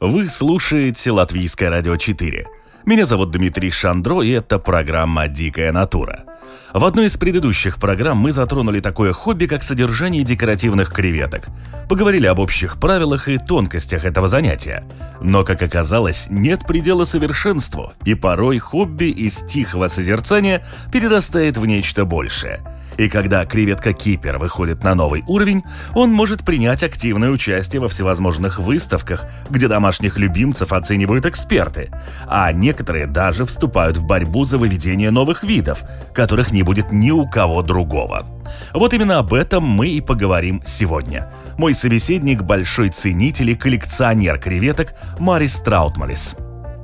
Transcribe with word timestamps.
Вы 0.00 0.30
слушаете 0.30 1.10
Латвийское 1.10 1.68
радио 1.68 1.94
4. 1.98 2.46
Меня 2.86 3.04
зовут 3.04 3.32
Дмитрий 3.32 3.70
Шандро, 3.70 4.22
и 4.22 4.30
это 4.30 4.58
программа 4.58 5.28
«Дикая 5.28 5.72
натура». 5.72 6.24
В 6.72 6.86
одной 6.86 7.08
из 7.08 7.18
предыдущих 7.18 7.76
программ 7.78 8.16
мы 8.16 8.32
затронули 8.32 8.80
такое 8.80 9.12
хобби, 9.12 9.44
как 9.44 9.62
содержание 9.62 10.24
декоративных 10.24 10.90
креветок. 10.90 11.48
Поговорили 11.86 12.26
об 12.28 12.38
общих 12.38 12.80
правилах 12.80 13.28
и 13.28 13.36
тонкостях 13.36 14.06
этого 14.06 14.26
занятия. 14.26 14.84
Но, 15.20 15.44
как 15.44 15.60
оказалось, 15.60 16.28
нет 16.30 16.60
предела 16.66 17.04
совершенству, 17.04 17.92
и 18.06 18.14
порой 18.14 18.58
хобби 18.58 19.10
из 19.10 19.44
тихого 19.44 19.88
созерцания 19.88 20.64
перерастает 20.90 21.58
в 21.58 21.66
нечто 21.66 22.06
большее– 22.06 22.62
и 23.00 23.08
когда 23.08 23.46
креветка-кипер 23.46 24.36
выходит 24.36 24.84
на 24.84 24.94
новый 24.94 25.24
уровень, 25.26 25.62
он 25.94 26.12
может 26.12 26.44
принять 26.44 26.82
активное 26.82 27.30
участие 27.30 27.80
во 27.80 27.88
всевозможных 27.88 28.58
выставках, 28.58 29.24
где 29.48 29.68
домашних 29.68 30.18
любимцев 30.18 30.74
оценивают 30.74 31.24
эксперты, 31.24 31.90
а 32.26 32.52
некоторые 32.52 33.06
даже 33.06 33.46
вступают 33.46 33.96
в 33.96 34.04
борьбу 34.04 34.44
за 34.44 34.58
выведение 34.58 35.10
новых 35.10 35.44
видов, 35.44 35.82
которых 36.12 36.52
не 36.52 36.62
будет 36.62 36.92
ни 36.92 37.10
у 37.10 37.26
кого 37.26 37.62
другого. 37.62 38.26
Вот 38.74 38.92
именно 38.92 39.18
об 39.18 39.32
этом 39.32 39.64
мы 39.64 39.88
и 39.88 40.02
поговорим 40.02 40.60
сегодня. 40.66 41.32
Мой 41.56 41.72
собеседник– 41.72 42.42
большой 42.44 42.90
ценитель 42.90 43.50
и 43.50 43.54
коллекционер 43.54 44.38
креветок 44.38 44.92
Марис 45.18 45.58
Траутмалис. 45.60 46.36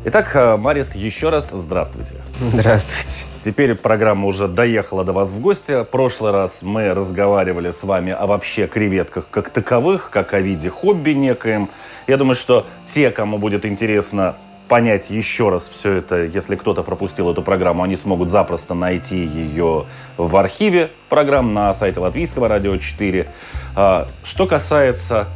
Итак, 0.06 0.34
э, 0.34 0.56
Марис, 0.56 0.94
еще 0.94 1.28
раз 1.28 1.50
здравствуйте. 1.52 2.22
Здравствуйте. 2.40 3.35
Теперь 3.46 3.76
программа 3.76 4.26
уже 4.26 4.48
доехала 4.48 5.04
до 5.04 5.12
вас 5.12 5.28
в 5.28 5.38
гости. 5.38 5.84
В 5.84 5.84
прошлый 5.84 6.32
раз 6.32 6.62
мы 6.62 6.92
разговаривали 6.92 7.70
с 7.70 7.84
вами 7.84 8.10
о 8.10 8.26
вообще 8.26 8.66
креветках 8.66 9.28
как 9.30 9.50
таковых, 9.50 10.10
как 10.10 10.34
о 10.34 10.40
виде 10.40 10.68
хобби 10.68 11.10
некоем. 11.10 11.68
Я 12.08 12.16
думаю, 12.16 12.34
что 12.34 12.66
те, 12.92 13.12
кому 13.12 13.38
будет 13.38 13.64
интересно 13.64 14.34
понять 14.66 15.10
еще 15.10 15.50
раз 15.50 15.70
все 15.72 15.92
это, 15.92 16.24
если 16.24 16.56
кто-то 16.56 16.82
пропустил 16.82 17.30
эту 17.30 17.40
программу, 17.40 17.84
они 17.84 17.96
смогут 17.96 18.30
запросто 18.30 18.74
найти 18.74 19.16
ее 19.16 19.84
в 20.16 20.36
архиве 20.36 20.90
программ 21.08 21.54
на 21.54 21.72
сайте 21.72 22.00
Латвийского 22.00 22.48
радио 22.48 22.76
4. 22.76 23.28
А, 23.76 24.08
что 24.24 24.48
касается 24.48 25.28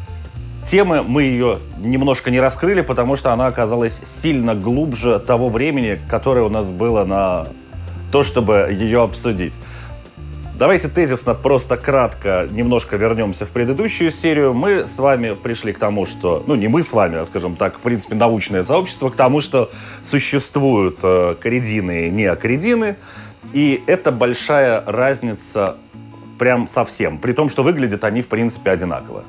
темы, 0.69 1.05
мы 1.05 1.23
ее 1.23 1.61
немножко 1.79 2.33
не 2.33 2.41
раскрыли, 2.41 2.81
потому 2.81 3.15
что 3.15 3.33
она 3.33 3.47
оказалась 3.47 4.03
сильно 4.05 4.57
глубже 4.57 5.21
того 5.21 5.49
времени, 5.49 6.01
которое 6.09 6.43
у 6.43 6.51
нас 6.51 6.69
было 6.71 7.05
на 7.05 7.47
то, 8.11 8.25
чтобы 8.25 8.69
ее 8.71 9.03
обсудить. 9.03 9.53
Давайте 10.61 10.89
тезисно, 10.89 11.33
просто 11.33 11.79
кратко 11.79 12.47
немножко 12.51 12.97
вернемся 12.97 13.47
в 13.47 13.49
предыдущую 13.49 14.11
серию. 14.11 14.53
Мы 14.53 14.87
с 14.87 14.99
вами 14.99 15.33
пришли 15.33 15.73
к 15.73 15.79
тому, 15.79 16.05
что, 16.05 16.45
ну 16.47 16.55
не 16.55 16.69
мы 16.69 16.83
с 16.83 16.93
вами, 16.93 17.17
а 17.17 17.25
скажем 17.25 17.57
так, 17.57 17.79
в 17.79 17.81
принципе, 17.81 18.15
научное 18.15 18.63
сообщество, 18.63 19.09
к 19.09 19.17
тому, 19.17 19.41
что 19.41 19.71
существуют 20.03 20.99
э, 21.03 21.35
коридины 21.41 22.09
и 22.09 22.11
неокоридины, 22.11 22.97
и 23.55 23.83
это 23.87 24.13
большая 24.13 24.85
разница 24.87 25.79
прям 26.39 26.69
совсем, 26.69 27.17
при 27.17 27.33
том, 27.33 27.49
что 27.49 27.63
выглядят 27.63 28.05
они, 28.05 28.21
в 28.21 28.29
принципе, 28.29 28.71
одинаково. 28.71 29.25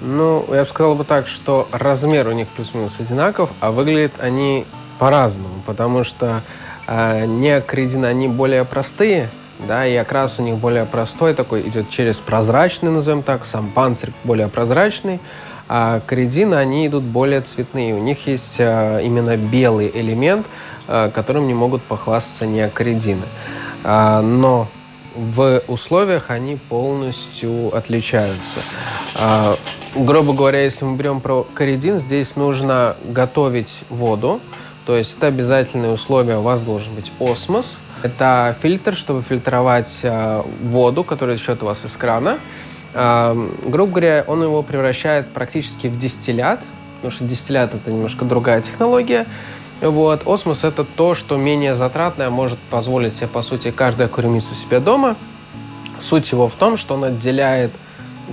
Ну, 0.00 0.44
я 0.52 0.64
бы 0.64 0.68
сказал 0.68 0.96
бы 0.96 1.04
так, 1.04 1.28
что 1.28 1.68
размер 1.70 2.26
у 2.26 2.32
них 2.32 2.48
плюс-минус 2.48 2.98
одинаков, 2.98 3.50
а 3.60 3.70
выглядят 3.70 4.14
они 4.18 4.64
по-разному, 4.98 5.62
потому 5.64 6.02
что 6.02 6.42
а, 6.86 7.24
неокредины, 7.26 8.06
они 8.06 8.28
более 8.28 8.64
простые, 8.64 9.28
да, 9.66 9.86
и 9.86 9.94
окрас 9.94 10.38
у 10.38 10.42
них 10.42 10.56
более 10.56 10.84
простой, 10.84 11.34
такой 11.34 11.60
идет 11.68 11.90
через 11.90 12.18
прозрачный, 12.18 12.90
назовем 12.90 13.22
так, 13.22 13.44
сам 13.44 13.70
панцирь 13.70 14.10
более 14.24 14.48
прозрачный, 14.48 15.20
а 15.68 16.00
кредины, 16.06 16.56
они 16.56 16.86
идут 16.86 17.04
более 17.04 17.40
цветные. 17.40 17.94
У 17.94 18.02
них 18.02 18.26
есть 18.26 18.56
а, 18.58 18.98
именно 18.98 19.36
белый 19.36 19.90
элемент, 19.94 20.46
а, 20.88 21.10
которым 21.10 21.46
не 21.46 21.54
могут 21.54 21.82
похвастаться 21.82 22.46
неокредины. 22.46 23.24
Но 23.84 24.68
в 25.16 25.60
условиях 25.66 26.30
они 26.30 26.54
полностью 26.54 27.76
отличаются. 27.76 28.60
Грубо 29.96 30.32
говоря, 30.32 30.62
если 30.62 30.84
мы 30.84 30.96
берем 30.96 31.20
про 31.20 31.42
коридин, 31.42 31.98
здесь 31.98 32.36
нужно 32.36 32.96
готовить 33.04 33.80
воду, 33.90 34.40
то 34.84 34.96
есть 34.96 35.16
это 35.16 35.28
обязательные 35.28 35.92
условия. 35.92 36.38
У 36.38 36.42
вас 36.42 36.60
должен 36.62 36.94
быть 36.94 37.12
осмос. 37.20 37.78
Это 38.02 38.56
фильтр, 38.60 38.96
чтобы 38.96 39.22
фильтровать 39.22 40.00
э, 40.02 40.42
воду, 40.62 41.04
которая 41.04 41.36
течет 41.36 41.62
у 41.62 41.66
вас 41.66 41.84
из 41.84 41.96
крана. 41.96 42.38
Э, 42.94 43.34
грубо 43.64 43.92
говоря, 43.92 44.24
он 44.26 44.42
его 44.42 44.62
превращает 44.62 45.28
практически 45.28 45.86
в 45.86 45.98
дистиллят, 45.98 46.60
потому 46.96 47.12
что 47.12 47.24
дистиллят 47.24 47.74
это 47.74 47.92
немножко 47.92 48.24
другая 48.24 48.60
технология. 48.60 49.26
Вот. 49.80 50.26
Осмос 50.26 50.64
это 50.64 50.84
то, 50.84 51.14
что 51.14 51.36
менее 51.36 51.76
затратное, 51.76 52.30
может 52.30 52.58
позволить 52.58 53.14
себе, 53.16 53.28
по 53.28 53.42
сути, 53.42 53.70
каждый 53.70 54.06
аквариумист 54.06 54.50
у 54.50 54.54
себя 54.54 54.80
дома. 54.80 55.16
Суть 56.00 56.32
его 56.32 56.48
в 56.48 56.54
том, 56.54 56.76
что 56.76 56.94
он 56.94 57.04
отделяет 57.04 57.70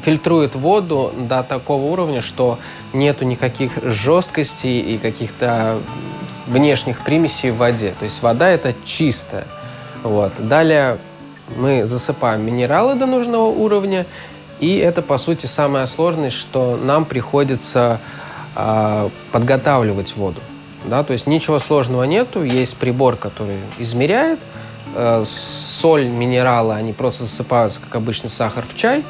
фильтрует 0.03 0.55
воду 0.55 1.11
до 1.17 1.43
такого 1.43 1.91
уровня, 1.91 2.21
что 2.21 2.59
нету 2.93 3.25
никаких 3.25 3.71
жесткостей 3.83 4.79
и 4.81 4.97
каких-то 4.97 5.79
внешних 6.49 7.01
примесей 7.01 7.51
в 7.51 7.57
воде. 7.57 7.93
То 7.97 8.05
есть 8.05 8.21
вода 8.21 8.49
это 8.49 8.73
чистая. 8.83 9.45
Вот. 10.03 10.33
Далее 10.37 10.97
мы 11.55 11.85
засыпаем 11.85 12.45
минералы 12.45 12.95
до 12.95 13.05
нужного 13.05 13.47
уровня, 13.47 14.05
и 14.59 14.77
это, 14.77 15.01
по 15.01 15.17
сути, 15.17 15.45
самое 15.45 15.87
сложное, 15.87 16.29
что 16.31 16.77
нам 16.77 17.05
приходится 17.05 17.99
э, 18.55 19.09
подготавливать 19.31 20.15
воду. 20.15 20.41
Да? 20.85 21.03
То 21.03 21.13
есть 21.13 21.27
ничего 21.27 21.59
сложного 21.59 22.03
нету, 22.03 22.43
есть 22.43 22.77
прибор, 22.77 23.15
который 23.15 23.57
измеряет, 23.77 24.39
э, 24.95 25.25
соль, 25.25 26.07
минералы, 26.07 26.73
они 26.73 26.93
просто 26.93 27.23
засыпаются, 27.23 27.79
как 27.79 27.95
обычный 27.95 28.29
сахар 28.29 28.65
в 28.67 28.75
чай, 28.75 29.03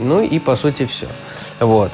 ну 0.00 0.20
и, 0.20 0.38
по 0.38 0.56
сути, 0.56 0.84
все. 0.86 1.06
Вот. 1.60 1.90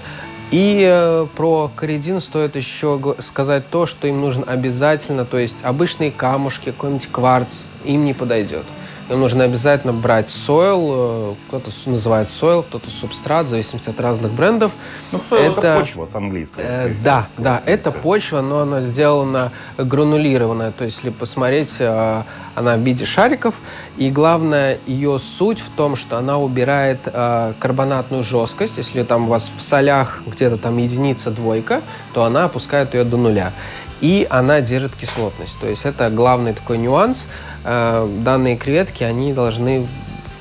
И 0.51 0.87
э, 0.89 1.27
про 1.35 1.71
коридин 1.75 2.21
стоит 2.21 2.55
еще 2.57 3.17
сказать 3.19 3.69
то, 3.69 3.87
что 3.87 4.07
им 4.07 4.21
нужно 4.21 4.45
обязательно, 4.45 5.25
то 5.25 5.39
есть 5.39 5.57
обычные 5.63 6.11
камушки, 6.11 6.67
какой-нибудь 6.67 7.09
кварц 7.11 7.63
им 7.85 8.05
не 8.05 8.15
подойдет. 8.15 8.65
Им 9.11 9.21
нужно 9.21 9.45
обязательно 9.45 9.93
брать 9.93 10.31
сойл, 10.31 10.93
э, 10.93 11.35
кто-то 11.49 11.71
называет 11.87 12.29
сойл, 12.31 12.63
кто-то 12.63 12.91
субстрат, 12.91 13.47
в 13.47 13.51
зависимости 13.51 13.91
от 13.91 14.01
разных 14.01 14.33
брендов. 14.33 14.73
Ну, 15.13 15.21
сойл 15.21 15.53
это, 15.53 15.61
это 15.61 15.79
почва 15.81 16.07
с 16.07 16.15
английского. 16.15 16.63
Э, 16.63 16.95
да, 17.03 17.29
да, 17.37 17.63
это 17.67 17.91
почва, 17.93 18.41
но 18.41 18.61
она 18.61 18.81
сделана 18.81 19.53
гранулированная. 19.77 20.73
То 20.73 20.85
есть, 20.85 20.99
если 20.99 21.11
посмотреть, 21.11 21.75
э, 21.79 22.23
она 22.55 22.77
в 22.77 22.81
виде 22.81 23.05
шариков. 23.05 23.57
И 23.97 24.11
главное, 24.11 24.79
ее 24.87 25.19
суть 25.19 25.61
в 25.61 25.71
том, 25.71 25.97
что 25.97 26.17
она 26.17 26.39
убирает 26.39 27.01
э, 27.05 27.53
карбонатную 27.59 28.23
жесткость. 28.23 28.79
Если 28.79 29.03
там 29.03 29.25
у 29.25 29.29
вас 29.29 29.51
в 29.55 29.61
солях 29.61 30.23
где-то 30.27 30.57
там 30.57 30.79
единица, 30.79 31.31
двойка, 31.31 31.83
то 32.13 32.25
она 32.25 32.45
опускает 32.45 32.95
ее 32.95 33.05
до 33.05 33.17
нуля. 33.17 33.53
И 34.01 34.27
она 34.29 34.61
держит 34.61 34.95
кислотность. 34.97 35.59
То 35.61 35.69
есть 35.69 35.85
это 35.85 36.11
главный 36.11 36.53
такой 36.53 36.79
нюанс– 36.79 37.27
Э, 37.65 38.07
данные 38.21 38.57
креветки, 38.57 39.05
они 39.05 39.33
должны 39.33 39.87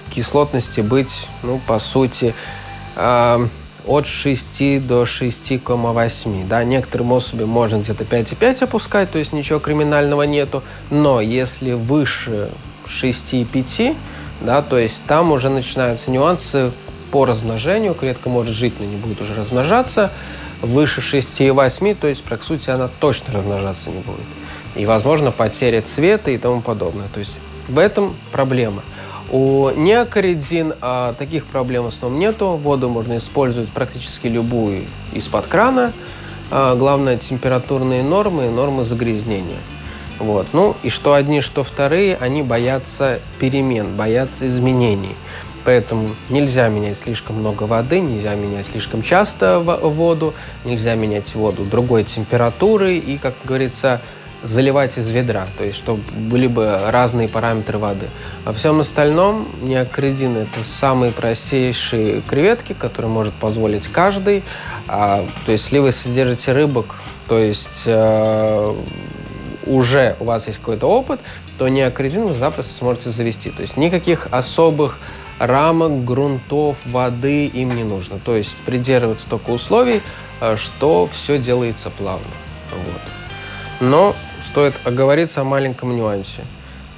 в 0.06 0.12
кислотности 0.12 0.82
быть, 0.82 1.28
ну, 1.42 1.60
по 1.66 1.80
сути, 1.80 2.36
э, 2.96 3.48
от 3.88 4.06
6 4.06 4.80
до 4.80 5.06
6,8. 5.06 6.46
Да, 6.48 6.64
некоторым 6.66 7.14
особям 7.14 7.50
можно 7.50 7.78
где-то 7.78 8.04
5,5 8.04 8.64
опускать, 8.64 9.10
то 9.10 9.20
есть 9.20 9.32
ничего 9.32 9.60
криминального 9.60 10.24
нету. 10.24 10.64
Но 10.90 11.22
если 11.22 11.72
выше 11.72 12.50
6,5, 12.88 13.96
да, 14.42 14.62
то 14.62 14.78
есть 14.78 15.02
там 15.08 15.32
уже 15.32 15.50
начинаются 15.50 16.12
нюансы 16.12 16.72
по 17.12 17.26
размножению. 17.26 17.94
Клетка 17.94 18.28
может 18.28 18.54
жить, 18.54 18.74
но 18.80 18.86
не 18.86 18.98
будет 18.98 19.22
уже 19.22 19.34
размножаться. 19.34 20.12
Выше 20.64 21.02
6,8, 21.02 21.96
то 21.96 22.08
есть, 22.08 22.24
по 22.24 22.36
сути, 22.38 22.70
она 22.72 22.88
точно 22.88 23.34
размножаться 23.34 23.92
не 23.92 24.00
будет 24.00 24.26
и, 24.76 24.86
возможно, 24.86 25.32
потеря 25.32 25.82
цвета 25.82 26.32
и 26.32 26.38
тому 26.38 26.62
подобное. 26.62 27.08
То 27.14 27.20
есть 27.20 27.38
в 27.68 27.78
этом 27.78 28.16
проблема. 28.32 28.82
У 29.32 29.70
неокоридин 29.70 30.74
а, 30.82 31.14
таких 31.14 31.46
проблем 31.46 31.86
в 31.86 31.88
основном 31.88 32.20
нету. 32.20 32.52
Воду 32.52 32.90
можно 32.90 33.18
использовать 33.18 33.70
практически 33.70 34.28
любую 34.28 34.86
из-под 35.12 35.48
крана. 35.48 35.94
а, 36.52 36.76
главное 36.76 37.18
температурные 37.18 38.04
нормы 38.04 38.48
и 38.48 38.50
нормы 38.50 38.84
загрязнения. 38.84 39.60
Вот. 40.20 40.48
Ну 40.54 40.76
и 40.84 40.90
что 40.90 41.14
одни, 41.14 41.42
что 41.42 41.64
вторые, 41.64 42.16
они 42.16 42.44
боятся 42.44 43.20
перемен, 43.40 43.96
боятся 43.96 44.48
изменений. 44.48 45.16
Поэтому 45.66 46.10
нельзя 46.30 46.68
менять 46.68 46.98
слишком 46.98 47.38
много 47.38 47.64
воды, 47.64 48.00
нельзя 48.00 48.36
менять 48.36 48.66
слишком 48.66 49.02
часто 49.02 49.60
воду, 49.60 50.34
нельзя 50.66 50.96
менять 50.96 51.34
воду 51.36 51.64
другой 51.64 52.04
температуры 52.04 52.98
и, 52.98 53.18
как 53.18 53.34
говорится, 53.46 54.02
заливать 54.44 54.98
из 54.98 55.10
ведра, 55.10 55.48
то 55.58 55.64
есть 55.64 55.78
чтобы 55.78 56.02
были 56.12 56.48
бы 56.48 56.78
разные 56.90 57.30
параметры 57.30 57.78
воды. 57.78 58.08
Во 58.44 58.52
всем 58.52 58.82
остальном 58.82 59.48
неокридин– 59.62 60.38
это 60.38 60.60
самые 60.66 61.12
простейшие 61.14 62.22
креветки, 62.22 62.74
которые 62.74 63.10
может 63.10 63.34
позволить 63.34 63.88
каждый. 63.88 64.44
А, 64.88 65.26
то 65.46 65.52
есть 65.54 65.66
если 65.66 65.80
вы 65.80 65.92
содержите 65.94 66.52
рыбок, 66.52 66.96
то 67.28 67.40
есть 67.40 67.84
э, 67.86 68.76
уже 69.66 70.18
у 70.20 70.26
вас 70.26 70.48
есть 70.48 70.60
какой-то 70.60 70.88
опыт, 70.88 71.22
то 71.58 71.70
неокридин 71.70 72.26
вы 72.26 72.34
запросто 72.34 72.74
сможете 72.74 73.12
завести. 73.12 73.50
То 73.50 73.62
есть 73.62 73.78
никаких 73.78 74.28
особых 74.32 74.98
рамок, 75.40 76.06
грунтов, 76.06 76.78
воды 76.86 77.46
им 77.48 77.76
не 77.76 77.84
нужно. 77.84 78.20
То 78.20 78.36
есть 78.36 78.56
придерживаться 78.66 79.26
только 79.30 79.50
условий, 79.50 80.02
э, 80.42 80.58
что 80.58 81.08
все 81.12 81.38
делается 81.38 81.90
плавно. 81.90 82.26
Вот. 82.72 83.02
Но 83.80 84.16
стоит 84.42 84.74
оговориться 84.84 85.42
о 85.42 85.44
маленьком 85.44 85.96
нюансе. 85.96 86.42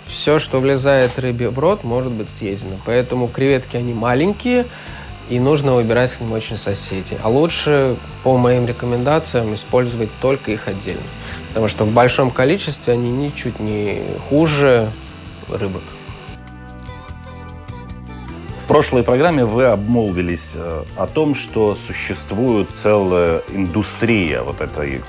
Все, 0.07 0.39
что 0.39 0.59
влезает 0.59 1.17
рыбе 1.17 1.49
в 1.49 1.57
рот, 1.59 1.83
может 1.83 2.11
быть 2.11 2.29
съедено. 2.29 2.77
Поэтому 2.85 3.27
креветки, 3.27 3.75
они 3.75 3.93
маленькие, 3.93 4.65
и 5.29 5.39
нужно 5.39 5.73
выбирать 5.73 6.13
к 6.13 6.21
ним 6.21 6.33
очень 6.33 6.57
соседей. 6.57 7.17
А 7.23 7.29
лучше, 7.29 7.95
по 8.23 8.37
моим 8.37 8.67
рекомендациям, 8.67 9.55
использовать 9.55 10.09
только 10.21 10.51
их 10.51 10.67
отдельно. 10.67 11.01
Потому 11.47 11.67
что 11.67 11.85
в 11.85 11.91
большом 11.91 12.29
количестве 12.29 12.93
они 12.93 13.09
ничуть 13.09 13.59
не 13.59 14.03
хуже 14.29 14.91
рыбок. 15.49 15.81
В 18.65 18.67
прошлой 18.67 19.03
программе 19.03 19.45
вы 19.45 19.65
обмолвились 19.65 20.53
э, 20.55 20.83
о 20.97 21.05
том, 21.05 21.35
что 21.35 21.75
существует 21.75 22.67
целая 22.81 23.43
индустрия 23.53 24.41
вот 24.41 24.59
этой 24.59 25.03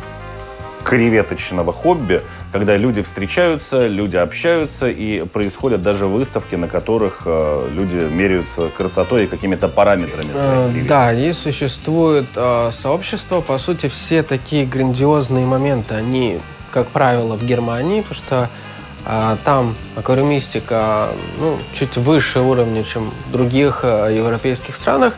креветочного 0.84 1.72
хобби, 1.72 2.20
когда 2.52 2.76
люди 2.76 3.00
встречаются, 3.00 3.86
люди 3.86 4.16
общаются, 4.16 4.90
и 4.90 5.24
происходят 5.24 5.82
даже 5.82 6.06
выставки, 6.06 6.54
на 6.54 6.68
которых 6.68 7.22
э, 7.24 7.70
люди 7.72 7.96
меряются 7.96 8.68
красотой 8.68 9.24
и 9.24 9.26
какими-то 9.26 9.68
параметрами. 9.68 10.32
Э, 10.34 10.70
да, 10.86 11.14
и 11.14 11.32
существует 11.32 12.26
э, 12.36 12.70
сообщество. 12.72 13.40
По 13.40 13.56
сути, 13.56 13.88
все 13.88 14.22
такие 14.22 14.66
грандиозные 14.66 15.46
моменты, 15.46 15.94
они, 15.94 16.40
как 16.72 16.88
правило, 16.88 17.36
в 17.36 17.46
Германии, 17.46 18.02
потому 18.02 18.16
что 18.16 18.50
там 19.44 19.76
аквариумистика 19.94 21.10
ну, 21.38 21.58
чуть 21.74 21.96
выше 21.96 22.40
уровня, 22.40 22.82
чем 22.82 23.12
в 23.28 23.32
других 23.32 23.80
а, 23.84 24.08
европейских 24.08 24.74
странах. 24.74 25.14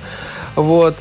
Вот. 0.56 0.94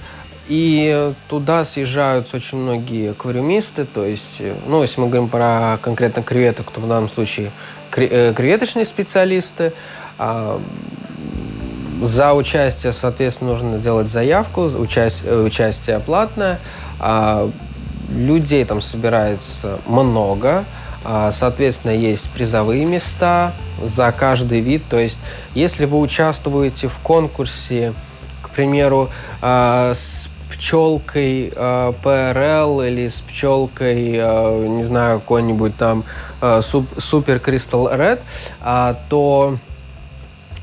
И 0.47 1.11
туда 1.27 1.65
съезжаются 1.65 2.37
очень 2.37 2.59
многие 2.59 3.11
аквариумисты, 3.11 3.83
то 3.83 4.05
есть, 4.05 4.41
ну, 4.65 4.81
если 4.81 5.01
мы 5.01 5.07
говорим 5.07 5.27
про 5.27 5.77
конкретно 5.81 6.23
креветок, 6.23 6.71
то 6.71 6.79
в 6.79 6.87
данном 6.87 7.09
случае 7.09 7.51
э, 7.93 8.33
креветочные 8.33 8.85
специалисты. 8.85 9.73
А, 10.17 10.61
за 12.01 12.33
участие, 12.33 12.93
соответственно, 12.93 13.51
нужно 13.51 13.79
делать 13.79 14.09
заявку, 14.09 14.61
участие, 14.61 15.33
э, 15.33 15.41
участие 15.41 15.99
платное. 15.99 16.59
Людей 18.09 18.63
там 18.63 18.81
собирается 18.81 19.79
много. 19.85 20.63
А, 21.03 21.31
соответственно, 21.31 21.91
есть 21.91 22.29
призовые 22.31 22.85
места 22.85 23.53
за 23.83 24.11
каждый 24.11 24.61
вид. 24.61 24.83
То 24.89 24.99
есть, 24.99 25.19
если 25.53 25.85
вы 25.85 25.99
участвуете 25.99 26.87
в 26.87 26.97
конкурсе, 26.99 27.93
к 28.41 28.49
примеру, 28.49 29.09
а, 29.41 29.93
с 29.93 30.29
пчелкой 30.49 31.51
э, 31.53 31.93
ПРЛ 32.01 32.81
или 32.81 33.09
с 33.09 33.19
пчелкой, 33.19 34.13
не 34.13 34.83
знаю, 34.85 35.19
какой-нибудь 35.19 35.75
там 35.75 36.05
Супер 36.97 37.39
Кристал 37.39 37.93
Ред, 37.93 38.21
то 39.09 39.57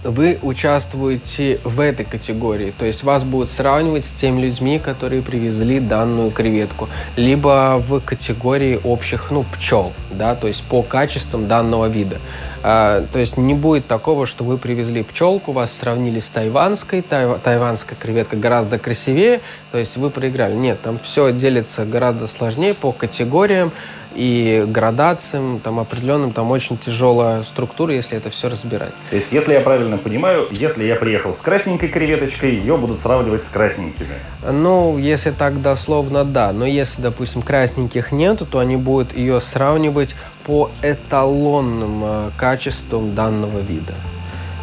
вы 0.05 0.39
участвуете 0.43 1.61
в 1.65 1.81
этой 1.81 2.05
категории. 2.05 2.73
То 2.77 2.85
есть 2.85 3.03
вас 3.03 3.25
будут 3.25 3.51
сравнивать 3.51 4.05
с 4.05 4.13
теми 4.13 4.43
людьми, 4.43 4.79
которые 4.79 5.23
привезли 5.23 5.81
данную 5.81 6.31
креветку. 6.31 6.89
Либо 7.17 7.83
в 7.85 8.01
категории 8.01 8.79
общих, 8.85 9.31
ну, 9.31 9.45
пчел, 9.55 9.93
да, 10.13 10.35
то 10.35 10.47
есть 10.47 10.63
по 10.65 10.83
качествам 10.83 11.49
данного 11.49 11.87
вида. 11.87 12.19
А, 12.67 13.05
то 13.13 13.19
есть 13.19 13.37
не 13.37 13.53
будет 13.53 13.87
такого, 13.87 14.27
что 14.27 14.43
вы 14.43 14.57
привезли 14.57 15.03
пчелку, 15.03 15.53
вас 15.53 15.71
сравнили 15.73 16.19
с 16.19 16.31
тайванской, 16.31 17.03
тай, 17.03 17.27
тайванская 17.43 17.99
креветка 18.01 18.37
гораздо 18.37 18.79
красивее, 18.79 19.43
то 19.71 19.77
есть 19.77 19.99
вы 19.99 20.09
проиграли. 20.09 20.55
Нет, 20.55 20.81
там 20.81 20.99
все 20.99 21.31
делится 21.31 21.85
гораздо 21.85 22.27
сложнее 22.27 22.73
по 22.73 22.93
категориям, 22.93 23.71
и 24.15 24.65
градациям, 24.67 25.61
там 25.61 25.79
определенным, 25.81 26.33
там 26.33 26.51
очень 26.51 26.79
тяжелая 26.79 27.43
структура, 27.43 27.95
если 27.95 28.17
это 28.17 28.31
все 28.31 28.49
разбирать. 28.49 28.93
То 29.11 29.17
есть, 29.17 29.33
если 29.33 29.53
я 29.53 29.61
правильно 29.61 29.99
понимаю, 29.99 30.47
если 30.51 30.85
я 30.85 30.97
приехал 30.97 31.35
с 31.35 31.41
красненькой 31.41 31.89
креветочкой, 31.89 32.55
ее 32.55 32.77
будут 32.77 32.99
сравнивать 32.99 33.43
с 33.43 33.49
красненькими? 33.49 34.15
Ну, 34.49 34.99
если 34.99 35.31
так 35.31 35.61
дословно, 35.61 36.25
да. 36.25 36.53
Но 36.53 36.65
если, 36.65 37.03
допустим, 37.03 37.43
красненьких 37.43 38.13
нету, 38.13 38.47
то 38.47 38.59
они 38.59 38.77
будут 38.77 39.17
ее 39.17 39.41
сравнивать 39.41 40.15
по 40.45 40.71
эталонным 40.83 42.03
э, 42.05 42.31
качествам 42.37 43.15
данного 43.15 43.59
вида. 43.61 43.95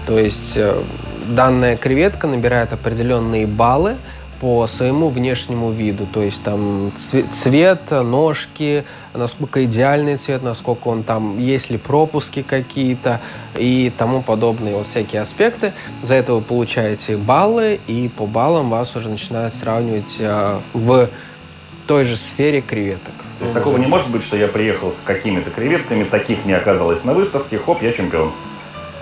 То 0.06 0.18
есть, 0.20 0.54
э, 0.56 0.82
данная 1.28 1.78
креветка 1.78 2.28
набирает 2.28 2.74
определенные 2.74 3.48
баллы, 3.48 3.96
по 4.42 4.66
своему 4.66 5.10
внешнему 5.10 5.70
виду, 5.70 6.08
то 6.12 6.24
есть 6.24 6.42
там 6.42 6.92
цвет, 7.32 7.92
ножки, 7.92 8.84
насколько 9.14 9.64
идеальный 9.66 10.18
цвет, 10.18 10.42
насколько 10.42 10.88
он 10.88 11.04
там, 11.04 11.38
есть 11.38 11.70
ли 11.70 11.78
пропуски 11.78 12.42
какие-то 12.42 13.22
и 13.56 13.92
тому 13.96 14.24
подобные 14.24 14.76
вот 14.76 14.88
всякие 14.88 15.22
аспекты. 15.22 15.74
За 16.02 16.16
это 16.16 16.34
вы 16.34 16.42
получаете 16.42 17.18
баллы, 17.18 17.80
и 17.86 18.10
по 18.10 18.26
баллам 18.26 18.72
вас 18.72 18.96
уже 18.96 19.10
начинают 19.10 19.54
сравнивать 19.54 20.16
э, 20.18 20.60
в 20.74 21.08
той 21.86 22.06
же 22.06 22.16
сфере 22.16 22.62
креветок. 22.62 23.14
То 23.38 23.46
есть 23.46 23.54
такого 23.54 23.78
не 23.78 23.86
может 23.86 24.10
быть, 24.10 24.24
что 24.24 24.38
я 24.38 24.48
приехал 24.48 24.92
с 24.92 25.02
какими-то 25.06 25.52
креветками, 25.52 26.04
таких 26.04 26.46
не 26.46 26.54
оказалось 26.54 27.04
на 27.04 27.14
выставке, 27.14 27.60
хоп, 27.60 27.84
я 27.84 27.94
чемпион. 27.94 28.32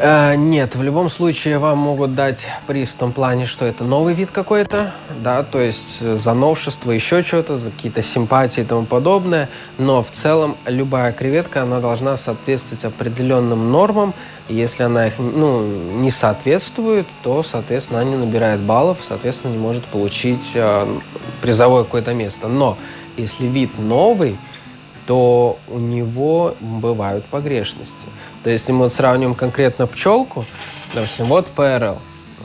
Э, 0.01 0.35
нет, 0.35 0.75
в 0.75 0.81
любом 0.81 1.09
случае 1.09 1.57
вам 1.57 1.79
могут 1.79 2.15
дать 2.15 2.47
приз 2.67 2.89
в 2.89 2.93
том 2.93 3.11
плане, 3.11 3.45
что 3.45 3.65
это 3.65 3.83
новый 3.83 4.13
вид 4.13 4.29
какой-то, 4.31 4.93
да, 5.21 5.43
то 5.43 5.59
есть 5.59 5.99
за 5.99 6.33
новшество, 6.33 6.91
еще 6.91 7.21
что-то, 7.21 7.57
за 7.57 7.69
какие-то 7.69 8.01
симпатии 8.01 8.61
и 8.61 8.63
тому 8.63 8.85
подобное. 8.85 9.49
Но 9.77 10.01
в 10.01 10.09
целом 10.11 10.55
любая 10.65 11.11
креветка, 11.11 11.63
она 11.63 11.81
должна 11.81 12.15
соответствовать 12.15 12.85
определенным 12.85 13.71
нормам. 13.73 14.13
Если 14.47 14.83
она 14.83 15.07
их 15.07 15.15
ну, 15.19 15.65
не 15.65 16.11
соответствует, 16.11 17.05
то, 17.21 17.43
соответственно, 17.43 17.99
она 17.99 18.09
не 18.09 18.15
набирает 18.15 18.61
баллов, 18.61 18.99
соответственно, 19.05 19.51
не 19.51 19.57
может 19.57 19.83
получить 19.85 20.51
э, 20.53 20.87
призовое 21.41 21.83
какое-то 21.83 22.13
место. 22.13 22.47
Но 22.47 22.77
если 23.17 23.45
вид 23.47 23.77
новый, 23.77 24.37
то 25.05 25.59
у 25.67 25.77
него 25.77 26.55
бывают 26.61 27.25
погрешности. 27.25 27.93
То 28.43 28.49
есть, 28.49 28.63
если 28.63 28.71
мы 28.71 28.89
сравним 28.89 29.35
конкретно 29.35 29.87
пчелку, 29.87 30.45
допустим, 30.93 31.25
вот 31.25 31.47
ПРЛ, 31.47 31.97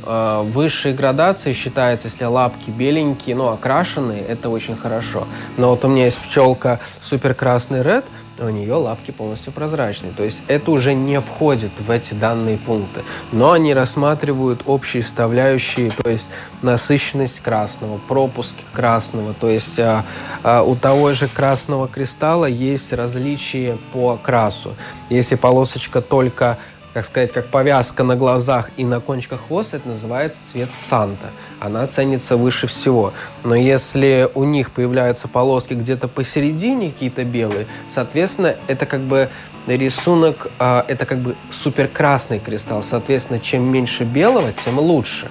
а, 0.02 0.42
высшей 0.42 0.92
градации 0.92 1.52
считается, 1.52 2.08
если 2.08 2.24
лапки 2.24 2.70
беленькие, 2.70 3.36
но 3.36 3.52
окрашенные, 3.52 4.20
это 4.20 4.50
очень 4.50 4.76
хорошо. 4.76 5.26
Но 5.56 5.70
вот 5.70 5.84
у 5.84 5.88
меня 5.88 6.04
есть 6.04 6.18
пчелка 6.18 6.80
супер 7.00 7.34
красный 7.34 7.82
ред, 7.82 8.04
у 8.38 8.49
нее 8.49 8.75
лапки 8.75 9.11
полностью 9.11 9.53
прозрачные. 9.53 10.12
То 10.12 10.25
есть 10.25 10.43
это 10.49 10.71
уже 10.71 10.95
не 10.95 11.21
входит 11.21 11.73
в 11.79 11.91
эти 11.91 12.14
данные 12.14 12.59
пункты. 12.59 13.03
Но 13.33 13.53
они 13.53 13.75
рассматривают 13.75 14.62
общие 14.67 15.03
составляющие, 15.03 15.91
то 15.91 16.11
есть 16.11 16.29
насыщенность 16.62 17.41
красного, 17.41 17.99
пропуск 18.09 18.55
красного. 18.73 19.35
То 19.35 19.49
есть 19.49 19.79
а, 19.79 20.05
а, 20.43 20.62
у 20.62 20.76
того 20.76 21.12
же 21.12 21.29
красного 21.29 21.88
кристалла 21.88 22.47
есть 22.47 22.93
различия 22.93 23.79
по 23.93 24.12
окрасу. 24.12 24.75
Если 25.09 25.37
полосочка 25.37 26.00
только 26.00 26.59
как 26.94 27.04
сказать, 27.04 27.32
как 27.32 27.46
повязка 27.46 28.04
на 28.04 28.14
глазах 28.14 28.70
и 28.76 28.84
на 28.84 29.00
кончиках 29.00 29.40
хвоста, 29.48 29.78
это 29.78 29.88
называется 29.88 30.38
цвет 30.52 30.68
Санта. 30.88 31.26
Она 31.58 31.88
ценится 31.88 32.36
выше 32.36 32.68
всего. 32.68 33.12
Но 33.42 33.56
если 33.56 34.30
у 34.34 34.44
них 34.44 34.70
появляются 34.70 35.26
полоски 35.26 35.74
где-то 35.74 36.06
посередине, 36.06 36.92
какие-то 36.92 37.24
белые, 37.24 37.66
соответственно, 37.92 38.54
это 38.68 38.86
как 38.86 39.00
бы 39.00 39.28
рисунок, 39.66 40.46
а, 40.60 40.84
это 40.86 41.04
как 41.04 41.18
бы 41.18 41.34
супер 41.50 41.88
красный 41.88 42.38
кристалл. 42.38 42.84
Соответственно, 42.84 43.40
чем 43.40 43.64
меньше 43.64 44.04
белого, 44.04 44.52
тем 44.64 44.78
лучше. 44.78 45.28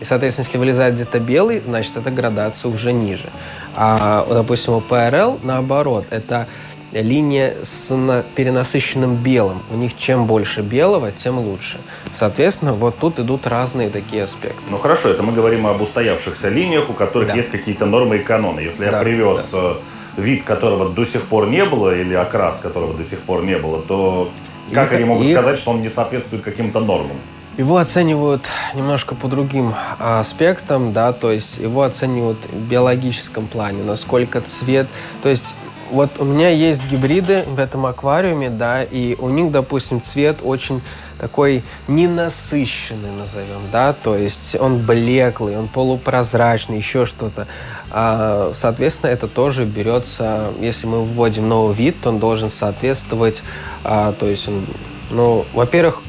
И, 0.00 0.04
соответственно, 0.04 0.44
если 0.44 0.58
вылезает 0.58 0.94
где-то 0.96 1.18
белый, 1.18 1.62
значит, 1.66 1.96
эта 1.96 2.10
градация 2.10 2.70
уже 2.70 2.92
ниже. 2.92 3.30
А, 3.74 4.26
допустим, 4.28 4.74
у 4.74 4.80
ПРЛ 4.82 5.40
наоборот, 5.42 6.04
это 6.10 6.46
линия 6.92 7.54
с 7.62 7.90
перенасыщенным 8.34 9.16
белым. 9.16 9.62
У 9.72 9.76
них 9.76 9.96
чем 9.96 10.26
больше 10.26 10.62
белого, 10.62 11.10
тем 11.12 11.38
лучше. 11.38 11.78
Соответственно, 12.14 12.72
вот 12.72 12.98
тут 12.98 13.18
идут 13.18 13.46
разные 13.46 13.90
такие 13.90 14.24
аспекты. 14.24 14.60
Ну 14.70 14.78
хорошо, 14.78 15.08
это 15.08 15.22
мы 15.22 15.32
говорим 15.32 15.66
об 15.66 15.80
устоявшихся 15.80 16.48
линиях, 16.48 16.88
у 16.88 16.92
которых 16.92 17.28
да. 17.28 17.34
есть 17.34 17.50
какие-то 17.50 17.86
нормы 17.86 18.16
и 18.16 18.18
каноны. 18.20 18.60
Если 18.60 18.86
да, 18.86 18.98
я 18.98 19.02
привез 19.02 19.48
да. 19.52 19.58
Э, 19.58 19.74
вид, 20.16 20.44
которого 20.44 20.90
до 20.90 21.04
сих 21.04 21.22
пор 21.22 21.48
не 21.48 21.64
было, 21.64 21.94
или 21.94 22.14
окрас, 22.14 22.58
которого 22.60 22.94
до 22.94 23.04
сих 23.04 23.20
пор 23.20 23.44
не 23.44 23.58
было, 23.58 23.82
то 23.82 24.30
как 24.72 24.90
их, 24.90 24.96
они 24.96 25.04
могут 25.04 25.26
их... 25.26 25.36
сказать, 25.36 25.58
что 25.58 25.70
он 25.72 25.82
не 25.82 25.90
соответствует 25.90 26.42
каким-то 26.42 26.80
нормам? 26.80 27.16
Его 27.56 27.78
оценивают 27.78 28.44
немножко 28.74 29.14
по 29.14 29.28
другим 29.28 29.74
аспектам, 29.98 30.92
да, 30.92 31.14
то 31.14 31.32
есть 31.32 31.56
его 31.56 31.82
оценивают 31.82 32.38
в 32.52 32.68
биологическом 32.68 33.46
плане, 33.46 33.82
насколько 33.82 34.42
цвет, 34.42 34.86
то 35.22 35.30
есть 35.30 35.54
вот 35.90 36.18
у 36.18 36.24
меня 36.24 36.50
есть 36.50 36.88
гибриды 36.90 37.44
в 37.46 37.58
этом 37.58 37.86
аквариуме, 37.86 38.50
да, 38.50 38.82
и 38.82 39.16
у 39.16 39.28
них, 39.28 39.50
допустим, 39.50 40.00
цвет 40.00 40.38
очень 40.42 40.82
такой 41.18 41.62
ненасыщенный, 41.88 43.10
назовем, 43.10 43.62
да, 43.72 43.92
то 43.92 44.16
есть 44.16 44.54
он 44.58 44.78
блеклый, 44.78 45.56
он 45.56 45.68
полупрозрачный, 45.68 46.76
еще 46.76 47.06
что-то. 47.06 47.46
А, 47.90 48.52
соответственно, 48.54 49.10
это 49.10 49.26
тоже 49.26 49.64
берется, 49.64 50.48
если 50.60 50.86
мы 50.86 51.04
вводим 51.04 51.48
новый 51.48 51.74
вид, 51.74 51.96
то 52.02 52.10
он 52.10 52.18
должен 52.18 52.50
соответствовать, 52.50 53.42
а, 53.82 54.12
то 54.12 54.26
есть, 54.26 54.48
он, 54.48 54.66
ну, 55.10 55.46
во-первых, 55.54 56.02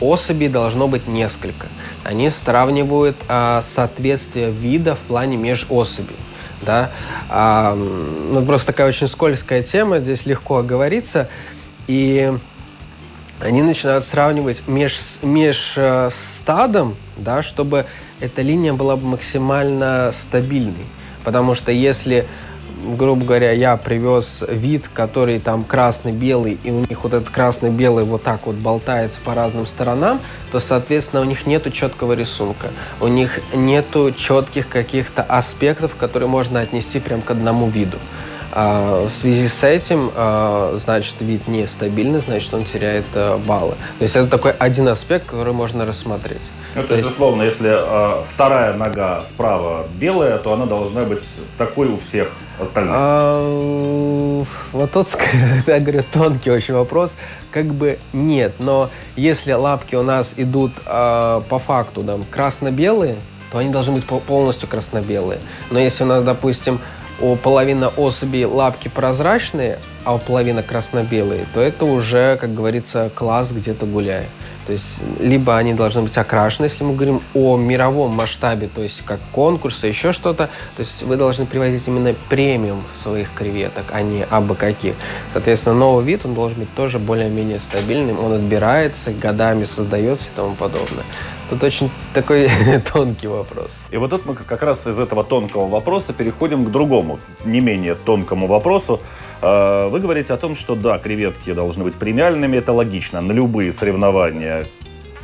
особей 0.00 0.48
должно 0.48 0.88
быть 0.88 1.06
несколько. 1.06 1.68
Они 2.02 2.30
сравнивают 2.30 3.16
а, 3.28 3.62
соответствие 3.62 4.50
вида 4.50 4.94
в 4.94 5.00
плане 5.00 5.36
межособей 5.36 6.16
да. 6.62 6.90
А, 7.28 7.74
ну, 7.74 8.44
просто 8.44 8.68
такая 8.68 8.88
очень 8.88 9.08
скользкая 9.08 9.62
тема, 9.62 9.98
здесь 9.98 10.26
легко 10.26 10.58
оговориться. 10.58 11.28
И 11.86 12.32
они 13.40 13.62
начинают 13.62 14.04
сравнивать 14.04 14.62
меж, 14.68 14.96
меж 15.22 15.74
э, 15.76 16.10
стадом, 16.12 16.96
да, 17.16 17.42
чтобы 17.42 17.86
эта 18.20 18.42
линия 18.42 18.72
была 18.72 18.96
бы 18.96 19.06
максимально 19.06 20.12
стабильной. 20.12 20.86
Потому 21.24 21.54
что 21.54 21.72
если 21.72 22.26
грубо 22.96 23.24
говоря, 23.24 23.52
я 23.52 23.76
привез 23.76 24.42
вид, 24.48 24.88
который 24.92 25.38
там 25.38 25.64
красный-белый, 25.64 26.58
и 26.62 26.70
у 26.70 26.80
них 26.80 27.04
вот 27.04 27.14
этот 27.14 27.30
красный-белый 27.30 28.04
вот 28.04 28.22
так 28.22 28.46
вот 28.46 28.56
болтается 28.56 29.18
по 29.24 29.34
разным 29.34 29.66
сторонам, 29.66 30.20
то, 30.50 30.60
соответственно, 30.60 31.22
у 31.22 31.24
них 31.24 31.46
нету 31.46 31.70
четкого 31.70 32.12
рисунка. 32.12 32.68
У 33.00 33.08
них 33.08 33.40
нету 33.54 34.12
четких 34.12 34.68
каких-то 34.68 35.22
аспектов, 35.22 35.96
которые 35.96 36.28
можно 36.28 36.60
отнести 36.60 37.00
прям 37.00 37.22
к 37.22 37.30
одному 37.30 37.68
виду. 37.68 37.98
А, 38.54 39.06
в 39.06 39.12
связи 39.12 39.48
с 39.48 39.64
этим, 39.64 40.10
а, 40.14 40.78
значит, 40.82 41.14
вид 41.20 41.48
нестабильный, 41.48 42.20
значит, 42.20 42.52
он 42.52 42.64
теряет 42.64 43.06
а, 43.14 43.38
баллы. 43.38 43.74
То 43.98 44.02
есть 44.02 44.14
это 44.14 44.28
такой 44.28 44.52
один 44.52 44.88
аспект, 44.88 45.26
который 45.26 45.54
можно 45.54 45.86
рассмотреть. 45.86 46.42
Ну, 46.74 46.82
то, 46.82 46.88
то 46.88 46.96
есть, 46.96 47.10
условно, 47.10 47.42
если 47.42 47.70
э, 47.70 48.22
вторая 48.28 48.74
нога 48.74 49.20
справа 49.20 49.86
белая, 49.94 50.38
то 50.38 50.52
она 50.52 50.66
должна 50.66 51.04
быть 51.04 51.22
такой 51.58 51.88
у 51.88 51.98
всех 51.98 52.30
остальных. 52.58 52.94
А, 52.96 54.44
вот 54.72 54.92
тут, 54.92 55.08
я 55.66 55.80
говорю, 55.80 56.02
тонкий 56.12 56.50
очень 56.50 56.74
вопрос. 56.74 57.14
Как 57.50 57.66
бы 57.66 57.98
нет, 58.12 58.54
но 58.58 58.90
если 59.16 59.52
лапки 59.52 59.94
у 59.94 60.02
нас 60.02 60.34
идут 60.36 60.72
э, 60.86 61.42
по 61.48 61.58
факту 61.58 62.02
там, 62.02 62.24
красно-белые, 62.30 63.16
то 63.50 63.58
они 63.58 63.70
должны 63.70 63.92
быть 63.92 64.04
полностью 64.06 64.66
красно-белые. 64.66 65.40
Но 65.70 65.78
если 65.78 66.04
у 66.04 66.06
нас, 66.06 66.22
допустим, 66.22 66.80
у 67.20 67.36
половины 67.36 67.86
особей 67.86 68.46
лапки 68.46 68.88
прозрачные, 68.88 69.78
а 70.04 70.14
у 70.14 70.18
половины 70.18 70.62
красно-белые, 70.62 71.46
то 71.52 71.60
это 71.60 71.84
уже, 71.84 72.38
как 72.38 72.54
говорится, 72.54 73.10
класс 73.14 73.52
где-то 73.52 73.84
гуляет. 73.84 74.28
То 74.66 74.72
есть 74.72 75.00
либо 75.20 75.56
они 75.56 75.74
должны 75.74 76.02
быть 76.02 76.16
окрашены, 76.16 76.66
если 76.66 76.84
мы 76.84 76.94
говорим 76.94 77.20
о 77.34 77.56
мировом 77.56 78.12
масштабе, 78.12 78.68
то 78.72 78.82
есть 78.82 79.02
как 79.04 79.18
конкурсы, 79.32 79.88
еще 79.88 80.12
что-то. 80.12 80.48
То 80.76 80.80
есть 80.80 81.02
вы 81.02 81.16
должны 81.16 81.46
привозить 81.46 81.86
именно 81.88 82.14
премиум 82.28 82.82
своих 83.02 83.32
креветок, 83.34 83.84
а 83.92 84.02
не 84.02 84.24
абы 84.24 84.54
каких. 84.54 84.94
Соответственно, 85.32 85.76
новый 85.76 86.04
вид, 86.04 86.24
он 86.24 86.34
должен 86.34 86.60
быть 86.60 86.72
тоже 86.74 86.98
более-менее 86.98 87.58
стабильным. 87.58 88.22
Он 88.22 88.32
отбирается, 88.32 89.12
годами 89.12 89.64
создается 89.64 90.26
и 90.26 90.36
тому 90.36 90.54
подобное. 90.54 91.04
Тут 91.50 91.64
очень 91.64 91.90
такой 92.14 92.48
тонкий 92.92 93.26
вопрос. 93.26 93.70
И 93.90 93.96
вот 93.96 94.10
тут 94.10 94.24
мы 94.26 94.34
как 94.34 94.62
раз 94.62 94.86
из 94.86 94.98
этого 94.98 95.24
тонкого 95.24 95.66
вопроса 95.66 96.12
переходим 96.12 96.64
к 96.64 96.70
другому, 96.70 97.18
не 97.44 97.60
менее 97.60 97.94
тонкому 97.94 98.46
вопросу. 98.46 99.00
А, 99.40 99.88
вы 99.88 100.00
говорите 100.00 100.32
о 100.32 100.36
том, 100.36 100.54
что 100.54 100.74
да, 100.74 100.98
креветки 100.98 101.52
должны 101.52 101.84
быть 101.84 101.94
премиальными, 101.94 102.56
это 102.56 102.72
логично. 102.72 103.20
На 103.20 103.32
любые 103.32 103.72
соревнования, 103.72 104.66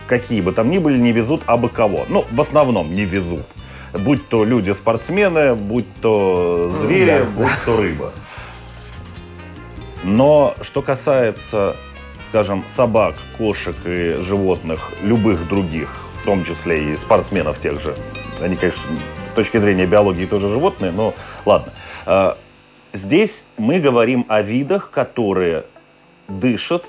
какие 0.07 0.41
бы 0.41 0.53
там 0.53 0.71
ни 0.71 0.79
были, 0.79 0.99
не 0.99 1.13
везут 1.13 1.43
абы 1.47 1.69
кого. 1.69 2.05
Ну, 2.09 2.27
в 2.31 2.41
основном 2.41 2.95
не 2.95 3.05
везут. 3.05 3.47
Будь 3.93 4.29
то 4.29 4.45
люди-спортсмены, 4.45 5.55
будь 5.55 5.87
то 6.03 6.69
звери, 6.69 7.21
да. 7.21 7.25
будь 7.25 7.65
то 7.65 7.77
рыба. 7.77 8.13
Но 10.05 10.55
что 10.63 10.83
касается, 10.83 11.75
скажем, 12.27 12.65
собак, 12.69 13.15
кошек 13.37 13.77
и 13.85 14.13
животных, 14.23 14.93
любых 15.03 15.49
других, 15.49 15.89
в 16.23 16.25
том 16.25 16.45
числе 16.45 16.93
и 16.93 16.97
спортсменов 16.97 17.61
тех 17.61 17.81
же. 17.81 17.95
Они, 18.41 18.57
конечно, 18.57 18.83
с 19.29 19.33
точки 19.33 19.59
зрения 19.59 19.87
биологии 19.87 20.27
тоже 20.27 20.49
животные, 20.49 20.93
но 20.93 21.15
ладно. 21.45 21.73
А, 22.07 22.39
здесь 22.93 23.45
мы 23.57 23.81
говорим 23.81 24.27
о 24.29 24.43
видах, 24.43 24.91
которые 24.91 25.65
дышат 26.29 26.85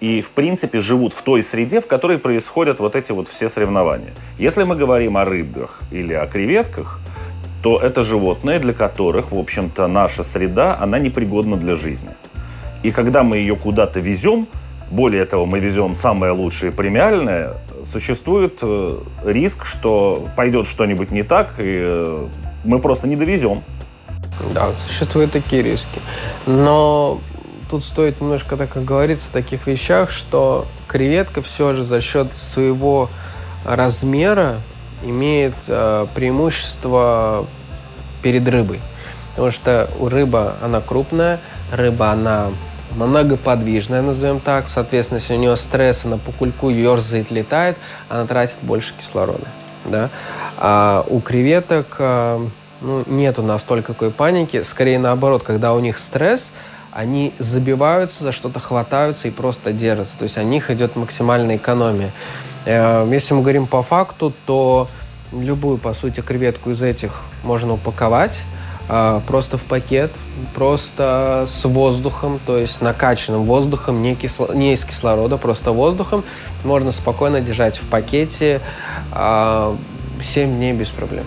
и, 0.00 0.20
в 0.20 0.30
принципе, 0.30 0.80
живут 0.80 1.12
в 1.12 1.22
той 1.22 1.42
среде, 1.44 1.80
в 1.80 1.86
которой 1.86 2.18
происходят 2.18 2.80
вот 2.80 2.96
эти 2.96 3.12
вот 3.12 3.28
все 3.28 3.48
соревнования. 3.48 4.12
Если 4.36 4.64
мы 4.64 4.74
говорим 4.74 5.16
о 5.16 5.24
рыбах 5.24 5.80
или 5.92 6.12
о 6.12 6.26
креветках, 6.26 6.98
то 7.62 7.78
это 7.78 8.02
животные, 8.02 8.58
для 8.58 8.72
которых, 8.72 9.30
в 9.30 9.38
общем-то, 9.38 9.86
наша 9.86 10.24
среда, 10.24 10.76
она 10.80 10.98
непригодна 10.98 11.56
для 11.56 11.76
жизни. 11.76 12.10
И 12.82 12.90
когда 12.90 13.22
мы 13.22 13.36
ее 13.36 13.54
куда-то 13.54 14.00
везем, 14.00 14.48
более 14.90 15.24
того, 15.24 15.46
мы 15.46 15.60
везем 15.60 15.94
самое 15.94 16.32
лучшее 16.32 16.72
премиальное, 16.72 17.54
существует 17.90 18.58
э, 18.62 18.98
риск, 19.24 19.64
что 19.64 20.28
пойдет 20.36 20.66
что-нибудь 20.66 21.10
не 21.10 21.22
так, 21.22 21.54
и 21.58 21.78
э, 21.82 22.26
мы 22.64 22.78
просто 22.78 23.06
не 23.06 23.16
довезем. 23.16 23.62
Да, 24.54 24.70
существуют 24.86 25.32
такие 25.32 25.62
риски. 25.62 26.00
Но 26.46 27.20
тут 27.70 27.84
стоит 27.84 28.20
немножко 28.20 28.56
так 28.56 28.70
говориться 28.84 29.28
о 29.30 29.32
таких 29.32 29.66
вещах, 29.66 30.10
что 30.10 30.66
креветка 30.88 31.42
все 31.42 31.74
же 31.74 31.84
за 31.84 32.00
счет 32.00 32.28
своего 32.36 33.08
размера 33.64 34.56
имеет 35.04 35.54
э, 35.68 36.06
преимущество 36.14 37.46
перед 38.22 38.46
рыбой. 38.48 38.80
Потому 39.30 39.50
что 39.50 39.88
у 39.98 40.08
рыба 40.08 40.56
она 40.62 40.80
крупная, 40.80 41.40
рыба 41.70 42.10
она 42.10 42.50
многоподвижная, 42.96 44.02
назовем 44.02 44.40
так. 44.40 44.68
Соответственно, 44.68 45.18
если 45.18 45.34
у 45.34 45.38
нее 45.38 45.56
стресс, 45.56 46.04
она 46.04 46.18
по 46.18 46.32
кульку 46.32 46.70
ерзает, 46.70 47.30
летает, 47.30 47.76
она 48.08 48.26
тратит 48.26 48.56
больше 48.62 48.94
кислорода. 48.98 49.46
Да? 49.84 50.10
А 50.58 51.04
у 51.08 51.20
креветок 51.20 51.96
а, 51.98 52.46
ну, 52.80 53.04
нету 53.06 53.42
настолько 53.42 53.94
такой 53.94 54.10
паники. 54.10 54.62
Скорее 54.62 54.98
наоборот, 54.98 55.42
когда 55.42 55.74
у 55.74 55.80
них 55.80 55.98
стресс, 55.98 56.50
они 56.92 57.32
забиваются 57.38 58.22
за 58.22 58.32
что-то, 58.32 58.60
хватаются 58.60 59.28
и 59.28 59.30
просто 59.30 59.72
держатся. 59.72 60.14
То 60.18 60.24
есть 60.24 60.36
у 60.36 60.42
них 60.42 60.70
идет 60.70 60.96
максимальная 60.96 61.56
экономия. 61.56 62.12
Э, 62.64 63.08
если 63.10 63.34
мы 63.34 63.40
говорим 63.40 63.66
по 63.66 63.82
факту, 63.82 64.32
то 64.46 64.88
любую, 65.32 65.78
по 65.78 65.94
сути, 65.94 66.20
креветку 66.20 66.70
из 66.70 66.82
этих 66.82 67.22
можно 67.42 67.74
упаковать 67.74 68.38
просто 68.88 69.58
в 69.58 69.62
пакет, 69.62 70.10
просто 70.54 71.44
с 71.46 71.64
воздухом, 71.64 72.40
то 72.44 72.58
есть 72.58 72.80
накачанным 72.80 73.44
воздухом, 73.44 74.02
не, 74.02 74.14
кисло, 74.14 74.52
не 74.54 74.74
из 74.74 74.84
кислорода, 74.84 75.36
просто 75.36 75.72
воздухом. 75.72 76.24
Можно 76.64 76.92
спокойно 76.92 77.40
держать 77.40 77.76
в 77.76 77.88
пакете 77.88 78.60
7 78.60 79.12
а, 79.12 79.76
дней 80.34 80.72
без 80.72 80.88
проблем. 80.88 81.24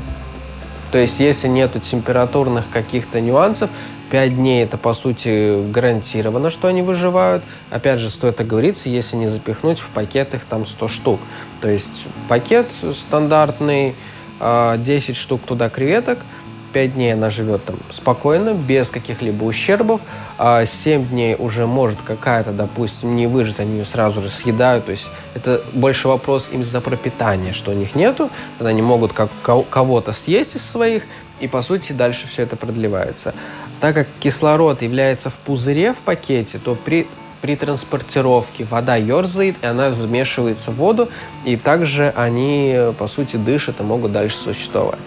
То 0.92 0.98
есть 0.98 1.20
если 1.20 1.48
нету 1.48 1.80
температурных 1.80 2.66
каких-то 2.72 3.20
нюансов, 3.22 3.70
5 4.12 4.36
дней 4.36 4.64
это, 4.64 4.78
по 4.78 4.94
сути, 4.94 5.68
гарантированно, 5.72 6.52
что 6.52 6.68
они 6.68 6.84
выживают. 6.84 7.44
Опять 7.72 8.00
же, 8.00 8.10
стоит 8.12 8.40
оговориться, 8.40 8.88
если 8.88 9.18
не 9.18 9.28
запихнуть 9.28 9.80
в 9.80 9.88
пакет 9.88 10.36
их 10.36 10.46
там 10.46 10.66
100 10.66 10.88
штук. 10.88 11.20
То 11.60 11.70
есть 11.70 12.06
пакет 12.30 12.68
стандартный, 13.00 13.96
10 14.40 14.40
а, 14.40 14.78
штук 15.16 15.42
туда 15.46 15.70
креветок– 15.70 16.20
5 16.76 16.94
дней 16.96 17.14
она 17.14 17.30
живет 17.30 17.64
там 17.64 17.78
спокойно, 17.90 18.54
без 18.54 18.90
каких-либо 18.90 19.46
ущербов, 19.46 20.02
а 20.38 20.66
7 20.66 21.08
дней 21.08 21.38
уже 21.40 21.68
может 21.68 21.98
какая-то, 22.04 22.52
допустим, 22.52 23.16
не 23.16 23.28
выжить, 23.28 23.62
они 23.62 23.78
ее 23.78 23.86
сразу 23.86 24.22
же 24.22 24.30
съедают, 24.30 24.84
то 24.88 24.92
есть 24.92 25.08
это 25.36 25.62
больше 25.72 26.10
вопрос 26.10 26.50
им 26.52 26.66
за 26.66 26.82
пропитание, 26.82 27.54
что 27.54 27.72
у 27.72 27.74
них 27.74 27.96
нету, 27.96 28.30
тогда 28.58 28.72
они 28.72 28.82
могут 28.82 29.14
как 29.14 29.30
кого-то 29.70 30.12
съесть 30.12 30.58
из 30.58 30.70
своих, 30.70 31.04
и 31.40 31.48
по 31.48 31.62
сути 31.62 31.94
дальше 31.94 32.28
все 32.28 32.42
это 32.42 32.58
продлевается. 32.58 33.34
Так 33.80 33.96
как 33.96 34.08
кислород 34.20 34.82
является 34.82 35.30
в 35.30 35.36
пузыре 35.36 35.94
в 35.94 35.98
пакете, 36.00 36.60
то 36.60 36.76
при 36.76 37.08
при 37.42 37.56
транспортировке 37.56 38.66
вода 38.66 38.96
ерзает, 38.96 39.58
и 39.62 39.68
она 39.68 39.92
вмешивается 39.92 40.72
в 40.72 40.76
воду, 40.76 41.10
и 41.46 41.58
также 41.58 42.12
они, 42.16 42.76
по 42.98 43.08
сути, 43.08 43.36
дышат 43.36 43.80
и 43.80 43.84
могут 43.84 44.12
дальше 44.12 44.36
существовать. 44.36 45.00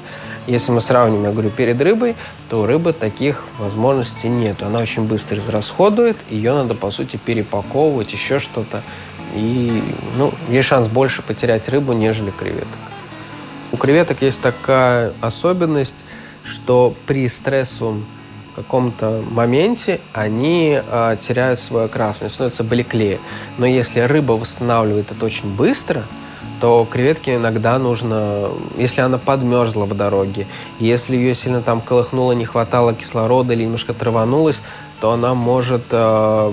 Если 0.48 0.72
мы 0.72 0.80
сравним, 0.80 1.24
я 1.24 1.30
говорю, 1.30 1.50
перед 1.50 1.78
рыбой, 1.80 2.16
то 2.48 2.62
у 2.62 2.66
рыбы 2.66 2.94
таких 2.94 3.44
возможностей 3.58 4.28
нет. 4.28 4.62
Она 4.62 4.78
очень 4.78 5.06
быстро 5.06 5.36
израсходует, 5.36 6.16
ее 6.30 6.54
надо, 6.54 6.74
по 6.74 6.90
сути, 6.90 7.18
перепаковывать, 7.18 8.12
еще 8.12 8.38
что-то. 8.38 8.82
И 9.34 9.82
ну, 10.16 10.32
есть 10.48 10.62
шанс 10.62 10.88
больше 10.88 11.20
потерять 11.20 11.68
рыбу, 11.68 11.92
нежели 11.92 12.30
креветок. 12.30 12.78
У 13.72 13.76
креветок 13.76 14.22
есть 14.22 14.40
такая 14.40 15.12
особенность, 15.20 16.02
что 16.44 16.94
при 17.06 17.28
стрессовом 17.28 18.06
каком-то 18.58 19.22
моменте 19.30 20.00
они 20.12 20.80
э, 20.82 21.16
теряют 21.20 21.60
свою 21.60 21.88
они 22.24 22.30
становятся 22.30 22.64
блеклее. 22.64 23.20
Но 23.56 23.66
если 23.66 24.00
рыба 24.00 24.32
восстанавливает 24.32 25.12
это 25.12 25.26
очень 25.26 25.54
быстро, 25.54 26.04
то 26.60 26.86
креветке 26.90 27.36
иногда 27.36 27.78
нужно, 27.78 28.50
если 28.76 29.00
она 29.00 29.18
подмерзла 29.18 29.84
в 29.84 29.94
дороге, 29.94 30.46
если 30.78 31.16
ее 31.16 31.34
сильно 31.34 31.62
там 31.62 31.80
колыхнуло, 31.80 32.32
не 32.32 32.44
хватало 32.44 32.94
кислорода 32.94 33.52
или 33.52 33.64
немножко 33.64 33.94
траванулась, 33.94 34.60
то 35.00 35.12
она 35.12 35.34
может 35.34 35.84
э, 35.90 36.52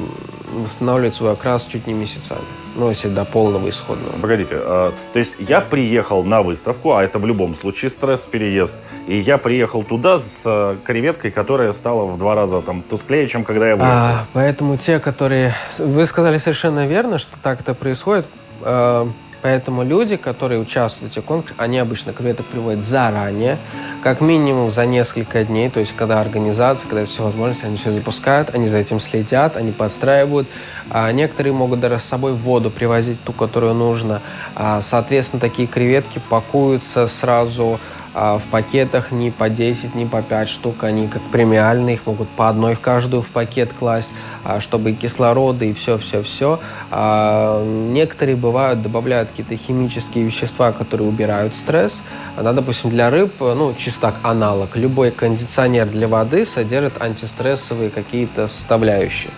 восстанавливать 0.53 1.15
свой 1.15 1.33
окрас 1.33 1.65
чуть 1.65 1.87
не 1.87 1.93
месяцами. 1.93 2.41
Ну, 2.75 2.89
если 2.89 3.07
до 3.07 3.23
полного 3.23 3.69
исходного. 3.69 4.17
Погодите, 4.19 4.55
э, 4.59 4.91
то 5.13 5.19
есть 5.19 5.35
я 5.39 5.61
приехал 5.61 6.23
на 6.23 6.41
выставку, 6.41 6.93
а 6.93 7.03
это 7.03 7.19
в 7.19 7.25
любом 7.25 7.55
случае 7.55 7.89
стресс-переезд, 7.89 8.77
и 9.07 9.17
я 9.17 9.37
приехал 9.37 9.83
туда 9.83 10.19
с 10.19 10.41
э, 10.45 10.77
креветкой, 10.83 11.31
которая 11.31 11.71
стала 11.73 12.05
в 12.05 12.17
два 12.17 12.35
раза 12.35 12.61
там 12.61 12.81
тусклее, 12.81 13.27
чем 13.27 13.43
когда 13.43 13.69
я 13.69 13.75
выехал. 13.75 13.91
А, 13.91 14.25
поэтому 14.33 14.77
те, 14.77 14.99
которые... 14.99 15.55
Вы 15.79 16.05
сказали 16.05 16.37
совершенно 16.37 16.85
верно, 16.85 17.17
что 17.17 17.37
так 17.41 17.61
это 17.61 17.73
происходит. 17.73 18.27
Э, 18.61 19.07
Поэтому 19.45 19.83
люди, 19.83 20.17
которые 20.17 20.59
участвуют 20.59 21.13
в 21.13 21.15
этих 21.15 21.23
конкурсах, 21.23 21.59
они 21.59 21.77
обычно 21.77 22.13
креветок 22.13 22.47
приводят 22.47 22.83
заранее, 22.83 23.59
как 24.01 24.19
минимум 24.19 24.71
за 24.71 24.87
несколько 24.87 25.43
дней, 25.43 25.69
то 25.69 25.79
есть 25.81 25.95
когда 25.95 26.19
организация, 26.19 26.89
когда 26.89 27.05
все 27.05 27.21
возможности, 27.21 27.63
они 27.63 27.77
все 27.77 27.91
запускают, 27.91 28.49
они 28.55 28.67
за 28.67 28.79
этим 28.79 28.99
следят, 28.99 29.55
они 29.55 29.71
подстраивают. 29.71 30.47
А 30.89 31.11
некоторые 31.11 31.53
могут 31.53 31.79
даже 31.79 31.99
с 31.99 32.05
собой 32.05 32.33
воду 32.33 32.71
привозить, 32.71 33.21
ту, 33.23 33.33
которую 33.33 33.75
нужно. 33.75 34.19
А, 34.55 34.81
соответственно, 34.81 35.39
такие 35.39 35.67
креветки 35.67 36.19
пакуются 36.27 37.05
сразу 37.05 37.79
в 38.15 38.43
пакетах 38.49 39.11
не 39.11 39.29
по 39.29 39.49
10, 39.49 39.93
не 39.93 40.05
по 40.05 40.21
5 40.21 40.47
штук, 40.47 40.85
они 40.85 41.09
как 41.09 41.21
премиальные, 41.33 41.95
их 41.95 42.05
могут 42.05 42.29
по 42.29 42.47
одной 42.47 42.75
в 42.75 42.79
каждую 42.79 43.21
в 43.21 43.27
пакет 43.27 43.73
класть, 43.77 44.09
а, 44.45 44.61
чтобы 44.61 44.91
и 44.91 44.93
кислороды, 44.93 45.69
и 45.69 45.73
все-все-все. 45.73 46.61
А 46.91 47.61
некоторые 47.61 48.37
бывают, 48.37 48.81
добавляют 48.81 49.31
какие-то 49.31 49.57
химические 49.57 50.23
вещества, 50.23 50.71
которые 50.71 51.09
убирают 51.09 51.55
стресс. 51.55 52.01
Да, 52.41 52.53
допустим, 52.53 52.89
для 52.89 53.09
рыб, 53.09 53.33
ну, 53.39 53.75
чистак 53.77 54.15
аналог, 54.23 54.77
любой 54.77 55.11
кондиционер 55.11 55.87
для 55.87 56.07
воды 56.07 56.45
содержит 56.45 57.01
антистрессовые 57.01 57.89
какие-то 57.89 58.47
составляющие. 58.47 59.31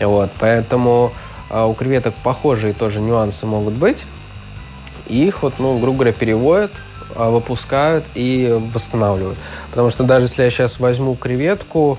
Вот, 0.00 0.30
поэтому 0.40 1.12
у 1.50 1.74
креветок 1.74 2.14
похожие 2.22 2.72
тоже 2.72 3.00
нюансы 3.00 3.44
могут 3.44 3.74
быть. 3.74 4.06
Их 5.06 5.42
вот, 5.42 5.54
ну, 5.58 5.78
грубо 5.78 5.98
говоря, 5.98 6.12
переводят 6.12 6.70
а, 6.72 6.91
выпускают 7.16 8.04
и 8.14 8.58
восстанавливают. 8.72 9.38
Потому 9.70 9.90
что 9.90 10.04
даже 10.04 10.26
если 10.26 10.42
я 10.42 10.50
сейчас 10.50 10.80
возьму 10.80 11.14
креветку, 11.14 11.98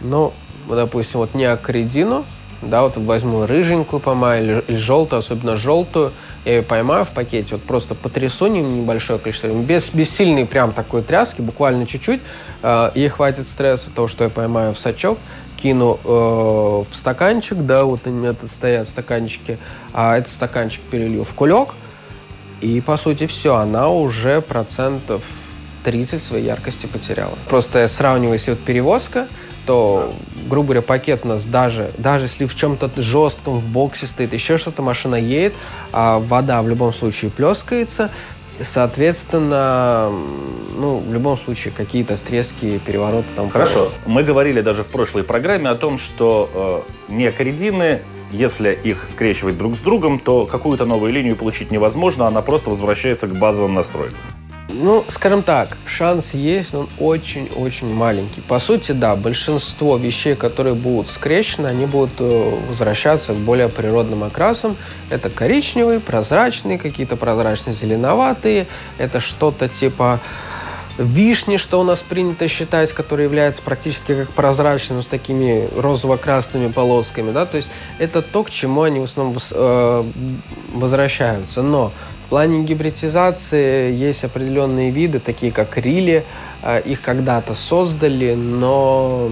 ну, 0.00 0.32
допустим, 0.68 1.20
вот 1.20 1.34
не 1.34 1.44
акридину, 1.44 2.24
да, 2.62 2.82
вот 2.82 2.96
возьму 2.96 3.46
рыженькую 3.46 4.00
поймаю 4.00 4.42
или, 4.42 4.64
или 4.68 4.76
желтую, 4.76 5.20
особенно 5.20 5.56
желтую, 5.56 6.12
я 6.44 6.56
ее 6.56 6.62
поймаю 6.62 7.04
в 7.04 7.08
пакете, 7.08 7.48
вот 7.52 7.62
просто 7.62 7.94
потрясу 7.94 8.46
небольшое 8.46 9.18
количество, 9.18 9.48
без, 9.48 9.90
без 9.90 10.10
сильной 10.10 10.46
прям 10.46 10.72
такой 10.72 11.02
тряски, 11.02 11.40
буквально 11.40 11.86
чуть-чуть, 11.86 12.20
э, 12.62 12.90
ей 12.94 13.08
хватит 13.08 13.46
стресса 13.46 13.90
того, 13.94 14.08
что 14.08 14.24
я 14.24 14.30
поймаю 14.30 14.74
в 14.74 14.78
сачок, 14.78 15.18
кину 15.60 15.98
э, 16.04 16.08
в 16.08 16.94
стаканчик, 16.94 17.58
да, 17.58 17.84
вот 17.84 18.06
они 18.06 18.16
у 18.16 18.20
меня 18.20 18.34
стоят 18.44 18.88
стаканчики, 18.88 19.58
а 19.92 20.16
этот 20.16 20.32
стаканчик 20.32 20.80
перелью 20.82 21.24
в 21.24 21.32
кулек– 21.34 21.70
и, 22.60 22.80
по 22.80 22.96
сути, 22.96 23.26
все, 23.26 23.56
она 23.56 23.88
уже 23.88 24.40
процентов 24.40 25.24
30 25.84 26.22
своей 26.22 26.46
яркости 26.46 26.86
потеряла. 26.86 27.38
Просто 27.48 27.86
сравнивая, 27.88 28.34
если 28.34 28.52
вот 28.52 28.60
перевозка, 28.60 29.28
то, 29.66 30.14
грубо 30.48 30.68
говоря, 30.68 30.82
пакет 30.82 31.20
у 31.24 31.28
нас 31.28 31.44
даже, 31.44 31.90
даже 31.98 32.26
если 32.26 32.46
в 32.46 32.54
чем-то 32.54 32.90
жестком, 32.96 33.58
в 33.58 33.66
боксе 33.66 34.06
стоит, 34.06 34.32
еще 34.32 34.58
что-то, 34.58 34.82
машина 34.82 35.16
едет, 35.16 35.54
а 35.92 36.18
вода 36.18 36.62
в 36.62 36.68
любом 36.68 36.92
случае 36.92 37.30
плескается, 37.30 38.10
Соответственно, 38.58 40.10
ну, 40.76 40.98
в 40.98 41.12
любом 41.12 41.36
случае, 41.36 41.74
какие-то 41.76 42.16
стрески, 42.16 42.78
перевороты 42.78 43.26
там. 43.36 43.50
Хорошо. 43.50 43.90
Мы 44.06 44.22
говорили 44.22 44.62
даже 44.62 44.82
в 44.82 44.88
прошлой 44.88 45.24
программе 45.24 45.68
о 45.68 45.74
том, 45.74 45.98
что 45.98 46.84
э, 47.10 47.12
неокоридины 47.12 48.00
если 48.32 48.72
их 48.72 49.06
скрещивать 49.08 49.56
друг 49.56 49.76
с 49.76 49.78
другом, 49.78 50.18
то 50.18 50.46
какую-то 50.46 50.84
новую 50.84 51.12
линию 51.12 51.36
получить 51.36 51.70
невозможно, 51.70 52.26
она 52.26 52.42
просто 52.42 52.70
возвращается 52.70 53.26
к 53.26 53.36
базовым 53.36 53.74
настройкам. 53.74 54.18
Ну, 54.68 55.04
скажем 55.08 55.42
так, 55.42 55.76
шанс 55.86 56.34
есть, 56.34 56.72
но 56.72 56.80
он 56.80 56.88
очень-очень 56.98 57.94
маленький. 57.94 58.40
По 58.42 58.58
сути, 58.58 58.92
да, 58.92 59.14
большинство 59.16 59.96
вещей, 59.96 60.34
которые 60.34 60.74
будут 60.74 61.08
скрещены, 61.08 61.68
они 61.68 61.86
будут 61.86 62.12
э, 62.18 62.58
возвращаться 62.68 63.32
к 63.32 63.36
более 63.36 63.68
природным 63.68 64.24
окрасам. 64.24 64.76
Это 65.08 65.30
коричневые, 65.30 66.00
прозрачные, 66.00 66.78
какие-то 66.78 67.16
прозрачно-зеленоватые. 67.16 68.66
Это 68.98 69.20
что-то 69.20 69.68
типа 69.68 70.20
вишни, 70.98 71.56
что 71.56 71.80
у 71.80 71.84
нас 71.84 72.00
принято 72.00 72.48
считать, 72.48 72.92
который 72.92 73.24
является 73.24 73.62
практически 73.62 74.14
как 74.14 74.30
прозрачным, 74.30 75.02
с 75.02 75.06
такими 75.06 75.68
розово-красными 75.76 76.72
полосками, 76.72 77.32
да, 77.32 77.46
то 77.46 77.56
есть 77.56 77.68
это 77.98 78.22
то, 78.22 78.44
к 78.44 78.50
чему 78.50 78.82
они 78.82 79.00
в 79.00 79.04
основном 79.04 79.36
э, 79.50 80.04
возвращаются. 80.72 81.62
Но 81.62 81.92
в 82.26 82.30
плане 82.30 82.64
гибридизации 82.64 83.92
есть 83.92 84.24
определенные 84.24 84.90
виды, 84.90 85.18
такие 85.18 85.52
как 85.52 85.76
рили, 85.76 86.24
э, 86.62 86.80
их 86.80 87.02
когда-то 87.02 87.54
создали, 87.54 88.34
но 88.34 89.30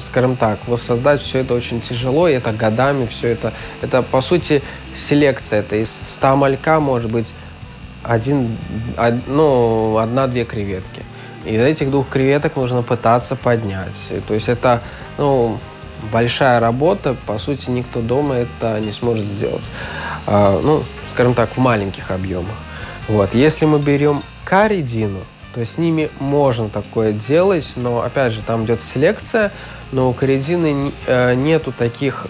скажем 0.00 0.36
так, 0.36 0.58
воссоздать 0.66 1.20
все 1.20 1.38
это 1.40 1.54
очень 1.54 1.80
тяжело, 1.80 2.28
и 2.28 2.34
это 2.34 2.52
годами 2.52 3.06
все 3.06 3.28
это, 3.28 3.52
это 3.80 4.02
по 4.02 4.20
сути 4.20 4.62
селекция, 4.94 5.60
это 5.60 5.76
из 5.76 5.96
100 6.06 6.36
малька 6.36 6.80
может 6.80 7.10
быть 7.10 7.32
один, 8.02 8.56
ну, 9.26 9.98
одна-две 9.98 10.44
креветки. 10.44 11.02
Из 11.44 11.60
этих 11.60 11.90
двух 11.90 12.08
креветок 12.08 12.56
нужно 12.56 12.82
пытаться 12.82 13.36
поднять. 13.36 13.94
То 14.26 14.34
есть 14.34 14.48
это, 14.48 14.82
ну, 15.16 15.58
большая 16.12 16.60
работа, 16.60 17.16
по 17.26 17.38
сути, 17.38 17.70
никто 17.70 18.00
дома 18.00 18.34
это 18.34 18.80
не 18.80 18.92
сможет 18.92 19.24
сделать. 19.24 19.64
А, 20.26 20.60
ну, 20.62 20.82
скажем 21.08 21.34
так, 21.34 21.50
в 21.56 21.58
маленьких 21.58 22.10
объемах. 22.10 22.56
Вот. 23.08 23.34
Если 23.34 23.64
мы 23.64 23.78
берем 23.78 24.22
каридину, 24.44 25.20
то 25.54 25.64
с 25.64 25.78
ними 25.78 26.10
можно 26.20 26.68
такое 26.68 27.12
делать, 27.12 27.72
но, 27.76 28.02
опять 28.02 28.32
же, 28.32 28.42
там 28.42 28.64
идет 28.64 28.82
селекция, 28.82 29.50
но 29.92 30.10
у 30.10 30.12
каридины 30.12 30.92
э, 31.06 31.34
нету 31.34 31.72
таких 31.72 32.26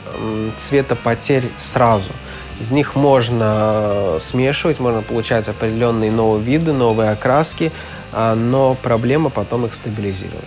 цветопотерь 0.59 1.51
сразу. 1.59 2.11
Из 2.61 2.71
них 2.71 2.97
можно 2.97 4.17
смешивать, 4.21 4.81
можно 4.81 5.03
получать 5.03 5.49
определенные 5.49 6.11
новые 6.11 6.43
виды, 6.43 6.73
новые 6.73 7.11
окраски, 7.11 7.71
а, 8.13 8.35
но 8.35 8.77
проблема 8.83 9.31
потом 9.31 9.67
их 9.67 9.75
стабилизировать. 9.75 10.45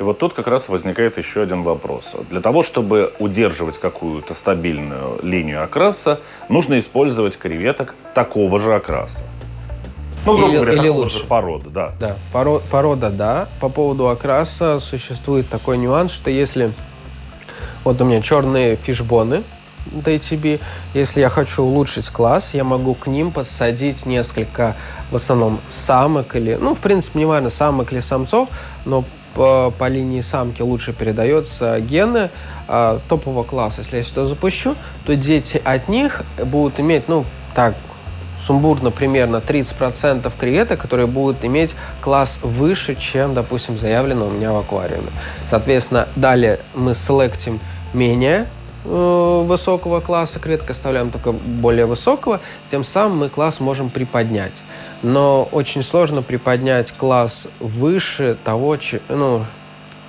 И 0.00 0.02
вот 0.02 0.18
тут 0.18 0.32
как 0.32 0.48
раз 0.48 0.68
возникает 0.68 1.16
еще 1.16 1.42
один 1.42 1.62
вопрос. 1.62 2.16
Для 2.28 2.40
того, 2.40 2.64
чтобы 2.64 3.12
удерживать 3.20 3.78
какую-то 3.78 4.34
стабильную 4.34 5.20
линию 5.22 5.62
окраса, 5.62 6.18
нужно 6.48 6.80
использовать 6.80 7.38
креветок 7.38 7.94
такого 8.12 8.58
же 8.58 8.74
окраса. 8.74 9.22
Ну, 10.26 10.36
грубо 10.36 10.48
или, 10.48 10.56
говоря, 10.56 10.72
или 10.72 10.88
лучше. 10.88 11.18
же 11.18 11.24
порода, 11.24 11.70
да. 11.70 11.92
Да, 12.00 12.16
порода, 12.32 12.64
порода, 12.68 13.10
да. 13.10 13.48
По 13.60 13.68
поводу 13.68 14.08
окраса 14.08 14.80
существует 14.80 15.48
такой 15.48 15.78
нюанс, 15.78 16.12
что 16.12 16.30
если 16.30 16.72
вот 17.84 18.00
у 18.00 18.04
меня 18.04 18.22
черные 18.22 18.74
фишбоны, 18.74 19.44
DTB. 19.90 20.60
Если 20.94 21.20
я 21.20 21.28
хочу 21.28 21.62
улучшить 21.62 22.10
класс, 22.10 22.54
я 22.54 22.64
могу 22.64 22.94
к 22.94 23.06
ним 23.06 23.30
подсадить 23.30 24.06
несколько, 24.06 24.76
в 25.10 25.16
основном, 25.16 25.60
самок 25.68 26.36
или, 26.36 26.58
ну, 26.60 26.74
в 26.74 26.80
принципе, 26.80 27.20
не 27.20 27.24
важно, 27.24 27.50
самок 27.50 27.92
или 27.92 28.00
самцов, 28.00 28.48
но 28.84 29.04
по, 29.34 29.72
по 29.76 29.88
линии 29.88 30.20
самки 30.20 30.62
лучше 30.62 30.92
передаются 30.92 31.80
гены 31.80 32.30
э, 32.68 32.98
топового 33.08 33.44
класса. 33.44 33.80
Если 33.80 33.96
я 33.98 34.02
сюда 34.02 34.26
запущу, 34.26 34.74
то 35.06 35.16
дети 35.16 35.60
от 35.64 35.88
них 35.88 36.22
будут 36.44 36.80
иметь, 36.80 37.08
ну, 37.08 37.24
так, 37.54 37.74
сумбурно 38.42 38.90
примерно 38.90 39.36
30% 39.36 40.30
креветок, 40.38 40.80
которые 40.80 41.06
будут 41.06 41.44
иметь 41.44 41.74
класс 42.00 42.40
выше, 42.42 42.94
чем, 42.94 43.34
допустим, 43.34 43.78
заявлено 43.78 44.26
у 44.26 44.30
меня 44.30 44.52
в 44.52 44.58
аквариуме. 44.58 45.10
Соответственно, 45.48 46.08
далее 46.16 46.58
мы 46.74 46.94
селектим 46.94 47.60
менее 47.92 48.46
высокого 48.84 50.00
класса 50.00 50.38
креветок, 50.38 50.70
оставляем 50.70 51.10
только 51.10 51.32
более 51.32 51.86
высокого, 51.86 52.40
тем 52.70 52.84
самым 52.84 53.18
мы 53.18 53.28
класс 53.28 53.60
можем 53.60 53.90
приподнять. 53.90 54.52
Но 55.02 55.48
очень 55.52 55.82
сложно 55.82 56.22
приподнять 56.22 56.92
класс 56.92 57.48
выше 57.60 58.36
того, 58.44 58.76
ну, 59.08 59.44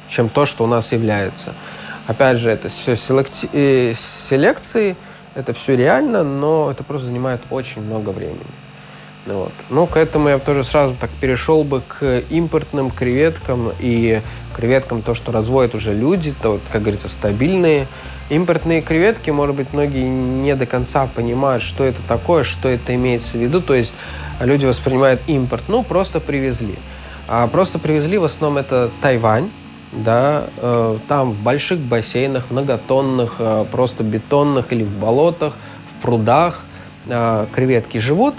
чем 0.09 0.29
то, 0.29 0.45
что 0.45 0.63
у 0.63 0.67
нас 0.67 0.91
является. 0.91 1.53
Опять 2.07 2.37
же, 2.37 2.49
это 2.49 2.69
все 2.69 2.95
селекти... 2.95 3.49
э, 3.53 3.93
селекции, 3.95 4.95
это 5.35 5.53
все 5.53 5.75
реально, 5.75 6.23
но 6.23 6.69
это 6.69 6.83
просто 6.83 7.07
занимает 7.07 7.41
очень 7.49 7.81
много 7.81 8.09
времени. 8.09 8.41
Вот. 9.25 9.53
Ну, 9.69 9.87
к 9.87 9.95
этому 9.95 10.27
я 10.27 10.37
тоже 10.37 10.63
сразу 10.63 10.95
так 10.99 11.09
перешел 11.21 11.63
бы 11.63 11.81
к 11.87 12.23
импортным 12.29 12.91
креветкам 12.91 13.71
и 13.79 14.21
креветкам, 14.53 15.01
то, 15.01 15.13
что 15.13 15.31
разводят 15.31 15.75
уже 15.75 15.93
люди, 15.93 16.33
то, 16.41 16.59
как 16.71 16.81
говорится, 16.81 17.07
стабильные. 17.07 17.87
Импортные 18.33 18.81
креветки, 18.81 19.29
может 19.29 19.55
быть, 19.55 19.73
многие 19.73 20.07
не 20.07 20.55
до 20.55 20.65
конца 20.65 21.05
понимают, 21.05 21.61
что 21.61 21.83
это 21.83 22.01
такое, 22.07 22.43
что 22.43 22.67
это 22.67 22.95
имеется 22.95 23.37
в 23.37 23.41
виду. 23.41 23.61
То 23.61 23.75
есть 23.75 23.93
люди 24.39 24.65
воспринимают 24.65 25.21
импорт, 25.27 25.65
ну, 25.67 25.83
просто 25.83 26.19
привезли. 26.19 26.73
А 27.27 27.45
просто 27.45 27.77
привезли 27.77 28.17
в 28.17 28.23
основном 28.23 28.57
это 28.57 28.89
Тайвань, 29.03 29.51
да, 29.91 30.45
э, 30.57 30.97
там 31.07 31.29
в 31.29 31.43
больших 31.43 31.77
бассейнах, 31.77 32.49
многотонных, 32.49 33.35
э, 33.37 33.65
просто 33.71 34.03
бетонных 34.03 34.73
или 34.73 34.81
в 34.81 34.97
болотах, 34.97 35.53
в 35.91 36.01
прудах 36.01 36.63
э, 37.05 37.45
креветки 37.53 37.99
живут, 37.99 38.33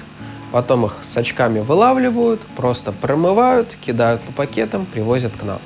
потом 0.50 0.86
их 0.86 0.96
с 1.08 1.16
очками 1.16 1.60
вылавливают, 1.60 2.40
просто 2.56 2.90
промывают, 2.90 3.68
кидают 3.80 4.22
по 4.22 4.32
пакетам, 4.32 4.86
привозят 4.86 5.34
к 5.36 5.44
нам. 5.44 5.60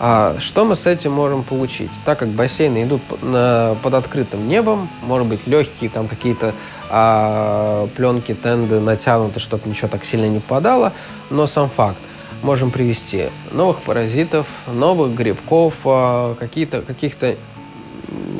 А 0.00 0.36
что 0.38 0.64
мы 0.64 0.76
с 0.76 0.86
этим 0.86 1.12
можем 1.12 1.42
получить? 1.42 1.90
Так 2.04 2.20
как 2.20 2.28
бассейны 2.28 2.84
идут 2.84 3.02
под 3.02 3.94
открытым 3.94 4.48
небом, 4.48 4.88
может 5.02 5.26
быть, 5.26 5.46
легкие 5.46 5.90
там 5.90 6.06
какие-то 6.06 6.54
а, 6.88 7.88
пленки, 7.96 8.34
тенды 8.34 8.80
натянуты, 8.80 9.40
чтобы 9.40 9.68
ничего 9.68 9.88
так 9.88 10.04
сильно 10.04 10.28
не 10.28 10.38
попадало, 10.38 10.92
но 11.30 11.46
сам 11.46 11.68
факт 11.68 11.98
можем 12.42 12.70
привести 12.70 13.30
новых 13.50 13.82
паразитов, 13.82 14.46
новых 14.72 15.14
грибков, 15.14 15.74
а, 15.84 16.34
какие-то, 16.36 16.82
каких-то 16.82 17.36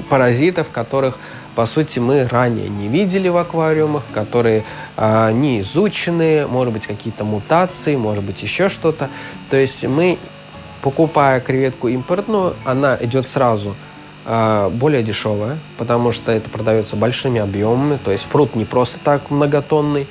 паразитов, 0.08 0.70
которых, 0.70 1.18
по 1.54 1.66
сути, 1.66 1.98
мы 1.98 2.26
ранее 2.26 2.68
не 2.68 2.88
видели 2.88 3.28
в 3.28 3.36
аквариумах, 3.36 4.04
которые 4.12 4.64
э, 4.96 5.32
не 5.32 5.60
изучены, 5.60 6.46
может 6.46 6.72
быть, 6.72 6.86
какие-то 6.86 7.24
мутации, 7.24 7.96
может 7.96 8.24
быть, 8.24 8.42
еще 8.42 8.68
что-то. 8.68 9.10
То 9.50 9.56
есть 9.56 9.84
мы, 9.84 10.18
покупая 10.82 11.40
креветку 11.40 11.88
импортную, 11.88 12.54
она 12.64 12.96
идет 13.00 13.28
сразу 13.28 13.74
э, 14.24 14.70
более 14.72 15.02
дешевая, 15.02 15.58
потому 15.76 16.12
что 16.12 16.32
это 16.32 16.48
продается 16.50 16.96
большими 16.96 17.40
объемами, 17.40 17.98
то 18.04 18.10
есть 18.10 18.26
пруд 18.26 18.54
не 18.54 18.64
просто 18.64 18.98
так 19.02 19.30
многотонный, 19.30 20.06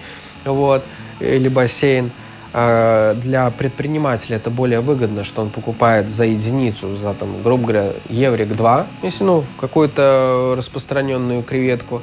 вот, 0.46 0.84
или 1.20 1.48
бассейн– 1.50 2.12
а, 2.60 3.14
для 3.14 3.52
предпринимателя 3.52 4.38
это 4.38 4.50
более 4.50 4.80
выгодно, 4.80 5.24
что 5.24 5.44
он 5.44 5.52
покупает 5.52 6.10
за 6.10 6.26
единицу, 6.26 6.96
за, 6.96 7.14
там, 7.14 7.44
грубо 7.44 7.64
говоря, 7.64 7.92
еврик 8.10 8.56
2, 8.56 8.88
если, 9.04 9.24
ну, 9.26 9.44
какую-то 9.60 10.56
распространенную 10.58 11.44
креветку, 11.44 12.02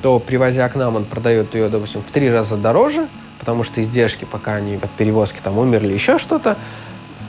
то, 0.00 0.18
привозя 0.18 0.66
к 0.70 0.74
нам, 0.74 0.96
он 0.96 1.04
продает 1.04 1.54
ее, 1.54 1.68
допустим, 1.68 2.00
в 2.00 2.10
три 2.10 2.30
раза 2.30 2.56
дороже, 2.56 3.08
потому 3.38 3.62
что 3.62 3.82
издержки, 3.82 4.24
пока 4.24 4.54
они 4.54 4.76
от 4.76 4.90
перевозки 4.92 5.38
там 5.42 5.58
умерли, 5.58 5.92
еще 5.92 6.16
что-то, 6.16 6.56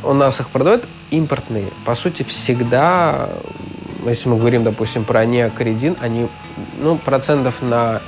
у 0.03 0.13
нас 0.13 0.39
их 0.39 0.49
продают 0.49 0.85
импортные. 1.09 1.67
По 1.85 1.95
сути, 1.95 2.23
всегда, 2.23 3.29
если 4.05 4.29
мы 4.29 4.37
говорим, 4.37 4.63
допустим, 4.63 5.03
про 5.03 5.25
неокоридин, 5.25 5.97
они, 6.01 6.27
ну, 6.79 6.97
процентов 6.97 7.61
на 7.61 8.01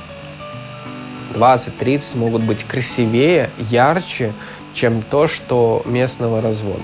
20-30 1.34 2.16
могут 2.16 2.42
быть 2.42 2.64
красивее, 2.64 3.50
ярче, 3.70 4.32
чем 4.72 5.02
то, 5.02 5.28
что 5.28 5.82
местного 5.84 6.40
развода. 6.40 6.80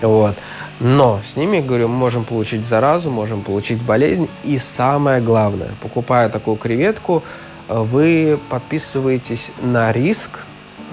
Вот. 0.00 0.36
Но 0.80 1.20
с 1.26 1.36
ними, 1.36 1.60
говорю, 1.60 1.88
мы 1.88 1.96
можем 1.96 2.24
получить 2.24 2.64
заразу, 2.64 3.10
можем 3.10 3.42
получить 3.42 3.82
болезнь. 3.82 4.28
И 4.44 4.58
самое 4.58 5.20
главное, 5.20 5.70
покупая 5.82 6.30
такую 6.30 6.56
креветку, 6.56 7.22
вы 7.68 8.38
подписываетесь 8.48 9.52
на 9.62 9.92
риск 9.92 10.40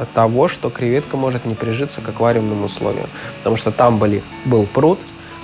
того, 0.06 0.48
что 0.48 0.70
креветка 0.70 1.18
может 1.18 1.46
не 1.46 1.56
прижиться 1.56 2.02
к 2.02 2.10
аквариумным 2.10 2.64
условиям. 2.64 3.08
Потому 3.40 3.58
что 3.58 3.72
там 3.72 3.98
были, 3.98 4.24
был 4.46 4.66
пруд, 4.66 5.00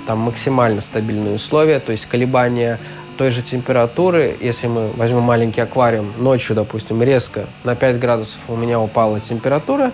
там 0.06 0.20
максимально 0.20 0.82
стабильные 0.82 1.36
условия, 1.36 1.80
то 1.80 1.92
есть 1.92 2.06
колебания 2.06 2.80
той 3.18 3.32
же 3.32 3.42
температуры, 3.42 4.36
если 4.42 4.68
мы 4.68 4.90
возьмем 4.96 5.22
маленький 5.22 5.62
аквариум, 5.62 6.12
ночью, 6.18 6.56
допустим, 6.56 7.02
резко 7.04 7.46
на 7.64 7.76
5 7.76 8.00
градусов 8.00 8.40
у 8.48 8.56
меня 8.56 8.80
упала 8.80 9.20
температура, 9.20 9.92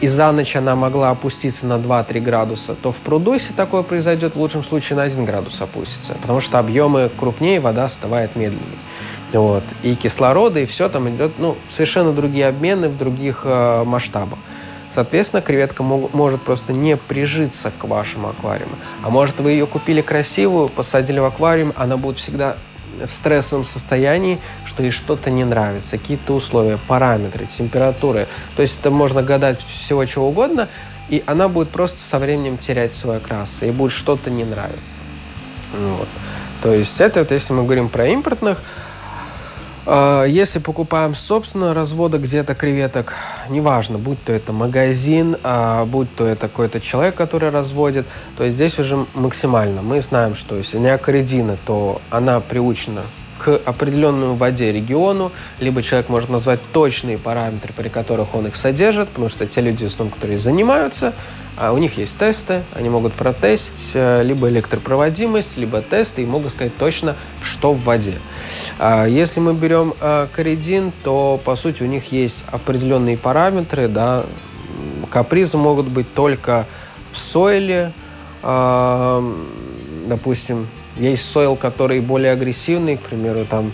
и 0.00 0.06
за 0.06 0.30
ночь 0.30 0.54
она 0.54 0.76
могла 0.76 1.10
опуститься 1.10 1.66
на 1.66 1.74
2-3 1.74 2.20
градуса, 2.20 2.76
то 2.80 2.92
в 2.92 2.96
пруду, 2.96 3.34
если 3.34 3.52
такое 3.52 3.82
произойдет, 3.82 4.36
в 4.36 4.40
лучшем 4.40 4.62
случае 4.62 4.96
на 4.96 5.02
1 5.02 5.24
градус 5.24 5.60
опустится, 5.60 6.14
потому 6.22 6.40
что 6.40 6.60
объемы 6.60 7.10
крупнее, 7.18 7.58
вода 7.58 7.86
остывает 7.86 8.36
медленнее. 8.36 8.78
Вот. 9.32 9.64
И 9.82 9.94
кислорода, 9.94 10.60
и 10.60 10.66
все 10.66 10.88
там 10.88 11.08
идет, 11.08 11.32
ну, 11.38 11.56
совершенно 11.70 12.12
другие 12.12 12.48
обмены 12.48 12.88
в 12.88 12.96
других 12.96 13.42
э, 13.44 13.84
масштабах. 13.84 14.38
Соответственно, 14.90 15.42
креветка 15.42 15.82
мог, 15.82 16.14
может 16.14 16.40
просто 16.40 16.72
не 16.72 16.96
прижиться 16.96 17.70
к 17.78 17.84
вашему 17.84 18.28
аквариуму. 18.28 18.74
А 19.02 19.10
может, 19.10 19.38
вы 19.38 19.52
ее 19.52 19.66
купили 19.66 20.00
красивую, 20.00 20.68
посадили 20.68 21.18
в 21.18 21.24
аквариум, 21.24 21.72
она 21.76 21.96
будет 21.96 22.18
всегда 22.18 22.56
в 23.06 23.10
стрессовом 23.10 23.64
состоянии, 23.64 24.38
что 24.64 24.82
ей 24.82 24.90
что-то 24.90 25.30
не 25.30 25.44
нравится, 25.44 25.98
какие-то 25.98 26.34
условия, 26.34 26.78
параметры, 26.88 27.46
температуры. 27.46 28.26
То 28.56 28.62
есть 28.62 28.80
это 28.80 28.90
можно 28.90 29.22
гадать 29.22 29.60
всего 29.60 30.04
чего 30.04 30.28
угодно, 30.28 30.68
и 31.08 31.22
она 31.26 31.48
будет 31.48 31.68
просто 31.68 32.00
со 32.00 32.18
временем 32.18 32.58
терять 32.58 32.92
свой 32.92 33.18
окрас, 33.18 33.62
и 33.62 33.70
будет 33.70 33.92
что-то 33.92 34.30
не 34.30 34.44
нравиться. 34.44 34.78
Вот. 35.72 36.08
То 36.62 36.72
есть 36.72 37.00
это 37.00 37.20
вот 37.20 37.30
если 37.30 37.52
мы 37.52 37.62
говорим 37.62 37.88
про 37.88 38.08
импортных, 38.08 38.62
если 40.28 40.58
покупаем 40.58 41.14
собственно 41.14 41.72
развода 41.72 42.18
где-то 42.18 42.54
креветок, 42.54 43.14
неважно, 43.48 43.96
будь 43.96 44.22
то 44.22 44.32
это 44.32 44.52
магазин, 44.52 45.36
а, 45.42 45.86
будь 45.86 46.14
то 46.14 46.26
это 46.26 46.48
какой-то 46.48 46.78
человек, 46.80 47.14
который 47.14 47.48
разводит, 47.48 48.06
то 48.36 48.48
здесь 48.50 48.78
уже 48.78 49.06
максимально. 49.14 49.80
Мы 49.80 50.02
знаем, 50.02 50.34
что 50.34 50.56
если 50.56 50.76
неокоридина, 50.76 51.56
то 51.64 52.02
она 52.10 52.40
приучена 52.40 53.02
к 53.38 53.56
определенному 53.64 54.34
воде 54.34 54.72
региону, 54.72 55.32
либо 55.60 55.82
человек 55.82 56.08
может 56.08 56.28
назвать 56.28 56.60
точные 56.72 57.16
параметры, 57.16 57.72
при 57.72 57.88
которых 57.88 58.34
он 58.34 58.48
их 58.48 58.56
содержит, 58.56 59.08
потому 59.08 59.28
что 59.28 59.46
те 59.46 59.60
люди, 59.60 59.84
в 59.84 59.86
основном, 59.86 60.12
которые 60.12 60.38
занимаются, 60.38 61.14
а 61.58 61.72
у 61.72 61.78
них 61.78 61.98
есть 61.98 62.16
тесты, 62.18 62.62
они 62.74 62.88
могут 62.88 63.14
протестить 63.14 63.90
э, 63.94 64.22
либо 64.22 64.48
электропроводимость, 64.48 65.56
либо 65.56 65.82
тесты 65.82 66.22
и 66.22 66.26
могут 66.26 66.52
сказать 66.52 66.76
точно, 66.76 67.16
что 67.42 67.72
в 67.72 67.82
воде. 67.82 68.14
А 68.78 69.06
если 69.06 69.40
мы 69.40 69.54
берем 69.54 69.92
а, 70.00 70.28
коридин, 70.32 70.92
то, 71.02 71.40
по 71.44 71.56
сути, 71.56 71.82
у 71.82 71.86
них 71.86 72.12
есть 72.12 72.44
определенные 72.52 73.16
параметры, 73.16 73.88
да, 73.88 74.24
капризы 75.10 75.56
могут 75.56 75.88
быть 75.88 76.14
только 76.14 76.64
в 77.10 77.18
сойле, 77.18 77.92
а, 78.42 79.20
допустим, 80.06 80.68
есть 80.96 81.28
сойл, 81.28 81.56
который 81.56 82.00
более 82.00 82.32
агрессивный, 82.32 82.98
к 82.98 83.00
примеру, 83.00 83.44
там, 83.44 83.72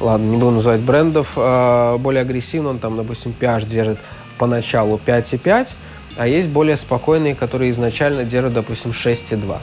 ладно, 0.00 0.24
не 0.26 0.36
буду 0.36 0.50
называть 0.50 0.80
брендов, 0.80 1.32
более 1.34 2.20
агрессивный, 2.20 2.70
он 2.70 2.78
там, 2.78 2.96
допустим, 2.96 3.34
pH 3.38 3.66
держит 3.66 3.98
поначалу 4.38 5.00
5,5, 5.04 5.76
а 6.16 6.26
есть 6.26 6.48
более 6.48 6.76
спокойные, 6.76 7.34
которые 7.34 7.70
изначально 7.70 8.24
держат, 8.24 8.54
допустим, 8.54 8.90
6,2. 8.90 9.58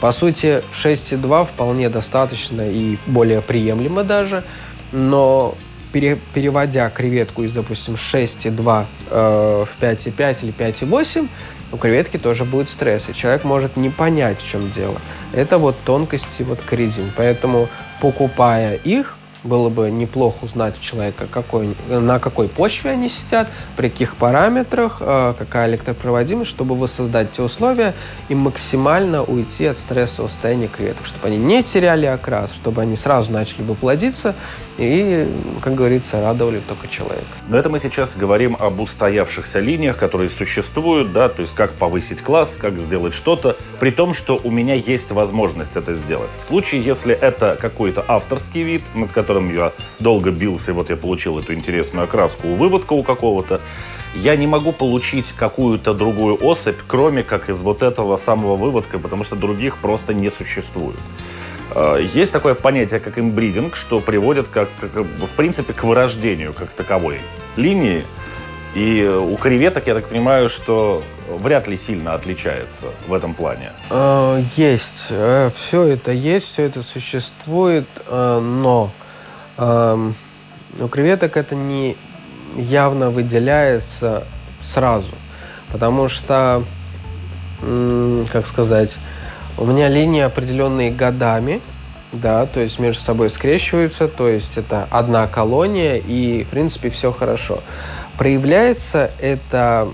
По 0.00 0.12
сути, 0.12 0.62
6,2 0.72 1.44
вполне 1.44 1.88
достаточно 1.88 2.62
и 2.62 2.96
более 3.06 3.42
приемлемо 3.42 4.02
даже, 4.02 4.44
но 4.92 5.54
пере, 5.92 6.18
переводя 6.34 6.88
креветку 6.90 7.42
из, 7.42 7.52
допустим, 7.52 7.94
6,2 7.94 8.86
э, 9.10 9.64
в 9.66 9.82
5,5 9.82 10.36
или 10.42 10.54
5,8, 10.54 11.28
у 11.72 11.76
креветки 11.76 12.16
тоже 12.16 12.44
будет 12.44 12.68
стресс, 12.68 13.08
и 13.08 13.14
человек 13.14 13.44
может 13.44 13.76
не 13.76 13.90
понять, 13.90 14.40
в 14.40 14.48
чем 14.48 14.70
дело. 14.72 15.00
Это 15.32 15.58
вот 15.58 15.76
тонкости 15.84 16.42
вот 16.42 16.60
коридин. 16.60 17.12
Поэтому, 17.16 17.68
покупая 18.00 18.74
их, 18.74 19.16
было 19.42 19.68
бы 19.68 19.90
неплохо 19.90 20.44
узнать 20.44 20.74
у 20.78 20.82
человека, 20.82 21.26
какой, 21.30 21.74
на 21.88 22.18
какой 22.18 22.48
почве 22.48 22.90
они 22.90 23.08
сидят, 23.08 23.48
при 23.76 23.88
каких 23.88 24.16
параметрах, 24.16 24.98
э, 25.00 25.34
какая 25.38 25.68
электропроводимость, 25.70 26.50
чтобы 26.50 26.76
воссоздать 26.76 27.32
те 27.32 27.42
условия 27.42 27.94
и 28.28 28.34
максимально 28.34 29.22
уйти 29.22 29.66
от 29.66 29.78
стрессового 29.78 30.28
состояния 30.28 30.68
креветок, 30.68 31.06
чтобы 31.06 31.28
они 31.28 31.38
не 31.38 31.62
теряли 31.62 32.06
окрас, 32.06 32.52
чтобы 32.52 32.82
они 32.82 32.96
сразу 32.96 33.32
начали 33.32 33.62
бы 33.62 33.74
плодиться 33.74 34.34
и, 34.78 35.28
как 35.62 35.74
говорится, 35.74 36.20
радовали 36.20 36.60
только 36.60 36.88
человека. 36.88 37.26
Но 37.48 37.56
это 37.56 37.68
мы 37.68 37.80
сейчас 37.80 38.16
говорим 38.16 38.56
об 38.58 38.80
устоявшихся 38.80 39.58
линиях, 39.58 39.96
которые 39.96 40.30
существуют, 40.30 41.12
да, 41.12 41.28
то 41.28 41.42
есть 41.42 41.54
как 41.54 41.72
повысить 41.72 42.20
класс, 42.20 42.56
как 42.60 42.78
сделать 42.78 43.14
что-то, 43.14 43.56
при 43.78 43.90
том, 43.90 44.14
что 44.14 44.38
у 44.42 44.50
меня 44.50 44.74
есть 44.74 45.10
возможность 45.10 45.72
это 45.74 45.94
сделать. 45.94 46.30
В 46.44 46.48
случае, 46.48 46.82
если 46.82 47.14
это 47.14 47.56
какой-то 47.60 48.04
авторский 48.06 48.62
вид, 48.62 48.82
над 48.94 49.12
которым 49.12 49.29
я 49.38 49.72
долго 49.98 50.30
бился, 50.30 50.72
и 50.72 50.74
вот 50.74 50.90
я 50.90 50.96
получил 50.96 51.38
эту 51.38 51.54
интересную 51.54 52.04
окраску 52.04 52.48
у 52.48 52.54
выводка 52.54 52.92
у 52.92 53.02
какого-то, 53.02 53.60
я 54.14 54.36
не 54.36 54.46
могу 54.46 54.72
получить 54.72 55.26
какую-то 55.36 55.94
другую 55.94 56.36
особь, 56.44 56.78
кроме 56.86 57.22
как 57.22 57.48
из 57.48 57.60
вот 57.62 57.82
этого 57.82 58.16
самого 58.16 58.56
выводка, 58.56 58.98
потому 58.98 59.24
что 59.24 59.36
других 59.36 59.78
просто 59.78 60.14
не 60.14 60.30
существует. 60.30 60.98
А, 61.72 61.96
есть 61.96 62.32
такое 62.32 62.54
понятие, 62.54 63.00
как 63.00 63.18
имбридинг, 63.18 63.76
что 63.76 64.00
приводит, 64.00 64.48
как, 64.48 64.68
как, 64.80 65.04
в 65.04 65.28
принципе, 65.36 65.72
к 65.72 65.84
вырождению 65.84 66.52
как 66.52 66.70
таковой 66.70 67.20
линии. 67.56 68.04
И 68.74 69.04
у 69.04 69.36
креветок, 69.36 69.88
я 69.88 69.94
так 69.94 70.06
понимаю, 70.06 70.48
что 70.48 71.02
вряд 71.28 71.66
ли 71.66 71.76
сильно 71.76 72.14
отличается 72.14 72.86
в 73.08 73.14
этом 73.14 73.34
плане. 73.34 73.72
А, 73.90 74.40
есть. 74.56 75.08
Э, 75.10 75.50
все 75.54 75.82
это 75.84 76.12
есть, 76.12 76.46
все 76.46 76.64
это 76.64 76.82
существует, 76.82 77.86
э, 78.06 78.40
но 78.40 78.90
у 79.60 80.88
креветок 80.88 81.36
это 81.36 81.54
не 81.54 81.96
явно 82.56 83.10
выделяется 83.10 84.24
сразу. 84.62 85.12
Потому 85.70 86.08
что, 86.08 86.64
как 88.32 88.46
сказать, 88.46 88.96
у 89.58 89.66
меня 89.66 89.88
линии 89.88 90.22
определенные 90.22 90.90
годами, 90.90 91.60
да, 92.12 92.46
то 92.46 92.60
есть 92.60 92.78
между 92.78 93.02
собой 93.02 93.30
скрещиваются, 93.30 94.08
то 94.08 94.28
есть 94.28 94.56
это 94.56 94.88
одна 94.90 95.26
колония, 95.28 95.96
и, 95.96 96.42
в 96.44 96.48
принципе, 96.48 96.90
все 96.90 97.12
хорошо. 97.12 97.60
Проявляется 98.18 99.10
это 99.20 99.88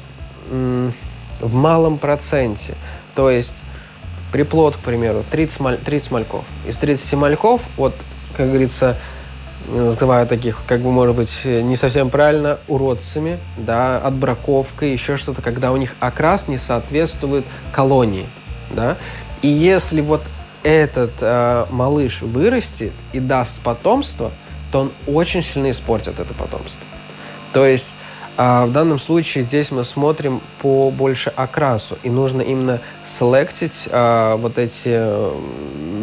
в 0.48 1.54
малом 1.54 1.98
проценте, 1.98 2.74
то 3.14 3.28
есть 3.28 3.62
приплод, 4.32 4.76
к 4.76 4.80
примеру, 4.80 5.24
30, 5.30 5.60
маль, 5.60 5.78
30 5.78 6.10
мальков. 6.10 6.44
Из 6.66 6.76
30 6.76 7.14
мальков, 7.14 7.62
вот, 7.76 7.94
как 8.36 8.48
говорится, 8.48 8.96
называю 9.68 10.26
таких, 10.26 10.58
как 10.66 10.80
бы, 10.80 10.90
может 10.90 11.16
быть, 11.16 11.44
не 11.44 11.76
совсем 11.76 12.10
правильно, 12.10 12.58
уродцами, 12.68 13.38
да, 13.56 13.98
отбраковкой, 13.98 14.92
еще 14.92 15.16
что-то, 15.16 15.42
когда 15.42 15.72
у 15.72 15.76
них 15.76 15.94
окрас 16.00 16.48
не 16.48 16.58
соответствует 16.58 17.44
колонии, 17.72 18.26
да, 18.70 18.96
и 19.42 19.48
если 19.48 20.00
вот 20.00 20.22
этот 20.62 21.12
э, 21.20 21.66
малыш 21.70 22.22
вырастет 22.22 22.92
и 23.12 23.20
даст 23.20 23.60
потомство, 23.60 24.32
то 24.72 24.80
он 24.80 24.92
очень 25.06 25.42
сильно 25.42 25.70
испортит 25.70 26.18
это 26.18 26.34
потомство. 26.34 26.80
То 27.52 27.64
есть 27.64 27.94
э, 28.36 28.64
в 28.66 28.72
данном 28.72 28.98
случае 28.98 29.44
здесь 29.44 29.70
мы 29.70 29.84
смотрим 29.84 30.40
по 30.60 30.90
больше 30.90 31.32
окрасу, 31.34 31.98
и 32.02 32.10
нужно 32.10 32.42
именно 32.42 32.80
селектить 33.04 33.88
э, 33.90 34.36
вот 34.38 34.58
эти 34.58 35.00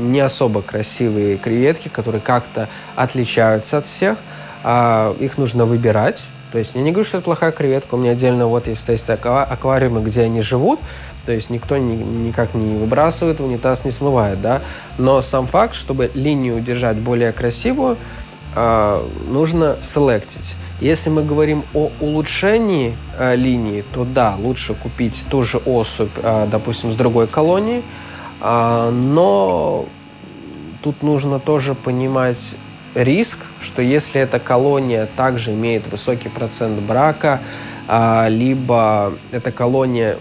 не 0.09 0.19
особо 0.19 0.61
красивые 0.61 1.37
креветки, 1.37 1.87
которые 1.87 2.21
как-то 2.21 2.69
отличаются 2.95 3.77
от 3.77 3.85
всех. 3.85 4.17
Э, 4.63 5.13
их 5.19 5.37
нужно 5.37 5.65
выбирать. 5.65 6.23
То 6.51 6.59
есть 6.59 6.75
я 6.75 6.83
не 6.83 6.91
говорю, 6.91 7.07
что 7.07 7.17
это 7.17 7.25
плохая 7.25 7.51
креветка. 7.51 7.95
У 7.95 7.97
меня 7.97 8.11
отдельно 8.11 8.45
вот 8.45 8.67
есть, 8.67 8.87
есть 8.87 9.09
аквариумы, 9.09 10.01
где 10.03 10.21
они 10.21 10.41
живут. 10.41 10.79
То 11.25 11.31
есть 11.31 11.49
никто 11.49 11.77
ни, 11.77 11.95
никак 11.95 12.53
не 12.53 12.77
выбрасывает, 12.77 13.39
унитаз 13.39 13.85
не 13.85 13.91
смывает, 13.91 14.39
да. 14.41 14.61
Но 14.97 15.21
сам 15.21 15.47
факт, 15.47 15.73
чтобы 15.73 16.11
линию 16.13 16.57
удержать 16.57 16.97
более 16.97 17.31
красивую, 17.31 17.97
э, 18.55 19.03
нужно 19.29 19.77
селектить. 19.81 20.55
Если 20.81 21.09
мы 21.09 21.23
говорим 21.23 21.63
о 21.73 21.91
улучшении 22.01 22.95
э, 23.17 23.35
линии, 23.35 23.83
то 23.93 24.05
да, 24.05 24.35
лучше 24.37 24.73
купить 24.73 25.23
ту 25.29 25.43
же 25.43 25.57
особь, 25.59 26.11
э, 26.17 26.47
допустим, 26.51 26.91
с 26.91 26.95
другой 26.95 27.27
колонии, 27.27 27.83
э, 28.41 28.89
но 28.91 29.85
тут 30.81 31.03
нужно 31.03 31.39
тоже 31.39 31.75
понимать 31.75 32.39
риск, 32.95 33.39
что 33.61 33.81
если 33.81 34.19
эта 34.19 34.39
колония 34.39 35.07
также 35.15 35.53
имеет 35.53 35.87
высокий 35.87 36.29
процент 36.29 36.79
брака, 36.81 37.39
э, 37.87 38.27
либо 38.29 39.13
эта 39.31 39.51
колония 39.51 40.17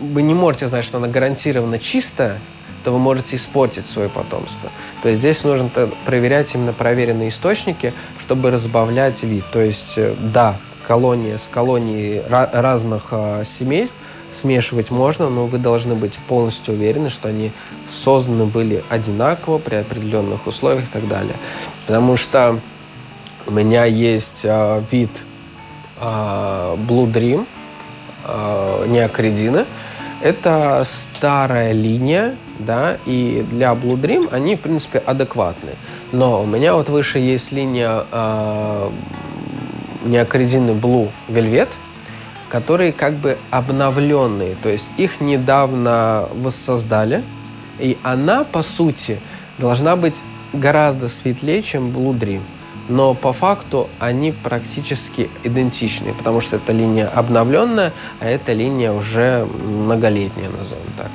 вы 0.00 0.22
не 0.22 0.34
можете 0.34 0.68
знать, 0.68 0.84
что 0.84 0.98
она 0.98 1.08
гарантированно 1.08 1.78
чистая, 1.78 2.38
то 2.84 2.92
вы 2.92 2.98
можете 2.98 3.36
испортить 3.36 3.86
свое 3.86 4.08
потомство. 4.08 4.70
То 5.02 5.08
есть 5.08 5.20
здесь 5.20 5.44
нужно 5.44 5.68
проверять 6.04 6.54
именно 6.54 6.72
проверенные 6.72 7.28
источники, 7.28 7.92
чтобы 8.20 8.50
разбавлять 8.50 9.22
вид. 9.22 9.44
То 9.52 9.60
есть, 9.60 9.94
э, 9.96 10.14
да, 10.18 10.56
колония 10.86 11.38
с 11.38 11.48
колонией 11.50 12.22
разных 12.28 13.08
э, 13.10 13.44
семейств 13.44 13.96
смешивать 14.32 14.90
можно, 14.90 15.28
но 15.28 15.46
вы 15.46 15.58
должны 15.58 15.94
быть 15.94 16.14
полностью 16.26 16.74
уверены, 16.74 17.10
что 17.10 17.28
они 17.28 17.52
созданы 17.88 18.46
были 18.46 18.82
одинаково 18.88 19.58
при 19.58 19.76
определенных 19.76 20.46
условиях 20.46 20.84
и 20.84 20.92
так 20.92 21.06
далее. 21.06 21.36
Потому 21.86 22.16
что 22.16 22.58
у 23.46 23.50
меня 23.50 23.84
есть 23.84 24.40
э, 24.44 24.82
вид 24.90 25.10
э, 26.00 26.04
Blue 26.88 27.12
Dream, 27.12 27.46
э, 28.24 28.86
неокридины. 28.88 29.66
Это 30.20 30.84
старая 30.86 31.72
линия, 31.72 32.36
да, 32.64 32.96
и 33.06 33.44
для 33.50 33.72
Blue 33.72 34.00
Dream 34.00 34.28
они, 34.32 34.56
в 34.56 34.60
принципе, 34.60 34.98
адекватны. 34.98 35.70
Но 36.12 36.42
у 36.42 36.46
меня 36.46 36.74
вот 36.74 36.88
выше 36.88 37.18
есть 37.18 37.52
линия 37.52 38.04
э, 38.10 38.90
неокридины 40.04 40.70
Blue 40.70 41.08
Velvet, 41.28 41.68
которые 42.48 42.92
как 42.92 43.14
бы 43.14 43.38
обновленные, 43.50 44.56
то 44.62 44.68
есть 44.68 44.90
их 44.96 45.20
недавно 45.20 46.28
воссоздали, 46.34 47.22
и 47.78 47.96
она, 48.02 48.44
по 48.44 48.62
сути, 48.62 49.18
должна 49.58 49.96
быть 49.96 50.16
гораздо 50.52 51.08
светлее, 51.08 51.62
чем 51.62 51.88
Blue 51.88 52.18
Dream 52.18 52.42
но 52.88 53.14
по 53.14 53.32
факту 53.32 53.88
они 53.98 54.32
практически 54.32 55.30
идентичны, 55.44 56.12
потому 56.14 56.40
что 56.40 56.56
эта 56.56 56.72
линия 56.72 57.08
обновленная, 57.08 57.92
а 58.20 58.26
эта 58.26 58.52
линия 58.52 58.92
уже 58.92 59.46
многолетняя, 59.46 60.48
назовем 60.50 60.92
так. 60.96 61.10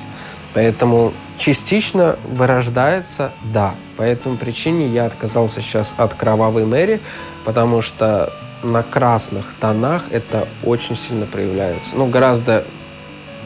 Поэтому 0.53 1.13
частично 1.37 2.17
вырождается, 2.29 3.31
да. 3.53 3.75
По 3.95 4.03
этому 4.03 4.37
причине 4.37 4.87
я 4.87 5.05
отказался 5.05 5.61
сейчас 5.61 5.93
от 5.97 6.13
кровавой 6.13 6.65
Мэри, 6.65 6.99
потому 7.45 7.81
что 7.81 8.31
на 8.63 8.83
красных 8.83 9.53
тонах 9.59 10.03
это 10.11 10.47
очень 10.63 10.95
сильно 10.95 11.25
проявляется. 11.25 11.95
Ну, 11.95 12.07
гораздо 12.07 12.63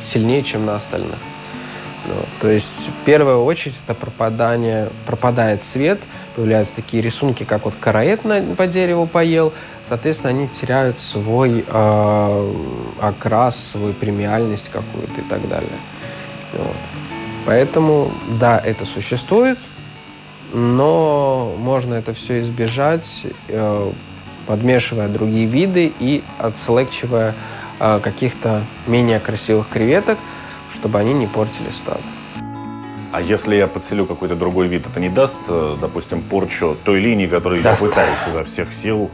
сильнее, 0.01 0.43
чем 0.43 0.65
на 0.65 0.75
остальных. 0.75 1.17
Ну, 2.07 2.15
то 2.39 2.49
есть 2.49 2.87
в 2.87 3.05
первую 3.05 3.43
очередь 3.43 3.75
это 3.83 3.93
пропадание, 3.93 4.89
пропадает 5.05 5.63
цвет, 5.63 5.99
появляются 6.35 6.75
такие 6.75 7.03
рисунки, 7.03 7.43
как 7.43 7.65
вот 7.65 7.75
караэт 7.79 8.25
на, 8.25 8.41
по 8.55 8.65
дереву 8.65 9.05
поел, 9.05 9.53
соответственно, 9.87 10.31
они 10.31 10.47
теряют 10.47 10.97
свой 10.97 11.63
э, 11.67 12.53
окрас, 12.99 13.57
свою 13.57 13.93
премиальность 13.93 14.69
какую-то 14.71 15.21
и 15.21 15.23
так 15.29 15.47
далее. 15.47 15.69
Вот. 16.53 16.75
Поэтому, 17.45 18.11
да, 18.39 18.59
это 18.59 18.85
существует, 18.85 19.57
но 20.53 21.55
можно 21.57 21.95
это 21.95 22.13
все 22.13 22.39
избежать, 22.39 23.25
э, 23.47 23.91
подмешивая 24.45 25.07
другие 25.07 25.45
виды 25.47 25.91
и 25.99 26.23
отселекчивая 26.37 27.33
э, 27.79 27.99
каких-то 28.03 28.63
менее 28.85 29.19
красивых 29.19 29.67
креветок, 29.69 30.17
чтобы 30.73 30.99
они 30.99 31.13
не 31.13 31.27
портили 31.27 31.71
стадо. 31.71 32.01
А 33.11 33.21
если 33.21 33.55
я 33.55 33.67
подселю 33.67 34.05
какой-то 34.05 34.35
другой 34.35 34.67
вид, 34.67 34.85
это 34.87 34.99
не 34.99 35.09
даст, 35.09 35.37
э, 35.47 35.77
допустим, 35.81 36.21
порчу 36.21 36.77
той 36.83 36.99
линии, 36.99 37.27
которую 37.27 37.61
даст. 37.61 37.81
я 37.81 37.89
пытаюсь 37.89 38.19
изо 38.29 38.43
всех 38.43 38.73
сил? 38.73 39.09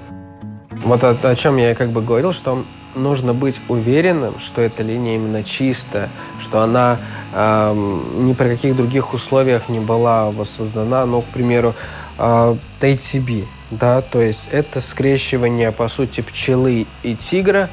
Вот 0.84 1.04
о, 1.04 1.18
о 1.24 1.36
чем 1.36 1.58
я 1.58 1.74
как 1.74 1.90
бы 1.90 2.02
говорил, 2.02 2.32
что 2.32 2.64
нужно 2.98 3.34
быть 3.34 3.62
уверенным, 3.68 4.40
что 4.40 4.62
эта 4.62 4.84
линия 4.84 5.16
именно 5.16 5.44
чистая, 5.44 6.10
что 6.40 6.62
она 6.62 6.98
эм, 7.34 8.26
ни 8.28 8.34
при 8.34 8.50
каких 8.50 8.76
других 8.76 9.14
условиях 9.14 9.70
не 9.70 9.80
была 9.80 10.32
воссоздана, 10.32 11.06
ну, 11.06 11.22
к 11.22 11.26
примеру, 11.26 11.76
э, 12.18 12.56
TTB, 12.82 13.46
да, 13.72 14.02
то 14.02 14.22
есть 14.22 14.50
это 14.52 14.82
скрещивание, 14.82 15.72
по 15.72 15.88
сути, 15.88 16.22
пчелы 16.22 16.86
и 17.04 17.16
тигра, 17.16 17.70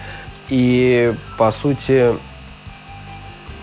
и, 0.49 1.15
по 1.39 1.51
сути, 1.51 2.15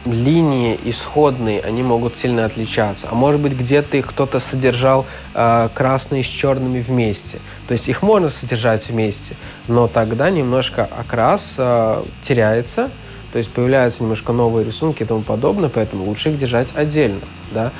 линии 0.05 0.79
исходные, 0.83 1.61
они 1.61 1.83
могут 1.83 2.17
сильно 2.17 2.45
отличаться. 2.45 3.07
А 3.11 3.15
может 3.15 3.39
быть, 3.39 3.53
где-то 3.53 3.97
их 3.97 4.07
кто-то 4.07 4.39
содержал 4.39 5.05
э, 5.33 5.69
красные 5.73 6.23
с 6.23 6.27
черными 6.27 6.81
вместе. 6.81 7.39
То 7.67 7.73
есть 7.73 7.87
их 7.87 8.01
можно 8.01 8.29
содержать 8.29 8.89
вместе, 8.89 9.35
но 9.67 9.87
тогда 9.87 10.29
немножко 10.29 10.87
окрас 10.97 11.55
э, 11.57 12.03
теряется, 12.21 12.89
то 13.31 13.37
есть 13.37 13.51
появляются 13.51 14.03
немножко 14.03 14.33
новые 14.33 14.65
рисунки 14.65 15.03
и 15.03 15.05
тому 15.05 15.21
подобное, 15.21 15.69
поэтому 15.69 16.05
лучше 16.05 16.29
их 16.29 16.39
держать 16.39 16.69
отдельно. 16.75 17.21
Да? 17.51 17.71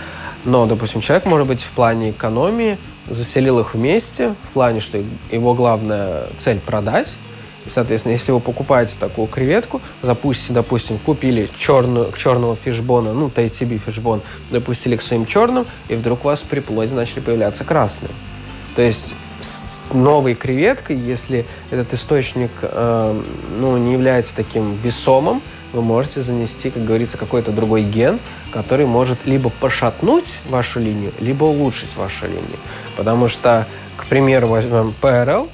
Но, 0.45 0.65
допустим, 0.65 1.01
человек, 1.01 1.25
может 1.25 1.47
быть, 1.47 1.61
в 1.61 1.71
плане 1.71 2.11
экономии 2.11 2.77
заселил 3.07 3.59
их 3.59 3.73
вместе, 3.73 4.35
в 4.49 4.53
плане, 4.53 4.79
что 4.79 5.03
его 5.31 5.53
главная 5.53 6.27
цель 6.37 6.59
продать, 6.59 7.13
и, 7.65 7.69
соответственно, 7.69 8.13
если 8.13 8.31
вы 8.31 8.39
покупаете 8.39 8.95
такую 8.99 9.27
креветку, 9.27 9.81
запустите, 10.01 10.53
допустим, 10.53 10.97
купили 10.97 11.49
черную, 11.57 12.11
черного 12.13 12.55
фишбона, 12.55 13.13
ну, 13.13 13.29
тайтиби 13.29 13.77
фишбон, 13.77 14.21
допустили 14.49 14.95
к 14.95 15.01
своим 15.01 15.25
черным, 15.25 15.65
и 15.87 15.95
вдруг 15.95 16.25
у 16.25 16.27
вас 16.29 16.41
при 16.41 16.59
плоде 16.59 16.93
начали 16.93 17.19
появляться 17.19 17.63
красные. 17.63 18.11
То 18.75 18.81
есть 18.81 19.13
с 19.41 19.93
новой 19.93 20.35
креветкой, 20.35 20.97
если 20.97 21.45
этот 21.69 21.93
источник 21.93 22.51
э, 22.61 23.21
ну, 23.59 23.77
не 23.77 23.93
является 23.93 24.35
таким 24.35 24.75
весомым, 24.75 25.41
вы 25.73 25.81
можете 25.81 26.21
занести, 26.21 26.69
как 26.69 26.83
говорится, 26.83 27.17
какой-то 27.17 27.51
другой 27.51 27.83
ген, 27.83 28.19
который 28.51 28.85
может 28.85 29.25
либо 29.25 29.49
пошатнуть 29.49 30.39
вашу 30.49 30.79
линию, 30.79 31.11
либо 31.19 31.45
улучшить 31.45 31.95
вашу 31.95 32.25
линию. 32.25 32.59
Потому 32.97 33.27
что, 33.27 33.67
к 33.95 34.05
примеру, 34.07 34.47
возьмем 34.47 34.93
PRL, 35.01 35.49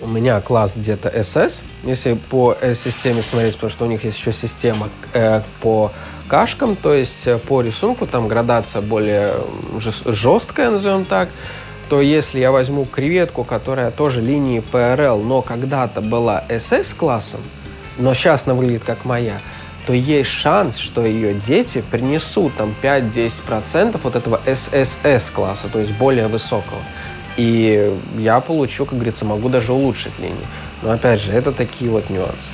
у 0.00 0.06
меня 0.06 0.40
класс 0.40 0.74
где-то 0.76 1.08
SS. 1.08 1.62
Если 1.84 2.14
по 2.14 2.56
системе 2.74 3.22
смотреть, 3.22 3.54
потому 3.54 3.70
что 3.70 3.84
у 3.84 3.88
них 3.88 4.04
есть 4.04 4.18
еще 4.18 4.32
система 4.32 4.88
э, 5.12 5.42
по 5.60 5.92
кашкам, 6.28 6.76
то 6.76 6.94
есть 6.94 7.26
э, 7.26 7.38
по 7.38 7.60
рисунку 7.60 8.06
там 8.06 8.28
градация 8.28 8.82
более 8.82 9.34
жесткая, 9.78 10.70
назовем 10.70 11.04
так, 11.04 11.28
то 11.88 12.00
если 12.00 12.38
я 12.38 12.52
возьму 12.52 12.84
креветку, 12.84 13.42
которая 13.44 13.90
тоже 13.90 14.20
линии 14.20 14.62
PRL, 14.72 15.22
но 15.22 15.42
когда-то 15.42 16.00
была 16.00 16.44
SS 16.48 16.94
классом, 16.94 17.40
но 17.98 18.14
сейчас 18.14 18.44
она 18.46 18.54
выглядит 18.54 18.84
как 18.84 19.04
моя, 19.04 19.40
то 19.86 19.92
есть 19.92 20.30
шанс, 20.30 20.78
что 20.78 21.04
ее 21.04 21.34
дети 21.34 21.82
принесут 21.90 22.54
там 22.56 22.74
5-10% 22.80 23.98
вот 24.02 24.14
этого 24.14 24.40
SSS 24.46 25.32
класса, 25.32 25.68
то 25.72 25.80
есть 25.80 25.92
более 25.92 26.28
высокого. 26.28 26.80
И 27.40 27.90
я 28.18 28.38
получу, 28.40 28.84
как 28.84 28.96
говорится, 28.96 29.24
могу 29.24 29.48
даже 29.48 29.72
улучшить 29.72 30.18
линии. 30.18 30.46
Но 30.82 30.90
опять 30.90 31.22
же, 31.22 31.32
это 31.32 31.52
такие 31.52 31.90
вот 31.90 32.10
нюансы. 32.10 32.50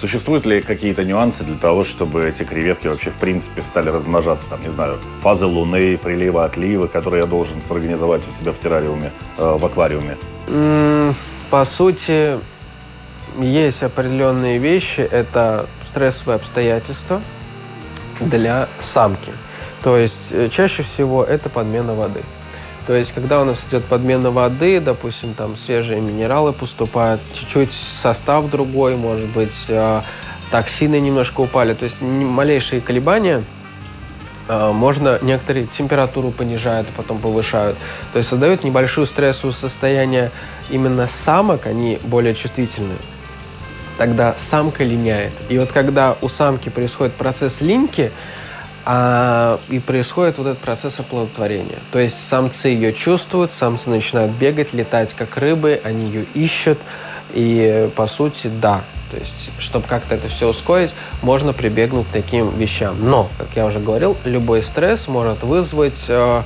Существуют 0.00 0.44
ли 0.44 0.60
какие-то 0.60 1.04
нюансы 1.04 1.44
для 1.44 1.54
того, 1.54 1.84
чтобы 1.84 2.26
эти 2.26 2.42
креветки 2.42 2.88
вообще 2.88 3.10
в 3.10 3.14
принципе 3.14 3.62
стали 3.62 3.90
размножаться? 3.90 4.48
Там, 4.50 4.60
не 4.62 4.70
знаю, 4.70 4.98
фазы 5.22 5.46
луны, 5.46 5.96
прилива, 5.98 6.44
отлива, 6.44 6.88
которые 6.88 7.20
я 7.20 7.26
должен 7.28 7.62
сорганизовать 7.62 8.22
у 8.28 8.32
себя 8.42 8.50
в 8.50 8.58
террариуме, 8.58 9.12
э, 9.36 9.56
в 9.56 9.64
аквариуме? 9.64 10.16
По 11.50 11.64
сути, 11.64 12.38
есть 13.38 13.84
определенные 13.84 14.58
вещи. 14.58 15.00
Это 15.00 15.66
стрессовые 15.88 16.36
обстоятельства 16.36 17.22
для 18.18 18.68
самки. 18.80 19.30
То 19.84 19.96
есть 19.96 20.32
э, 20.32 20.48
чаще 20.48 20.82
всего 20.82 21.22
это 21.22 21.48
подмена 21.48 21.94
воды. 21.94 22.22
То 22.88 22.94
есть, 22.94 23.12
когда 23.12 23.42
у 23.42 23.44
нас 23.44 23.66
идет 23.68 23.84
подмена 23.84 24.30
воды, 24.30 24.80
допустим, 24.80 25.34
там 25.34 25.58
свежие 25.58 26.00
минералы 26.00 26.54
поступают, 26.54 27.20
чуть-чуть 27.34 27.70
состав 27.70 28.48
другой, 28.48 28.96
может 28.96 29.26
быть, 29.26 29.66
э, 29.68 30.00
токсины 30.50 30.98
немножко 30.98 31.42
упали, 31.42 31.74
то 31.74 31.84
есть 31.84 32.00
малейшие 32.00 32.80
колебания 32.80 33.44
э, 34.48 34.72
можно 34.72 35.18
некоторые 35.20 35.66
температуру 35.66 36.30
понижают, 36.30 36.88
а 36.88 36.96
потом 36.96 37.18
повышают. 37.18 37.76
То 38.14 38.20
есть 38.20 38.30
создают 38.30 38.64
небольшую 38.64 39.06
стрессовое 39.06 39.52
состояние 39.52 40.30
именно 40.70 41.06
самок, 41.06 41.66
они 41.66 41.98
более 42.04 42.34
чувствительны. 42.34 42.94
Тогда 43.98 44.34
самка 44.38 44.82
линяет. 44.82 45.34
И 45.50 45.58
вот 45.58 45.72
когда 45.72 46.16
у 46.22 46.28
самки 46.28 46.70
происходит 46.70 47.12
процесс 47.16 47.60
линьки, 47.60 48.12
а, 48.90 49.60
и 49.68 49.80
происходит 49.80 50.38
вот 50.38 50.46
этот 50.46 50.60
процесс 50.60 50.98
оплодотворения. 50.98 51.76
То 51.92 51.98
есть 51.98 52.26
самцы 52.26 52.68
ее 52.68 52.94
чувствуют, 52.94 53.52
самцы 53.52 53.90
начинают 53.90 54.32
бегать, 54.32 54.72
летать 54.72 55.12
как 55.12 55.36
рыбы, 55.36 55.78
они 55.84 56.06
ее 56.06 56.24
ищут. 56.32 56.78
И 57.34 57.90
по 57.96 58.06
сути, 58.06 58.46
да, 58.46 58.80
то 59.10 59.18
есть, 59.18 59.50
чтобы 59.58 59.86
как-то 59.86 60.14
это 60.14 60.28
все 60.28 60.48
ускорить, 60.48 60.92
можно 61.20 61.52
прибегнуть 61.52 62.06
к 62.06 62.12
таким 62.12 62.56
вещам. 62.56 62.96
Но, 62.98 63.28
как 63.36 63.48
я 63.56 63.66
уже 63.66 63.78
говорил, 63.78 64.16
любой 64.24 64.62
стресс 64.62 65.06
может 65.06 65.42
вызвать 65.42 66.06
э, 66.08 66.42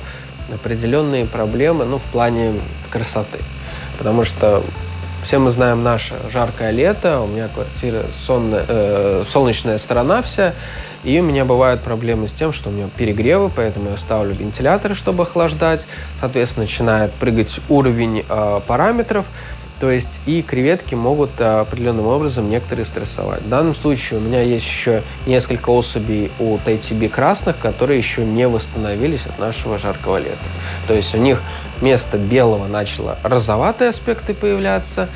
определенные 0.53 1.25
проблемы, 1.25 1.85
ну, 1.85 1.97
в 1.97 2.03
плане 2.11 2.59
красоты. 2.89 3.39
Потому 3.97 4.25
что 4.25 4.61
все 5.23 5.39
мы 5.39 5.49
знаем 5.49 5.81
наше 5.81 6.15
жаркое 6.29 6.71
лето, 6.71 7.21
у 7.21 7.27
меня 7.27 7.47
квартира 7.47 8.03
сонная, 8.27 8.65
э, 8.67 9.23
солнечная 9.29 9.77
сторона 9.77 10.21
вся, 10.21 10.53
и 11.03 11.19
у 11.19 11.23
меня 11.23 11.45
бывают 11.45 11.81
проблемы 11.81 12.27
с 12.27 12.31
тем, 12.31 12.53
что 12.53 12.69
у 12.69 12.71
меня 12.71 12.89
перегревы, 12.95 13.51
поэтому 13.53 13.89
я 13.89 13.97
ставлю 13.97 14.33
вентиляторы, 14.33 14.95
чтобы 14.95 15.23
охлаждать. 15.23 15.85
Соответственно, 16.19 16.65
начинает 16.65 17.13
прыгать 17.13 17.59
уровень 17.69 18.25
э, 18.27 18.59
параметров. 18.65 19.25
То 19.79 19.91
есть 19.91 20.21
и 20.25 20.41
креветки 20.41 20.95
могут 20.95 21.31
э, 21.39 21.59
определенным 21.59 22.07
образом 22.07 22.49
некоторые 22.49 22.85
стрессовать. 22.85 23.41
В 23.41 23.49
данном 23.49 23.75
случае 23.75 24.19
у 24.19 24.23
меня 24.23 24.41
есть 24.41 24.65
еще 24.65 25.03
несколько 25.25 25.71
особей 25.71 26.31
у 26.39 26.57
тайтиби 26.59 27.07
красных, 27.07 27.57
которые 27.59 27.97
еще 27.97 28.23
не 28.23 28.47
восстановились 28.47 29.25
от 29.25 29.37
нашего 29.39 29.77
жаркого 29.77 30.19
лета. 30.19 30.37
То 30.87 30.93
есть 30.93 31.13
у 31.13 31.17
них 31.17 31.41
вместо 31.81 32.17
белого 32.17 32.67
начало 32.67 33.17
розоватые 33.23 33.89
аспекты 33.89 34.33
появляться, 34.33 35.09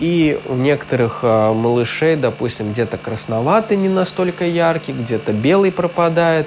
и 0.00 0.40
у 0.48 0.54
некоторых 0.54 1.20
э, 1.22 1.52
малышей, 1.52 2.16
допустим, 2.16 2.72
где-то 2.72 2.96
красноватый 2.96 3.76
не 3.76 3.88
настолько 3.88 4.46
яркий, 4.46 4.92
где-то 4.92 5.32
белый 5.32 5.70
пропадает. 5.70 6.46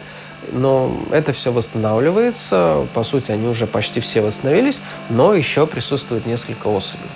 Но 0.52 0.92
это 1.12 1.32
все 1.32 1.54
восстанавливается. 1.54 2.86
По 2.94 3.04
сути, 3.04 3.32
они 3.32 3.48
уже 3.48 3.66
почти 3.66 4.02
все 4.02 4.22
восстановились, 4.22 4.82
но 5.10 5.34
еще 5.34 5.66
присутствует 5.68 6.26
несколько 6.26 6.68
особей. 6.68 7.10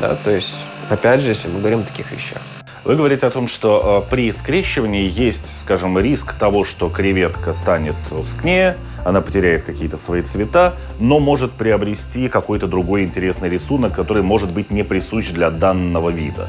Да, 0.00 0.14
то 0.16 0.30
есть, 0.30 0.52
опять 0.90 1.20
же, 1.20 1.28
если 1.28 1.48
мы 1.48 1.60
говорим 1.60 1.80
о 1.80 1.84
таких 1.84 2.12
вещах. 2.12 2.42
Вы 2.86 2.94
говорите 2.94 3.26
о 3.26 3.30
том, 3.30 3.48
что 3.48 4.04
э, 4.06 4.10
при 4.12 4.30
скрещивании 4.30 5.10
есть, 5.10 5.60
скажем, 5.60 5.98
риск 5.98 6.34
того, 6.34 6.64
что 6.64 6.88
креветка 6.88 7.52
станет 7.52 7.96
тускнее, 8.08 8.76
она 9.04 9.20
потеряет 9.20 9.64
какие-то 9.64 9.98
свои 9.98 10.22
цвета, 10.22 10.76
но 11.00 11.18
может 11.18 11.50
приобрести 11.50 12.28
какой-то 12.28 12.68
другой 12.68 13.02
интересный 13.02 13.48
рисунок, 13.48 13.92
который 13.92 14.22
может 14.22 14.52
быть 14.52 14.70
не 14.70 14.84
присущ 14.84 15.30
для 15.30 15.50
данного 15.50 16.10
вида. 16.10 16.48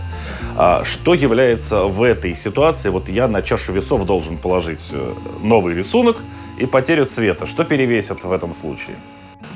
А 0.56 0.84
что 0.86 1.16
является 1.16 1.86
в 1.86 2.04
этой 2.04 2.36
ситуации? 2.36 2.90
Вот 2.90 3.10
я 3.10 3.28
на 3.28 3.42
чашу 3.42 3.74
весов 3.74 4.06
должен 4.06 4.38
положить 4.38 4.92
э, 4.92 5.14
новый 5.42 5.74
рисунок 5.74 6.18
и 6.60 6.68
потерю 6.68 7.08
цвета. 7.08 7.48
Что 7.48 7.64
перевесит 7.64 8.24
в 8.24 8.32
этом 8.32 8.54
случае? 8.54 8.96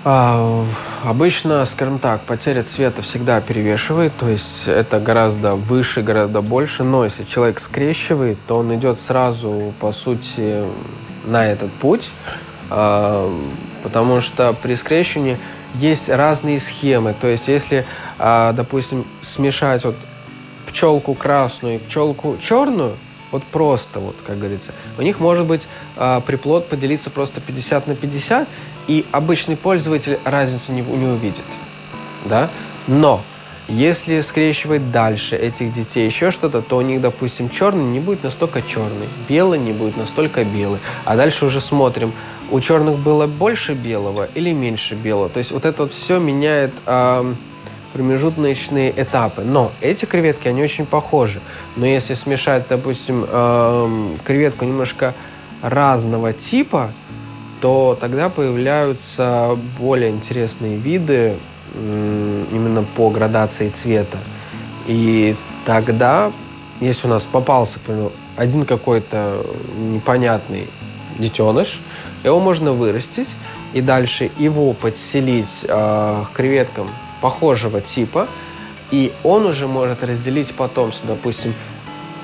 А, 0.04 0.65
обычно, 1.04 1.63
скажем 1.67 1.99
так, 1.99 2.21
потеря 2.21 2.63
цвета 2.63 3.04
всегда 3.04 3.39
перевешивает, 3.39 4.13
то 4.17 4.27
есть 4.27 4.67
это 4.67 4.99
гораздо 4.99 5.54
выше, 5.54 6.01
гораздо 6.01 6.41
больше, 6.41 6.84
но 6.84 7.04
если 7.04 7.23
человек 7.23 7.60
скрещивает, 7.60 8.39
то 8.47 8.58
он 8.58 8.73
идет 8.73 8.99
сразу, 8.99 9.73
по 9.80 9.91
сути, 9.91 10.63
на 11.25 11.45
этот 11.45 11.71
путь, 11.71 12.10
а, 12.71 13.32
потому 13.84 14.21
что 14.21 14.54
при 14.54 14.73
скрещивании 14.73 15.38
есть 15.75 16.10
разные 16.10 16.60
схемы, 16.60 17.13
то 17.19 17.27
есть 17.27 17.47
если, 17.47 17.86
а, 18.17 18.54
допустим, 18.54 19.06
смешать 19.21 19.84
вот 19.86 19.95
пчелку 20.67 21.13
красную 21.13 21.75
и 21.75 21.77
пчелку 21.77 22.38
черную, 22.41 22.93
вот 23.32 23.43
просто, 23.43 23.99
вот, 23.99 24.15
как 24.25 24.39
говорится, 24.39 24.73
у 24.97 25.04
них 25.04 25.21
может 25.21 25.45
быть 25.45 25.65
приплод 26.25 26.67
поделиться 26.67 27.10
просто 27.10 27.39
50 27.39 27.88
на 27.88 27.95
50, 27.95 28.45
и 28.87 29.05
обычный 29.11 29.57
пользователь 29.57 30.19
разницу 30.23 30.71
не, 30.71 30.81
не 30.81 31.07
увидит. 31.07 31.45
Да? 32.25 32.49
Но 32.87 33.21
если 33.67 34.21
скрещивать 34.21 34.91
дальше 34.91 35.35
этих 35.35 35.71
детей 35.73 36.05
еще 36.05 36.31
что-то, 36.31 36.61
то 36.61 36.77
у 36.77 36.81
них, 36.81 36.99
допустим, 36.99 37.49
черный 37.49 37.85
не 37.85 37.99
будет 37.99 38.23
настолько 38.23 38.61
черный, 38.61 39.07
белый 39.29 39.59
не 39.59 39.71
будет 39.71 39.95
настолько 39.97 40.43
белый. 40.43 40.79
А 41.05 41.15
дальше 41.15 41.45
уже 41.45 41.61
смотрим, 41.61 42.11
у 42.51 42.59
черных 42.59 42.97
было 42.97 43.27
больше 43.27 43.73
белого 43.73 44.27
или 44.35 44.51
меньше 44.51 44.95
белого. 44.95 45.29
То 45.29 45.39
есть 45.39 45.51
вот 45.51 45.63
это 45.63 45.83
вот 45.83 45.93
все 45.93 46.19
меняет 46.19 46.73
э, 46.85 47.33
промежуточные 47.93 48.93
этапы. 48.95 49.43
Но 49.43 49.71
эти 49.79 50.03
креветки, 50.05 50.47
они 50.47 50.61
очень 50.61 50.85
похожи. 50.85 51.39
Но 51.77 51.85
если 51.85 52.13
смешать, 52.13 52.65
допустим, 52.67 53.25
э, 53.27 54.15
креветку 54.25 54.65
немножко 54.65 55.13
разного 55.61 56.34
типа, 56.34 56.91
то 57.62 57.97
тогда 57.99 58.30
появляются 58.30 59.57
более 59.80 60.09
интересные 60.09 60.78
виды 60.78 61.36
именно 61.76 62.84
по 62.95 63.09
градации 63.09 63.70
цвета. 63.70 64.18
И 64.88 65.36
тогда 65.66 66.32
если 66.82 67.05
у 67.05 67.09
нас 67.12 67.24
попался, 67.24 67.80
например, 67.80 68.12
один 68.36 68.66
какой-то 68.66 69.45
непонятный 69.78 70.68
детеныш, 71.20 71.80
его 72.24 72.39
можно 72.39 72.74
вырастить 72.74 73.30
и 73.74 73.82
дальше 73.82 74.32
его 74.38 74.74
подселить 74.74 75.64
э, 75.64 75.68
к 75.68 76.36
креветкам 76.36 76.89
похожего 77.22 77.82
типа, 77.82 78.28
и 78.89 79.14
он 79.24 79.45
уже 79.45 79.68
может 79.68 80.03
разделить 80.03 80.53
потомство. 80.55 81.07
Допустим, 81.07 81.53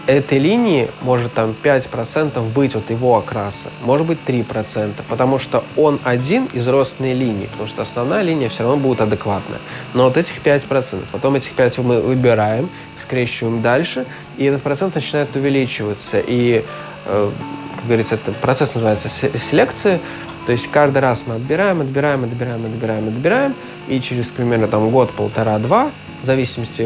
этой 0.07 0.39
линии 0.39 0.89
может 1.01 1.33
там 1.33 1.53
5% 1.61 2.41
быть 2.53 2.75
от 2.75 2.89
его 2.89 3.17
окраса, 3.17 3.69
может 3.83 4.07
быть 4.07 4.17
3%, 4.25 4.93
потому 5.07 5.37
что 5.37 5.63
он 5.75 5.99
один 6.03 6.45
из 6.53 6.67
родственной 6.67 7.13
линии, 7.13 7.47
потому 7.47 7.67
что 7.67 7.81
основная 7.81 8.21
линия 8.23 8.49
все 8.49 8.63
равно 8.63 8.77
будет 8.77 9.01
адекватная. 9.01 9.59
Но 9.93 10.05
вот 10.05 10.17
этих 10.17 10.41
5%, 10.41 11.03
потом 11.11 11.35
этих 11.35 11.51
5 11.51 11.77
мы 11.79 12.01
выбираем, 12.01 12.69
скрещиваем 13.03 13.61
дальше, 13.61 14.05
и 14.37 14.45
этот 14.45 14.63
процент 14.63 14.95
начинает 14.95 15.35
увеличиваться. 15.35 16.19
И, 16.25 16.63
э, 17.05 17.31
как 17.75 17.85
говорится, 17.85 18.15
этот 18.15 18.35
процесс 18.37 18.75
называется 18.75 19.09
селекция, 19.09 19.99
то 20.45 20.53
есть 20.53 20.71
каждый 20.71 20.99
раз 20.99 21.23
мы 21.25 21.35
отбираем, 21.35 21.81
отбираем, 21.81 22.23
отбираем, 22.23 22.65
отбираем, 22.65 23.07
отбираем, 23.09 23.55
и 23.89 23.99
через 23.99 24.29
примерно 24.29 24.69
там 24.69 24.89
год, 24.89 25.11
полтора, 25.11 25.59
два 25.59 25.91
в 26.27 26.29
зависимости, 26.29 26.83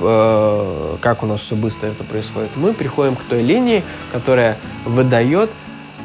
э, 0.00 0.96
как 1.02 1.22
у 1.22 1.26
нас 1.26 1.42
все 1.42 1.54
быстро 1.54 1.88
это 1.88 2.04
происходит, 2.04 2.48
мы 2.56 2.72
приходим 2.72 3.16
к 3.16 3.22
той 3.22 3.42
линии, 3.42 3.84
которая 4.12 4.56
выдает 4.86 5.50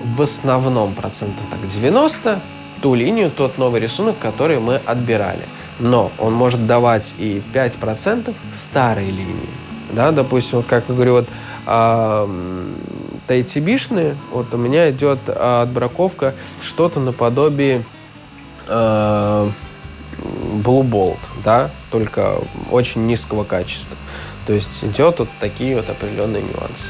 в 0.03 0.21
основном 0.21 0.93
процентов 0.93 1.45
так 1.49 1.65
90 1.69 2.41
ту 2.81 2.93
линию, 2.93 3.31
тот 3.31 3.57
новый 3.57 3.79
рисунок, 3.79 4.17
который 4.19 4.59
мы 4.59 4.81
отбирали. 4.85 5.43
Но 5.79 6.11
он 6.19 6.33
может 6.33 6.67
давать 6.67 7.13
и 7.17 7.41
5% 7.53 8.35
старой 8.61 9.05
линии. 9.05 9.49
Да, 9.93 10.11
допустим, 10.11 10.57
вот 10.57 10.65
как 10.65 10.83
я 10.89 10.93
говорю, 10.93 11.13
вот 11.13 11.29
э, 11.65 12.65
тайтибишные, 13.27 14.17
вот 14.33 14.53
у 14.53 14.57
меня 14.57 14.91
идет 14.91 15.29
отбраковка 15.29 16.33
что-то 16.61 16.99
наподобие 16.99 17.85
э, 18.67 19.49
Blue 20.63 20.87
Bolt, 20.87 21.19
да, 21.43 21.71
только 21.91 22.39
очень 22.71 23.05
низкого 23.05 23.43
качества. 23.43 23.97
То 24.45 24.53
есть 24.53 24.83
идет 24.83 25.19
вот 25.19 25.29
такие 25.39 25.75
вот 25.75 25.89
определенные 25.89 26.41
нюансы. 26.41 26.87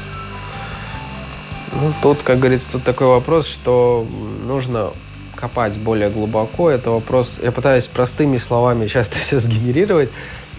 Ну, 1.72 1.92
тут, 2.02 2.22
как 2.22 2.38
говорится, 2.38 2.72
тут 2.72 2.84
такой 2.84 3.08
вопрос, 3.08 3.46
что 3.46 4.06
нужно 4.44 4.90
копать 5.34 5.74
более 5.76 6.10
глубоко. 6.10 6.70
Это 6.70 6.90
вопрос, 6.90 7.38
я 7.42 7.52
пытаюсь 7.52 7.86
простыми 7.86 8.38
словами 8.38 8.86
часто 8.86 9.18
все 9.22 9.40
сгенерировать, 9.40 10.10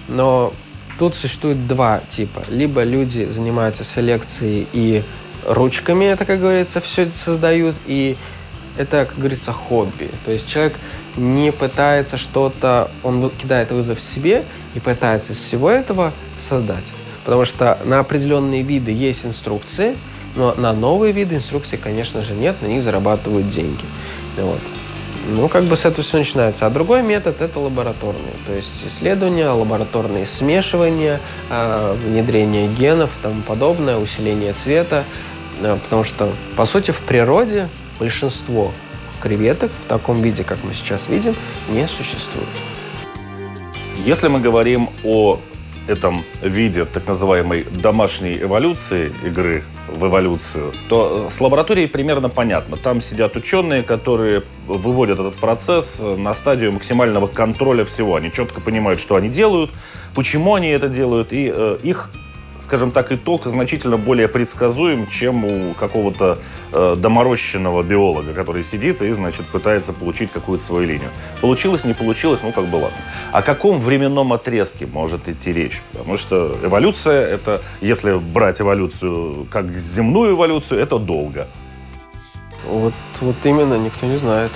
но 0.07 0.53
тут 0.99 1.15
существует 1.15 1.67
два 1.67 2.01
типа. 2.09 2.43
Либо 2.49 2.83
люди 2.83 3.25
занимаются 3.25 3.83
селекцией 3.83 4.67
и 4.73 5.03
ручками, 5.47 6.05
это, 6.05 6.25
как 6.25 6.39
говорится, 6.39 6.81
все 6.81 7.03
это 7.03 7.15
создают, 7.15 7.75
и 7.85 8.17
это, 8.77 9.05
как 9.05 9.17
говорится, 9.17 9.53
хобби. 9.53 10.09
То 10.25 10.31
есть 10.31 10.49
человек 10.49 10.75
не 11.17 11.51
пытается 11.51 12.17
что-то, 12.17 12.89
он 13.03 13.29
кидает 13.29 13.71
вызов 13.71 14.01
себе 14.01 14.43
и 14.73 14.79
пытается 14.79 15.33
из 15.33 15.37
всего 15.37 15.69
этого 15.69 16.11
создать. 16.39 16.85
Потому 17.23 17.45
что 17.45 17.77
на 17.85 17.99
определенные 17.99 18.61
виды 18.61 18.91
есть 18.91 19.25
инструкции, 19.25 19.95
но 20.35 20.53
на 20.55 20.73
новые 20.73 21.11
виды 21.11 21.35
инструкций, 21.35 21.77
конечно 21.77 22.21
же, 22.21 22.33
нет, 22.35 22.61
на 22.61 22.67
них 22.67 22.83
зарабатывают 22.83 23.49
деньги. 23.49 23.83
Вот. 24.37 24.61
Ну, 25.27 25.47
как 25.47 25.63
бы 25.63 25.75
с 25.75 25.85
этого 25.85 26.03
все 26.03 26.19
начинается. 26.19 26.67
А 26.67 26.69
другой 26.69 27.01
метод– 27.01 27.37
это 27.41 27.59
лабораторный. 27.59 28.33
То 28.45 28.53
есть 28.53 28.85
исследования, 28.85 29.49
лабораторные 29.49 30.27
смешивания, 30.27 31.19
а, 31.49 31.95
внедрение 31.95 32.67
генов 32.67 33.09
и 33.19 33.23
тому 33.23 33.41
подобное, 33.41 33.97
усиление 33.97 34.53
цвета. 34.53 35.03
А, 35.61 35.79
потому 35.83 36.03
что, 36.03 36.31
по 36.55 36.65
сути, 36.67 36.91
в 36.91 36.99
природе 36.99 37.69
большинство 37.99 38.71
креветок 39.25 39.71
в 39.71 39.87
таком 39.87 40.21
виде, 40.21 40.43
как 40.43 40.59
мы 40.63 40.75
сейчас 40.75 41.09
видим, 41.09 41.33
не 41.69 41.87
существует. 41.87 42.47
Если 44.05 44.27
мы 44.27 44.39
говорим 44.39 44.89
о 45.03 45.39
этом 45.87 46.23
виде 46.43 46.85
так 46.85 47.07
называемой 47.07 47.63
домашней 47.63 48.37
эволюции 48.39 49.11
игры 49.25 49.63
в 49.87 50.05
эволюцию, 50.05 50.71
то 50.89 51.31
с 51.35 51.41
лабораторией 51.41 51.87
примерно 51.87 52.29
понятно. 52.29 52.77
Там 52.77 53.01
сидят 53.01 53.35
ученые, 53.35 53.81
которые 53.81 54.43
выводят 54.67 55.19
этот 55.19 55.35
процесс 55.35 55.99
на 55.99 56.35
стадию 56.35 56.71
максимального 56.73 57.25
контроля 57.25 57.83
всего. 57.83 58.15
Они 58.15 58.31
четко 58.31 58.61
понимают, 58.61 58.99
что 58.99 59.15
они 59.15 59.29
делают, 59.29 59.71
почему 60.13 60.53
они 60.53 60.69
это 60.69 60.87
делают, 60.87 61.33
и 61.33 61.51
э, 61.55 61.77
их 61.81 62.11
скажем 62.75 62.91
так, 62.91 63.09
итог 63.13 63.45
значительно 63.45 63.95
более 63.95 64.27
предсказуем, 64.27 65.07
чем 65.07 65.45
у 65.45 65.73
какого-то 65.75 66.39
э, 66.73 66.95
доморощенного 66.97 67.83
биолога, 67.83 68.33
который 68.33 68.65
сидит 68.65 69.01
и, 69.01 69.13
значит, 69.13 69.45
пытается 69.45 69.93
получить 69.93 70.29
какую-то 70.33 70.65
свою 70.65 70.85
линию. 70.85 71.09
Получилось, 71.39 71.85
не 71.85 71.93
получилось, 71.93 72.41
ну, 72.43 72.51
как 72.51 72.65
бы 72.65 72.75
ладно. 72.75 72.97
О 73.31 73.41
каком 73.41 73.79
временном 73.79 74.33
отрезке 74.33 74.87
может 74.87 75.29
идти 75.29 75.53
речь? 75.53 75.81
Потому 75.93 76.17
что 76.17 76.57
эволюция, 76.63 77.25
это, 77.25 77.61
если 77.79 78.15
брать 78.15 78.59
эволюцию 78.59 79.47
как 79.49 79.71
земную 79.77 80.35
эволюцию, 80.35 80.81
это 80.81 80.99
долго. 80.99 81.47
Вот, 82.67 82.93
вот 83.21 83.37
именно, 83.45 83.75
никто 83.75 84.05
не 84.05 84.17
знает. 84.17 84.51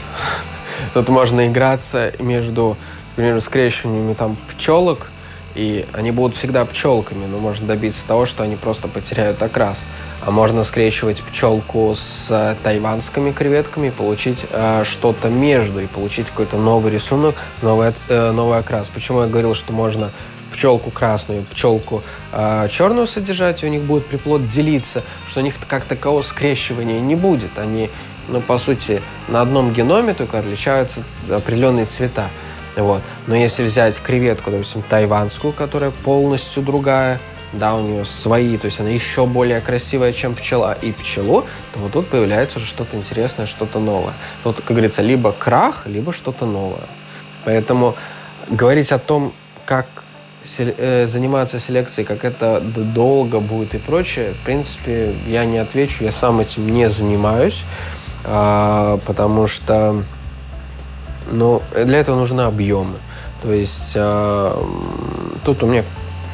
Тут 0.93 1.07
можно 1.07 1.47
играться 1.47 2.11
между, 2.20 2.76
например, 3.15 3.39
скрещиваниями 3.39 4.13
там 4.13 4.36
пчелок, 4.49 5.09
и 5.56 5.86
они 5.93 6.12
будут 6.12 6.36
всегда 6.38 6.66
пчелками, 6.66 7.26
но 7.26 7.38
можно 7.39 7.68
добиться 7.68 8.02
того, 8.08 8.26
что 8.26 8.43
они 8.43 8.56
просто 8.56 8.88
потеряют 8.88 9.41
окрас. 9.41 9.80
А 10.22 10.32
можно 10.32 10.64
скрещивать 10.66 11.22
пчелку 11.24 11.95
с 11.95 12.28
э, 12.30 12.56
тайванскими 12.62 13.32
креветками 13.32 13.88
и 13.88 13.91
получить 13.91 14.39
э, 14.52 14.84
что-то 14.84 15.30
между, 15.30 15.80
и 15.80 15.88
получить 15.88 16.28
какой-то 16.28 16.58
новый 16.58 16.91
рисунок, 16.91 17.36
новый, 17.62 17.93
э, 18.10 18.32
новый 18.32 18.60
окрас. 18.60 18.89
Почему 18.89 19.22
я 19.22 19.28
говорил, 19.28 19.56
что 19.56 19.72
можно 19.72 20.12
пчелку 20.52 20.91
красную, 20.91 21.43
пчелку 21.43 22.04
э, 22.34 22.68
черную 22.70 23.08
содержать, 23.08 23.64
и 23.64 23.66
у 23.66 23.70
них 23.70 23.84
будет 23.84 24.06
приплод 24.08 24.50
делиться, 24.50 25.04
что 25.30 25.39
у 25.39 25.43
них 25.43 25.56
как 25.68 25.86
такового 25.86 26.22
скрещивания 26.22 27.00
не 27.00 27.16
будет. 27.16 27.58
Они, 27.58 27.89
ну, 28.28 28.41
по 28.41 28.58
сути, 28.58 29.02
на 29.30 29.41
одном 29.41 29.74
геноме 29.74 30.14
только 30.14 30.39
отличаются 30.39 31.02
определенные 31.30 31.86
цвета. 31.86 32.30
Вот. 32.76 33.01
Но 33.28 33.36
если 33.36 33.63
взять 33.63 33.99
креветку, 33.99 34.51
допустим, 34.51 34.84
тайванскую, 34.84 35.53
которая 35.53 35.91
полностью 35.91 36.63
другая, 36.63 37.20
да, 37.53 37.76
у 37.76 37.82
нее 37.82 38.05
свои, 38.05 38.57
то 38.57 38.65
есть 38.65 38.80
она 38.80 38.89
еще 38.89 39.26
более 39.26 39.59
красивая, 39.61 40.13
чем 40.13 40.36
пчела, 40.36 40.74
и 40.74 40.91
пчелу, 40.91 41.45
то 41.74 41.80
вот 41.80 41.93
тут 41.93 42.07
появляется 42.07 42.59
уже 42.59 42.67
что-то 42.67 42.95
интересное, 42.97 43.45
что-то 43.45 43.80
новое. 43.80 44.13
Тут, 44.43 44.57
как 44.57 44.67
говорится, 44.67 45.01
либо 45.01 45.32
крах, 45.32 45.84
либо 45.86 46.13
что-то 46.13 46.45
новое. 46.45 46.88
Поэтому 47.45 47.95
говорить 48.49 48.91
о 48.91 48.99
том, 48.99 49.34
как 49.65 49.88
э, 50.57 51.07
заниматься 51.07 51.59
селекцией, 51.59 52.05
как 52.05 52.24
это 52.24 52.61
долго 52.61 53.39
будет 53.39 53.74
и 53.74 53.78
прочее, 53.78 54.34
в 54.34 54.45
принципе, 54.45 55.13
я 55.28 55.45
не 55.45 55.57
отвечу, 55.57 56.03
я 56.03 56.11
сам 56.11 56.39
этим 56.39 56.70
не 56.70 56.89
занимаюсь, 56.89 57.63
а, 58.26 58.99
потому 59.05 59.47
что 59.47 60.03
но 61.32 61.62
для 61.74 62.00
этого 62.00 62.18
нужны 62.18 62.42
объемы. 62.42 62.96
То 63.42 63.52
есть 63.52 63.92
э, 63.96 64.64
тут 65.46 65.64
у 65.64 65.68
меня 65.68 65.84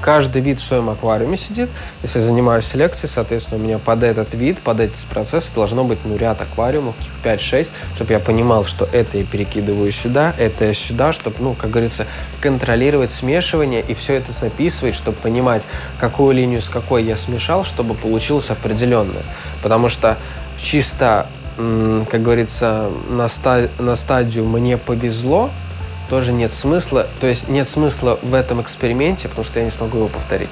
каждый 0.05 0.39
вид 0.39 0.59
в 0.59 0.63
своем 0.63 0.89
аквариуме 0.91 1.35
сидит. 1.35 1.67
Если 2.03 2.19
я 2.19 2.25
занимаюсь 2.25 2.65
селекцией, 2.65 3.09
соответственно, 3.11 3.59
у 3.59 3.63
меня 3.63 3.79
под 3.79 4.03
этот 4.03 4.35
вид, 4.35 4.59
под 4.59 4.79
эти 4.79 4.93
процессы 5.09 5.51
должно 5.55 5.83
быть 5.83 5.97
ну, 6.05 6.15
ряд 6.15 6.39
аквариумов, 6.39 6.93
5-6, 7.23 7.67
чтобы 7.95 8.13
я 8.13 8.19
понимал, 8.19 8.65
что 8.65 8.87
это 8.91 9.17
я 9.17 9.23
перекидываю 9.23 9.91
сюда, 9.91 10.35
это 10.37 10.71
сюда, 10.75 11.11
чтобы, 11.11 11.37
ну, 11.39 11.53
как 11.55 11.71
говорится, 11.71 12.05
контролировать 12.39 13.11
смешивание 13.11 13.81
и 13.81 13.95
все 13.95 14.13
это 14.13 14.31
записывать, 14.31 14.93
чтобы 14.93 15.17
понимать, 15.17 15.63
какую 15.99 16.35
линию 16.35 16.61
с 16.61 16.69
какой 16.69 17.03
я 17.03 17.15
смешал, 17.15 17.65
чтобы 17.65 17.95
получилось 17.95 18.51
определенное. 18.51 19.23
Потому 19.63 19.89
что 19.89 20.17
чисто 20.61 21.27
как 21.55 22.21
говорится, 22.21 22.89
на, 23.09 23.29
ста 23.29 23.67
на 23.79 23.95
стадию 23.95 24.45
«мне 24.45 24.77
повезло», 24.77 25.49
тоже 26.09 26.31
нет 26.31 26.53
смысла. 26.53 27.07
То 27.19 27.27
есть 27.27 27.47
нет 27.47 27.67
смысла 27.67 28.19
в 28.21 28.33
этом 28.33 28.61
эксперименте, 28.61 29.27
потому 29.27 29.45
что 29.45 29.59
я 29.59 29.65
не 29.65 29.71
смогу 29.71 29.97
его 29.97 30.07
повторить. 30.07 30.49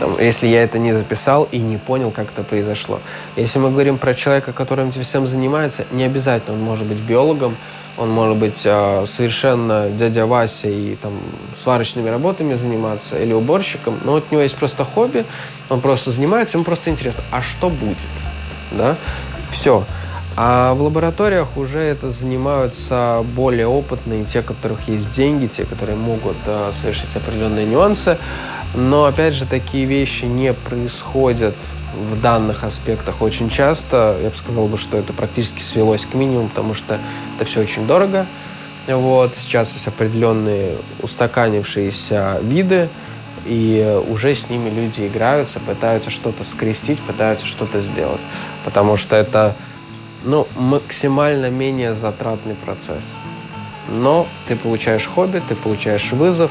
Там, 0.00 0.18
если 0.20 0.46
я 0.46 0.62
это 0.62 0.78
не 0.78 0.92
записал 0.92 1.48
и 1.50 1.58
не 1.58 1.76
понял, 1.76 2.10
как 2.10 2.28
это 2.32 2.44
произошло. 2.44 3.00
Если 3.36 3.58
мы 3.58 3.70
говорим 3.70 3.98
про 3.98 4.14
человека, 4.14 4.52
который 4.52 4.88
этим 4.88 5.02
всем 5.02 5.26
занимается, 5.26 5.84
не 5.90 6.04
обязательно 6.04 6.54
он 6.54 6.62
может 6.62 6.86
быть 6.86 6.98
биологом, 6.98 7.56
он 7.96 8.10
может 8.10 8.36
быть 8.36 8.60
э, 8.64 9.06
совершенно 9.08 9.90
дядя 9.90 10.24
Вася 10.26 10.68
и 10.68 10.94
там 10.94 11.18
сварочными 11.60 12.08
работами 12.08 12.54
заниматься 12.54 13.20
или 13.20 13.32
уборщиком, 13.32 13.98
но 14.04 14.12
вот 14.12 14.26
у 14.30 14.34
него 14.34 14.42
есть 14.42 14.54
просто 14.54 14.84
хобби, 14.84 15.24
он 15.68 15.80
просто 15.80 16.12
занимается, 16.12 16.58
ему 16.58 16.64
просто 16.64 16.90
интересно, 16.90 17.24
а 17.32 17.42
что 17.42 17.68
будет, 17.68 17.96
да? 18.70 18.96
Все. 19.50 19.84
А 20.36 20.74
в 20.74 20.82
лабораториях 20.82 21.56
уже 21.56 21.80
это 21.80 22.10
занимаются 22.10 23.24
более 23.34 23.66
опытные, 23.66 24.24
те, 24.24 24.40
у 24.40 24.42
которых 24.44 24.88
есть 24.88 25.10
деньги, 25.10 25.46
те, 25.46 25.64
которые 25.64 25.96
могут 25.96 26.36
э, 26.46 26.70
совершить 26.80 27.16
определенные 27.16 27.66
нюансы. 27.66 28.18
Но, 28.74 29.04
опять 29.04 29.34
же, 29.34 29.46
такие 29.46 29.84
вещи 29.84 30.26
не 30.26 30.52
происходят 30.52 31.56
в 32.12 32.20
данных 32.20 32.62
аспектах 32.62 33.20
очень 33.20 33.50
часто. 33.50 34.16
Я 34.22 34.30
бы 34.30 34.36
сказал, 34.36 34.78
что 34.78 34.96
это 34.96 35.12
практически 35.12 35.60
свелось 35.62 36.04
к 36.06 36.14
минимуму, 36.14 36.48
потому 36.48 36.74
что 36.74 36.98
это 37.36 37.44
все 37.44 37.60
очень 37.60 37.86
дорого. 37.88 38.26
Вот. 38.86 39.34
Сейчас 39.36 39.72
есть 39.72 39.88
определенные 39.88 40.76
устаканившиеся 41.02 42.38
виды, 42.42 42.88
и 43.44 44.02
уже 44.08 44.34
с 44.34 44.50
ними 44.50 44.70
люди 44.70 45.06
играются, 45.06 45.58
пытаются 45.60 46.10
что-то 46.10 46.44
скрестить, 46.44 47.00
пытаются 47.00 47.46
что-то 47.46 47.80
сделать. 47.80 48.20
Потому 48.68 48.98
что 48.98 49.16
это 49.16 49.56
ну, 50.24 50.46
максимально 50.54 51.48
менее 51.48 51.94
затратный 51.94 52.54
процесс. 52.54 53.02
Но 53.88 54.26
ты 54.46 54.56
получаешь 54.56 55.06
хобби, 55.06 55.40
ты 55.48 55.54
получаешь 55.54 56.12
вызов, 56.12 56.50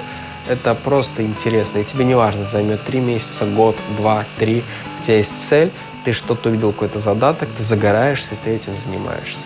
это 0.49 0.73
просто 0.73 1.21
интересно. 1.21 1.77
И 1.77 1.83
тебе 1.83 2.05
не 2.05 2.15
важно, 2.15 2.47
займет 2.47 2.83
три 2.85 3.01
месяца, 3.01 3.45
год, 3.45 3.75
два, 3.97 4.25
три. 4.39 4.63
У 4.99 5.03
тебя 5.03 5.17
есть 5.17 5.47
цель, 5.47 5.71
ты 6.05 6.11
что-то 6.11 6.49
увидел, 6.49 6.71
какой-то 6.71 6.97
задаток, 6.97 7.49
ты 7.55 7.61
загораешься, 7.61 8.31
ты 8.43 8.49
этим 8.49 8.73
занимаешься. 8.83 9.37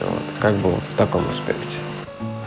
Вот, 0.00 0.22
как 0.38 0.54
бы 0.54 0.70
вот 0.70 0.84
в 0.92 0.96
таком 0.96 1.28
аспекте. 1.28 1.77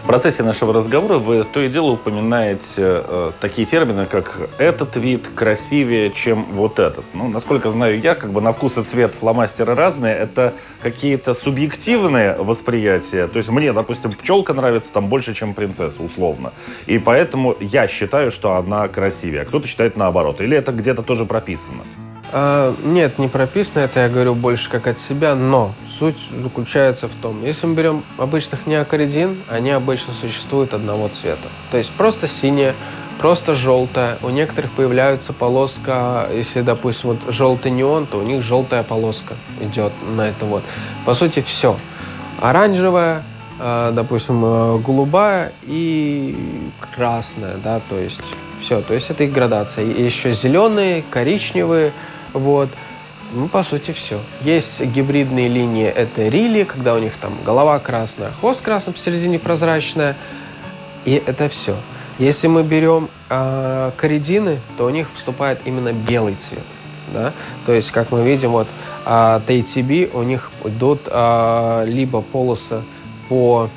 В 0.01 0.07
процессе 0.07 0.41
нашего 0.41 0.73
разговора 0.73 1.19
вы 1.19 1.43
то 1.43 1.61
и 1.61 1.69
дело 1.69 1.91
упоминаете 1.91 2.63
э, 2.77 3.31
такие 3.39 3.67
термины, 3.67 4.07
как 4.07 4.49
«этот 4.57 4.95
вид 4.95 5.27
красивее, 5.35 6.09
чем 6.09 6.45
вот 6.53 6.79
этот». 6.79 7.05
Ну, 7.13 7.29
насколько 7.29 7.69
знаю 7.69 7.99
я, 8.01 8.15
как 8.15 8.31
бы 8.31 8.41
на 8.41 8.51
вкус 8.51 8.77
и 8.77 8.83
цвет 8.83 9.13
фломастеры 9.13 9.75
разные. 9.75 10.15
Это 10.15 10.55
какие-то 10.81 11.35
субъективные 11.35 12.35
восприятия. 12.35 13.27
То 13.27 13.37
есть 13.37 13.49
мне, 13.49 13.71
допустим, 13.73 14.11
пчелка 14.11 14.53
нравится 14.53 14.89
там 14.91 15.05
больше, 15.05 15.35
чем 15.35 15.53
принцесса, 15.53 16.01
условно. 16.01 16.51
И 16.87 16.97
поэтому 16.97 17.55
я 17.59 17.87
считаю, 17.87 18.31
что 18.31 18.55
она 18.55 18.87
красивее. 18.87 19.43
А 19.43 19.45
кто-то 19.45 19.67
считает 19.67 19.97
наоборот. 19.97 20.41
Или 20.41 20.57
это 20.57 20.71
где-то 20.71 21.03
тоже 21.03 21.25
прописано? 21.25 21.83
А, 22.33 22.73
нет, 22.83 23.19
не 23.19 23.27
прописано, 23.27 23.81
это 23.81 24.01
я 24.01 24.09
говорю 24.09 24.35
больше 24.35 24.69
как 24.69 24.87
от 24.87 24.97
себя, 24.99 25.35
но 25.35 25.73
суть 25.85 26.19
заключается 26.19 27.07
в 27.07 27.13
том, 27.15 27.43
если 27.43 27.67
мы 27.67 27.75
берем 27.75 28.03
обычных 28.17 28.67
неокоридин, 28.67 29.37
они 29.49 29.71
обычно 29.71 30.13
существуют 30.13 30.73
одного 30.73 31.09
цвета. 31.09 31.49
То 31.71 31.77
есть 31.77 31.91
просто 31.91 32.27
синяя, 32.27 32.73
просто 33.19 33.53
желтая. 33.53 34.17
У 34.23 34.29
некоторых 34.29 34.71
появляется 34.71 35.33
полоска, 35.33 36.27
если, 36.33 36.61
допустим, 36.61 37.09
вот 37.09 37.33
желтый 37.33 37.71
неон, 37.71 38.05
то 38.05 38.17
у 38.17 38.23
них 38.23 38.41
желтая 38.41 38.83
полоска 38.83 39.35
идет 39.59 39.91
на 40.15 40.21
это 40.21 40.45
вот. 40.45 40.63
По 41.05 41.15
сути, 41.15 41.41
все. 41.41 41.77
Оранжевая, 42.39 43.23
а, 43.59 43.91
допустим, 43.91 44.43
э, 44.43 44.77
голубая 44.79 45.51
и 45.63 46.35
красная, 46.95 47.57
да, 47.63 47.81
то 47.89 47.99
есть 47.99 48.21
все, 48.59 48.81
то 48.81 48.93
есть 48.93 49.09
это 49.09 49.25
их 49.25 49.33
градация. 49.33 49.85
И 49.85 50.01
еще 50.01 50.33
зеленые, 50.33 51.03
коричневые, 51.09 51.91
вот. 52.33 52.69
Ну, 53.33 53.47
по 53.47 53.63
сути, 53.63 53.91
все. 53.91 54.19
Есть 54.41 54.81
гибридные 54.81 55.47
линии, 55.47 55.87
это 55.87 56.27
рили, 56.27 56.63
когда 56.63 56.95
у 56.95 56.99
них 56.99 57.13
там 57.21 57.33
голова 57.45 57.79
красная, 57.79 58.31
хвост 58.31 58.61
красный, 58.61 58.91
посередине 58.91 59.39
прозрачная. 59.39 60.17
И 61.05 61.21
это 61.25 61.47
все. 61.47 61.77
Если 62.19 62.47
мы 62.47 62.63
берем 62.63 63.09
э, 63.29 63.91
коридины, 63.95 64.59
то 64.77 64.85
у 64.85 64.89
них 64.89 65.09
вступает 65.13 65.61
именно 65.63 65.93
белый 65.93 66.35
цвет. 66.35 66.63
Да? 67.13 67.31
То 67.65 67.71
есть, 67.71 67.91
как 67.91 68.11
мы 68.11 68.23
видим, 68.23 68.51
вот 68.51 68.67
э, 69.05 69.41
TTB, 69.47 70.11
у 70.13 70.23
них 70.23 70.51
идут 70.65 71.01
э, 71.05 71.85
либо 71.87 72.21
полосы 72.21 72.81
по 73.29 73.69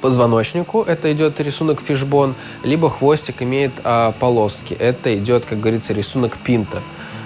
позвоночнику, 0.00 0.82
это 0.82 1.12
идет 1.12 1.40
рисунок 1.40 1.80
фишбон, 1.80 2.34
либо 2.62 2.88
хвостик 2.88 3.42
имеет 3.42 3.72
э, 3.82 4.12
полоски, 4.18 4.74
это 4.74 5.16
идет, 5.18 5.44
как 5.44 5.60
говорится, 5.60 5.92
рисунок 5.92 6.38
пинта. 6.38 6.80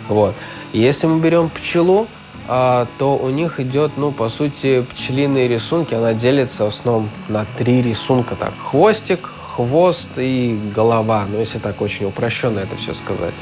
Вот. 0.08 0.34
Если 0.72 1.06
мы 1.06 1.20
берем 1.20 1.48
пчелу, 1.50 2.06
а, 2.46 2.86
то 2.98 3.16
у 3.16 3.30
них 3.30 3.58
идет, 3.58 3.92
ну, 3.96 4.12
по 4.12 4.28
сути, 4.28 4.82
пчелиные 4.82 5.48
рисунки. 5.48 5.94
Она 5.94 6.12
делится 6.12 6.64
в 6.64 6.68
основном 6.68 7.08
на 7.28 7.46
три 7.56 7.82
рисунка. 7.82 8.36
Так, 8.36 8.52
хвостик, 8.62 9.30
хвост 9.54 10.10
и 10.16 10.58
голова. 10.74 11.24
Ну, 11.30 11.38
если 11.38 11.58
так 11.58 11.80
очень 11.80 12.06
упрощенно 12.06 12.58
это 12.58 12.76
все 12.76 12.92
сказать. 12.94 13.34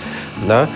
Да? 0.46 0.68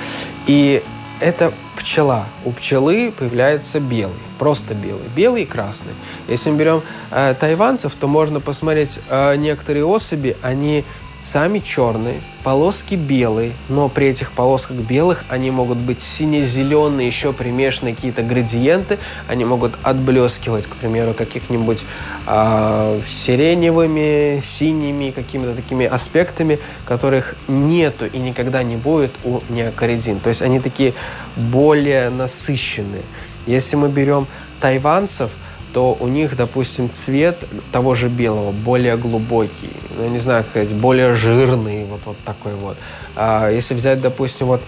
И 0.47 0.83
это 1.21 1.53
пчела. 1.77 2.27
У 2.45 2.53
пчелы 2.53 3.13
появляется 3.17 3.81
белый, 3.81 4.17
просто 4.39 4.75
белый, 4.75 5.05
белый 5.15 5.43
и 5.43 5.47
красный. 5.47 5.93
Если 6.27 6.51
мы 6.51 6.57
берем 6.57 6.83
э, 7.11 7.35
тайванцев, 7.39 7.95
то 7.95 8.09
можно 8.09 8.41
посмотреть 8.41 8.99
э, 9.09 9.37
некоторые 9.37 9.85
особи, 9.85 10.37
они 10.43 10.85
Сами 11.21 11.61
черные, 11.61 12.21
полоски 12.45 12.95
белые, 12.95 13.53
но 13.69 13.89
при 13.89 14.09
этих 14.09 14.33
полосках 14.33 14.77
белых 14.77 15.25
они 15.29 15.51
могут 15.51 15.79
быть 15.79 16.01
сине-зеленые, 16.01 17.09
еще 17.09 17.33
примешаны 17.33 17.95
какие-то 17.95 18.23
градиенты, 18.23 18.99
они 19.27 19.45
могут 19.45 19.73
отблескивать, 19.83 20.67
к 20.67 20.77
примеру, 20.77 21.15
каких-нибудь 21.15 21.81
э, 22.27 23.01
сиреневыми, 23.11 24.41
синими, 24.45 25.11
какими-то 25.11 25.55
такими 25.55 25.87
аспектами, 25.87 26.59
которых 26.85 27.35
нету 27.49 28.07
и 28.07 28.19
никогда 28.19 28.63
не 28.63 28.77
будет 28.77 29.13
у 29.25 29.41
неокоридин. 29.49 30.21
То 30.21 30.29
есть 30.29 30.43
они 30.43 30.61
такие 30.61 30.93
более 31.35 32.11
насыщенные. 32.11 33.03
Если 33.47 33.77
мы 33.77 33.89
берем 33.89 34.27
тайванцев– 34.61 35.31
то 35.77 35.95
у 36.01 36.09
них, 36.09 36.37
допустим, 36.37 36.91
цвет 36.91 37.37
того 37.71 37.95
же 37.95 38.09
белого 38.09 38.51
более 38.51 38.97
глубокий, 38.97 39.71
ну, 39.95 40.05
я 40.05 40.09
не 40.09 40.19
знаю, 40.19 40.43
как 40.43 40.53
сказать, 40.53 40.71
более 40.71 41.13
жирный, 41.13 41.85
вот, 41.85 42.01
вот 42.07 42.17
такой 42.25 42.55
вот. 42.55 42.79
А 43.15 43.51
если 43.51 43.75
взять, 43.75 44.01
допустим, 44.01 44.47
вот, 44.47 44.63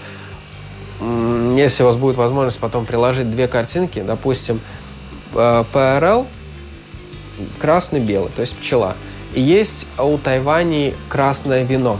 если 1.57 1.83
у 1.83 1.87
вас 1.87 1.97
будет 1.97 2.17
возможность 2.17 2.59
потом 2.59 2.85
приложить 2.85 3.31
две 3.31 3.49
картинки, 3.49 4.05
допустим, 4.07 4.61
ПРЛ 5.33 6.27
красный-белый, 7.59 8.31
то 8.37 8.43
есть 8.43 8.55
пчела, 8.59 8.95
и 9.33 9.41
есть 9.41 9.87
у 9.99 10.19
Тайвани 10.19 10.93
красное 11.09 11.63
вино, 11.63 11.97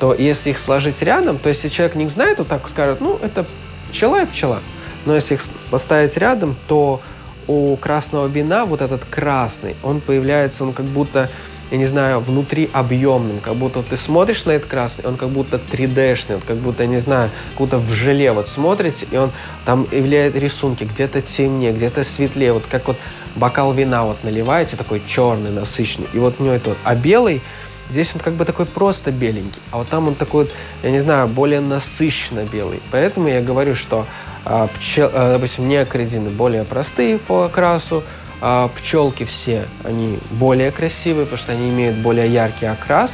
то 0.00 0.14
если 0.14 0.50
их 0.50 0.58
сложить 0.58 1.00
рядом, 1.00 1.38
то 1.38 1.48
если 1.48 1.68
человек 1.68 1.94
не 1.94 2.08
знает, 2.08 2.38
то 2.38 2.44
так 2.44 2.68
скажет, 2.68 3.00
ну, 3.00 3.20
это 3.22 3.46
пчела 3.88 4.24
и 4.24 4.26
пчела. 4.26 4.62
Но 5.04 5.14
если 5.14 5.34
их 5.34 5.42
поставить 5.70 6.16
рядом, 6.16 6.56
то 6.66 7.00
у 7.48 7.76
красного 7.76 8.26
вина 8.26 8.64
вот 8.64 8.80
этот 8.80 9.04
красный, 9.04 9.76
он 9.82 10.00
появляется, 10.00 10.64
он 10.64 10.72
как 10.72 10.86
будто, 10.86 11.28
я 11.70 11.78
не 11.78 11.86
знаю, 11.86 12.20
внутри 12.20 12.68
объемным, 12.72 13.40
как 13.40 13.54
будто 13.56 13.82
ты 13.82 13.96
смотришь 13.96 14.44
на 14.44 14.52
этот 14.52 14.68
красный, 14.68 15.04
он 15.06 15.16
как 15.16 15.30
будто 15.30 15.56
3D-шный, 15.58 16.40
как 16.46 16.56
будто, 16.56 16.82
я 16.82 16.88
не 16.88 17.00
знаю, 17.00 17.30
как 17.50 17.58
будто 17.58 17.78
в 17.78 17.90
желе 17.90 18.32
вот 18.32 18.48
смотрите, 18.48 19.06
и 19.10 19.16
он 19.16 19.30
там 19.64 19.86
являет 19.90 20.36
рисунки, 20.36 20.84
где-то 20.84 21.22
темнее, 21.22 21.72
где-то 21.72 22.04
светлее, 22.04 22.52
вот 22.52 22.64
как 22.70 22.88
вот 22.88 22.96
бокал 23.36 23.72
вина 23.72 24.04
вот 24.04 24.24
наливаете, 24.24 24.76
такой 24.76 25.02
черный, 25.06 25.50
насыщенный, 25.50 26.08
и 26.12 26.18
вот 26.18 26.36
у 26.38 26.44
него 26.44 26.54
это 26.54 26.70
вот, 26.70 26.78
а 26.84 26.94
белый, 26.94 27.42
Здесь 27.90 28.12
он 28.14 28.20
как 28.20 28.34
бы 28.34 28.46
такой 28.46 28.64
просто 28.64 29.10
беленький, 29.12 29.60
а 29.70 29.76
вот 29.76 29.88
там 29.90 30.08
он 30.08 30.14
такой, 30.14 30.48
я 30.82 30.90
не 30.90 31.00
знаю, 31.00 31.28
более 31.28 31.60
насыщенно 31.60 32.44
белый. 32.44 32.80
Поэтому 32.90 33.28
я 33.28 33.42
говорю, 33.42 33.74
что 33.74 34.06
пчел, 34.44 35.10
а, 35.12 35.34
допустим, 35.34 35.68
неокоридины 35.68 36.30
более 36.30 36.64
простые 36.64 37.18
по 37.18 37.44
окрасу, 37.44 38.02
а 38.40 38.68
пчелки 38.76 39.24
все, 39.24 39.66
они 39.84 40.18
более 40.30 40.70
красивые, 40.70 41.26
потому 41.26 41.38
что 41.38 41.52
они 41.52 41.70
имеют 41.70 41.96
более 41.96 42.32
яркий 42.32 42.66
окрас, 42.66 43.12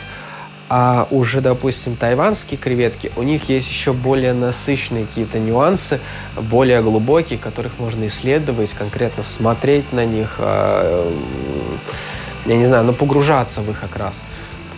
а 0.70 1.06
уже, 1.10 1.40
допустим, 1.40 1.96
тайванские 1.96 2.58
креветки, 2.58 3.10
у 3.16 3.22
них 3.22 3.48
есть 3.48 3.68
еще 3.68 3.92
более 3.92 4.32
насыщенные 4.32 5.06
какие-то 5.06 5.38
нюансы, 5.38 6.00
более 6.36 6.82
глубокие, 6.82 7.38
которых 7.38 7.78
можно 7.78 8.06
исследовать, 8.06 8.72
конкретно 8.74 9.22
смотреть 9.22 9.92
на 9.92 10.04
них, 10.04 10.36
я 10.38 11.04
не 12.46 12.66
знаю, 12.66 12.84
но 12.84 12.92
погружаться 12.92 13.60
в 13.60 13.70
их 13.70 13.82
окрас 13.82 14.14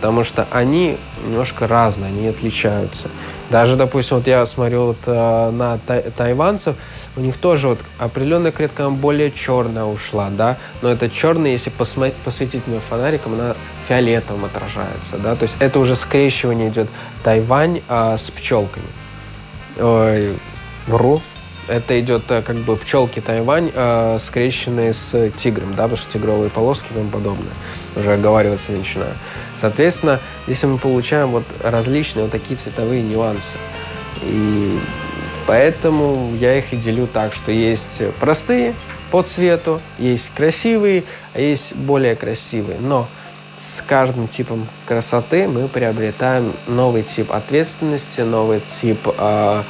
потому 0.01 0.23
что 0.23 0.47
они 0.49 0.97
немножко 1.23 1.67
разные, 1.67 2.09
они 2.09 2.27
отличаются. 2.27 3.07
Даже, 3.51 3.75
допустим, 3.75 4.17
вот 4.17 4.25
я 4.25 4.47
смотрю 4.47 4.87
вот, 4.87 4.97
э, 5.05 5.51
на 5.51 5.77
тай 5.77 6.01
тайванцев, 6.01 6.75
у 7.15 7.19
них 7.19 7.37
тоже 7.37 7.67
вот 7.67 7.79
определенная 7.99 8.51
клетка 8.51 8.89
более 8.89 9.31
черная 9.31 9.83
ушла, 9.83 10.31
да, 10.31 10.57
но 10.81 10.89
это 10.89 11.07
черный, 11.07 11.51
если 11.51 11.69
посмотреть, 11.69 12.15
посветить 12.15 12.63
ее 12.65 12.79
фонариком, 12.89 13.35
она 13.35 13.55
фиолетовым 13.87 14.45
отражается, 14.45 15.17
да, 15.19 15.35
то 15.35 15.43
есть 15.43 15.55
это 15.59 15.77
уже 15.77 15.95
скрещивание 15.95 16.69
идет 16.69 16.87
Тайвань 17.23 17.81
а, 17.87 18.17
с 18.17 18.31
пчелками. 18.31 18.87
Ой, 19.77 20.33
вру, 20.87 21.21
это 21.67 21.99
идет 21.99 22.23
э, 22.29 22.41
как 22.41 22.55
бы 22.57 22.75
пчелки 22.75 23.19
Тайвань, 23.21 23.71
э, 23.73 24.17
скрещенные 24.19 24.93
с 24.93 25.29
тигром, 25.37 25.75
да, 25.75 25.83
потому 25.83 25.97
что 25.97 26.11
тигровые 26.11 26.49
полоски 26.49 26.87
и 26.91 26.95
тому 26.95 27.09
подобное. 27.09 27.53
Уже 27.95 28.13
оговариваться 28.13 28.71
начинаю. 28.71 29.13
Соответственно, 29.61 30.19
если 30.47 30.65
мы 30.65 30.79
получаем 30.79 31.29
вот 31.29 31.43
различные 31.61 32.23
вот 32.23 32.31
такие 32.31 32.57
цветовые 32.57 33.03
нюансы. 33.03 33.55
И 34.23 34.79
поэтому 35.45 36.33
я 36.35 36.57
их 36.57 36.73
и 36.73 36.75
делю 36.75 37.07
так, 37.07 37.31
что 37.31 37.51
есть 37.51 38.01
простые 38.19 38.73
по 39.11 39.21
цвету, 39.21 39.79
есть 39.99 40.31
красивые, 40.35 41.03
а 41.33 41.39
есть 41.39 41.75
более 41.75 42.15
красивые. 42.15 42.79
Но 42.79 43.07
с 43.59 43.83
каждым 43.85 44.27
типом 44.27 44.67
красоты 44.87 45.47
мы 45.47 45.67
приобретаем 45.67 46.53
новый 46.65 47.03
тип 47.03 47.31
ответственности, 47.31 48.21
новый 48.21 48.61
тип 48.61 48.99
э, 49.05 49.63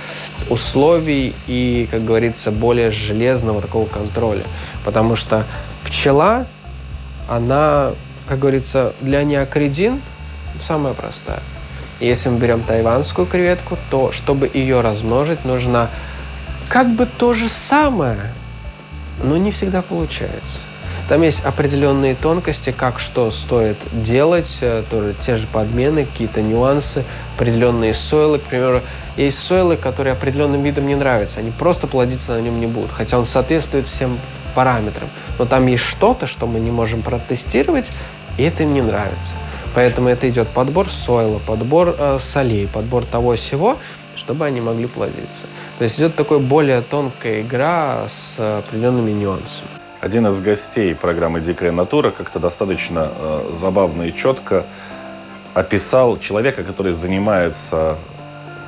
условий 0.49 1.35
и, 1.47 1.89
как 1.91 2.05
говорится, 2.05 2.51
более 2.51 2.91
железного 2.91 3.61
такого 3.61 3.87
контроля. 3.87 4.43
Потому 4.85 5.17
что 5.17 5.45
пчела, 5.83 6.47
она, 7.27 7.91
как 8.31 8.39
говорится, 8.39 8.93
для 9.01 9.25
неокридин 9.25 10.01
самая 10.57 10.93
простая. 10.93 11.41
Если 11.99 12.29
мы 12.29 12.39
берем 12.39 12.63
тайванскую 12.63 13.27
креветку, 13.27 13.77
то 13.89 14.13
чтобы 14.13 14.49
ее 14.53 14.79
размножить, 14.79 15.43
нужно 15.43 15.89
как 16.69 16.95
бы 16.95 17.05
то 17.05 17.33
же 17.33 17.49
самое, 17.49 18.31
но 19.21 19.35
не 19.35 19.51
всегда 19.51 19.81
получается. 19.81 20.59
Там 21.09 21.23
есть 21.23 21.43
определенные 21.43 22.15
тонкости, 22.15 22.71
как 22.71 23.01
что 23.01 23.31
стоит 23.31 23.75
делать, 23.91 24.59
э, 24.61 24.83
тоже 24.89 25.13
те 25.19 25.35
же 25.35 25.45
подмены, 25.45 26.05
какие-то 26.05 26.41
нюансы, 26.41 27.03
определенные 27.35 27.93
сойлы. 27.93 28.39
К 28.39 28.43
примеру, 28.43 28.79
есть 29.17 29.39
сойлы, 29.39 29.75
которые 29.75 30.13
определенным 30.13 30.63
видам 30.63 30.87
не 30.87 30.95
нравятся. 30.95 31.41
Они 31.41 31.51
просто 31.51 31.85
плодиться 31.85 32.31
на 32.31 32.39
нем 32.39 32.61
не 32.61 32.67
будут, 32.67 32.91
хотя 32.91 33.19
он 33.19 33.25
соответствует 33.25 33.87
всем 33.87 34.17
параметрам. 34.55 35.09
Но 35.39 35.45
там 35.45 35.67
есть 35.67 35.83
что-то, 35.83 36.27
что 36.27 36.45
мы 36.45 36.59
не 36.59 36.71
можем 36.71 37.01
протестировать, 37.01 37.89
и 38.37 38.43
это 38.43 38.63
им 38.63 38.73
не 38.73 38.81
нравится. 38.81 39.35
Поэтому 39.73 40.09
это 40.09 40.29
идет 40.29 40.47
подбор 40.49 40.89
сойла, 40.89 41.39
подбор 41.39 41.95
э, 41.97 42.19
солей, 42.19 42.67
подбор 42.67 43.05
того 43.05 43.35
всего, 43.35 43.77
чтобы 44.15 44.45
они 44.45 44.61
могли 44.61 44.87
плодиться. 44.87 45.47
То 45.77 45.85
есть 45.85 45.97
идет 45.97 46.15
такой 46.15 46.39
более 46.39 46.81
тонкая 46.81 47.41
игра 47.41 48.07
с 48.07 48.37
определенными 48.39 49.11
нюансами. 49.11 49.69
Один 50.01 50.27
из 50.27 50.39
гостей 50.39 50.93
программы 50.95 51.41
«Дикая 51.41 51.71
натура» 51.71 52.11
как-то 52.11 52.39
достаточно 52.39 53.11
э, 53.15 53.53
забавно 53.59 54.03
и 54.03 54.13
четко 54.13 54.65
описал 55.53 56.17
человека, 56.19 56.63
который 56.63 56.93
занимается 56.93 57.97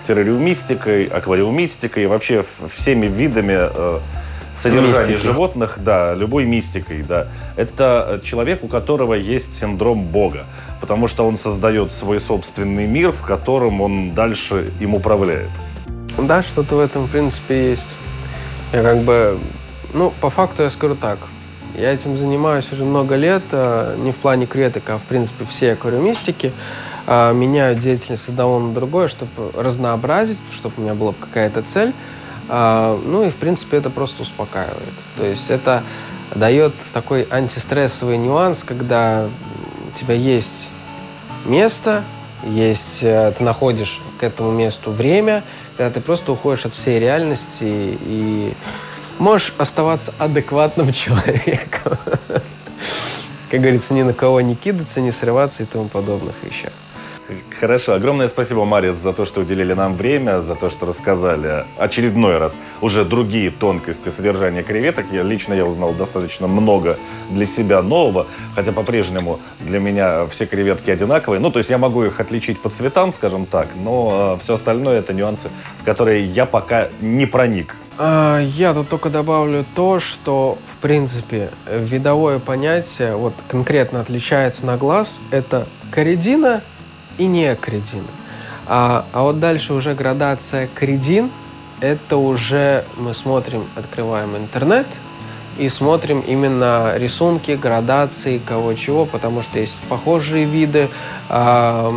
террариумистикой, 0.08 1.06
аквариумистикой 1.06 2.04
и 2.04 2.06
вообще 2.06 2.46
всеми 2.74 3.08
видами 3.08 3.56
э, 3.58 4.00
содержания 4.64 5.16
Мистики. 5.16 5.28
животных, 5.28 5.80
да, 5.84 6.16
любой 6.16 6.46
мистикой, 6.46 7.04
да. 7.04 7.28
Это 7.56 8.22
человек, 8.24 8.64
у 8.64 8.68
которого 8.68 9.14
есть 9.14 9.60
синдром 9.60 10.04
Бога, 10.04 10.46
потому 10.82 11.08
что 11.08 11.28
он 11.28 11.38
создает 11.38 11.92
свой 11.92 12.20
собственный 12.20 12.88
мир, 12.88 13.12
в 13.12 13.22
котором 13.22 13.82
он 13.82 14.14
дальше 14.14 14.72
им 14.80 14.96
управляет. 14.96 15.50
Да, 16.18 16.42
что-то 16.42 16.76
в 16.76 16.80
этом, 16.80 17.06
в 17.06 17.12
принципе, 17.12 17.72
есть. 17.72 17.88
Я 18.72 18.82
как 18.82 19.00
бы 19.00 19.38
ну, 19.94 20.12
по 20.22 20.30
факту 20.30 20.64
я 20.64 20.70
скажу 20.70 20.96
так. 20.96 21.20
Я 21.76 21.94
этим 21.94 22.18
занимаюсь 22.18 22.72
уже 22.72 22.84
много 22.84 23.16
лет, 23.16 23.44
э, 23.52 23.96
не 24.00 24.12
в 24.12 24.18
плане 24.18 24.46
креветок, 24.46 24.84
а 24.90 24.98
в 24.98 25.04
принципе 25.04 25.46
все 25.46 25.74
аквариумистики. 25.74 26.52
Э, 27.06 27.32
меняю 27.34 27.76
деятельность 27.76 28.28
одного 28.30 28.60
на 28.60 28.74
другое, 28.74 29.08
чтобы 29.08 29.52
разнообразить, 29.56 30.40
чтобы 30.52 30.76
у 30.78 30.82
меня 30.82 30.96
была 30.96 31.14
какая-то 31.20 31.62
цель. 31.62 31.94
Э, 32.50 33.00
ну 33.04 33.24
и, 33.24 33.30
в 33.30 33.36
принципе, 33.36 33.78
это 33.78 33.90
просто 33.90 34.24
успокаивает. 34.24 34.94
То 35.18 35.26
есть 35.26 35.50
это 35.50 35.84
дает 36.36 36.74
такой 36.94 37.28
антистрессовый 37.30 38.18
нюанс, 38.18 38.64
когда 38.64 39.28
у 39.88 40.00
тебя 40.00 40.16
есть 40.16 40.70
место, 41.46 42.04
есть, 42.44 43.00
ты 43.02 43.36
находишь 43.40 44.02
к 44.20 44.24
этому 44.24 44.52
месту 44.52 44.92
время, 44.92 45.44
когда 45.78 45.92
ты 45.92 46.02
просто 46.02 46.32
уходишь 46.32 46.66
от 46.66 46.74
всей 46.74 47.00
реальности 47.00 47.98
и 48.02 48.54
можешь 49.20 49.54
оставаться 49.58 50.14
адекватным 50.18 50.92
человеком. 50.94 51.98
Как 53.50 53.62
говорится, 53.62 53.94
ни 53.94 54.02
на 54.02 54.14
кого 54.14 54.42
не 54.42 54.56
кидаться, 54.56 55.00
не 55.02 55.12
срываться 55.12 55.64
и 55.64 55.66
тому 55.66 55.88
подобных 55.88 56.36
вещах. 56.44 56.72
Хорошо. 57.60 57.94
Огромное 57.94 58.28
спасибо, 58.28 58.66
Марис, 58.66 58.96
за 58.96 59.14
то, 59.14 59.26
что 59.26 59.42
уделили 59.42 59.74
нам 59.74 59.96
время, 59.96 60.42
за 60.42 60.56
то, 60.56 60.70
что 60.70 60.86
рассказали 60.86 61.66
очередной 61.78 62.38
раз 62.38 62.56
уже 62.82 63.06
другие 63.06 63.50
тонкости 63.52 64.10
содержания 64.10 64.64
креветок. 64.64 65.06
Я, 65.12 65.24
лично 65.24 65.54
я 65.54 65.66
узнал 65.66 65.94
достаточно 65.94 66.48
много 66.48 66.98
для 67.30 67.48
себя 67.48 67.82
нового, 67.82 68.28
хотя 68.56 68.72
по-прежнему 68.72 69.40
для 69.60 69.80
меня 69.80 70.28
все 70.28 70.46
креветки 70.46 70.90
одинаковые. 70.92 71.40
Ну, 71.40 71.50
то 71.50 71.60
есть 71.60 71.70
я 71.70 71.78
могу 71.78 72.04
их 72.04 72.20
отличить 72.20 72.60
по 72.60 72.70
цветам, 72.70 73.14
скажем 73.14 73.46
так, 73.46 73.70
но 73.76 74.38
э, 74.38 74.44
все 74.44 74.56
остальное 74.56 75.00
это 75.00 75.14
нюансы, 75.14 75.50
в 75.82 75.86
которые 75.86 76.26
я 76.26 76.46
пока 76.46 76.90
не 77.00 77.26
проник. 77.26 77.78
А, 77.98 78.40
я 78.42 78.74
тут 78.74 78.90
только 78.90 79.10
добавлю 79.10 79.66
то, 79.76 80.00
что, 80.00 80.58
в 80.66 80.78
принципе, 80.78 81.52
видовое 81.72 82.40
понятие 82.40 83.16
вот 83.16 83.34
конкретно 83.48 84.02
отличается 84.02 84.66
на 84.66 84.78
глаз. 84.78 85.20
Это 85.32 85.68
коридина 85.92 86.62
и 87.18 87.26
неокредин. 87.26 88.06
А, 88.66 89.06
а 89.12 89.24
вот 89.24 89.40
дальше 89.40 89.74
уже 89.74 89.94
градация 89.94 90.68
кредин. 90.74 91.30
Это 91.80 92.18
уже 92.18 92.86
мы 92.98 93.14
смотрим, 93.14 93.66
открываем 93.76 94.38
интернет 94.38 94.88
и 95.58 95.68
смотрим 95.70 96.22
именно 96.22 96.94
рисунки, 96.96 97.52
градации, 97.52 98.40
кого 98.40 98.74
чего, 98.74 99.06
потому 99.06 99.42
что 99.42 99.60
есть 99.60 99.76
похожие 99.90 100.46
виды. 100.46 100.90
А, 101.30 101.94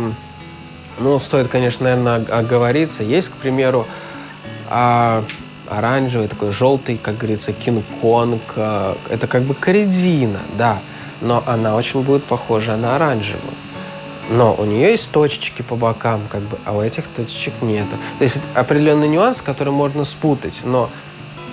ну, 0.99 1.19
стоит, 1.19 1.47
конечно, 1.47 1.85
наверное, 1.85 2.25
оговориться. 2.37 3.03
Есть, 3.03 3.29
к 3.29 3.33
примеру, 3.33 3.87
а, 4.69 5.23
оранжевый, 5.69 6.27
такой 6.27 6.51
желтый, 6.51 6.97
как 7.01 7.17
говорится, 7.17 7.53
кинг-конг. 7.53 8.41
А, 8.57 8.97
это 9.09 9.27
как 9.27 9.43
бы 9.43 9.53
коридина, 9.53 10.39
да, 10.57 10.79
но 11.21 11.43
она 11.45 11.75
очень 11.75 12.01
будет 12.01 12.25
похожа 12.25 12.75
на 12.75 12.95
оранжевую 12.95 13.53
но 14.29 14.53
у 14.57 14.65
нее 14.65 14.91
есть 14.91 15.11
точечки 15.11 15.61
по 15.61 15.75
бокам, 15.75 16.21
как 16.29 16.41
бы, 16.41 16.57
а 16.65 16.73
у 16.75 16.81
этих 16.81 17.05
точечек 17.15 17.53
нету. 17.61 17.95
То 18.17 18.23
есть 18.23 18.37
определенный 18.53 19.07
нюанс, 19.07 19.41
который 19.41 19.73
можно 19.73 20.03
спутать, 20.03 20.55
но 20.63 20.89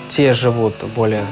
те 0.08 0.34
живут 0.34 0.74
в 0.82 0.88
более 0.88 1.26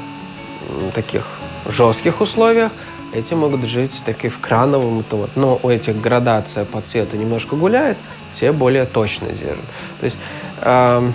таких 0.93 1.25
жестких 1.67 2.21
условиях, 2.21 2.71
эти 3.13 3.33
могут 3.33 3.63
жить 3.65 4.01
таки 4.05 4.27
в 4.27 4.39
крановом, 4.39 5.03
то 5.03 5.17
вот, 5.17 5.29
но 5.35 5.59
у 5.61 5.69
этих 5.69 5.99
градация 6.01 6.65
по 6.65 6.81
цвету 6.81 7.15
немножко 7.15 7.55
гуляет, 7.55 7.97
те 8.33 8.51
более 8.51 8.85
точно 8.85 9.27
держат. 9.27 9.65
То 9.99 10.05
есть 10.05 10.17
э, 10.61 11.11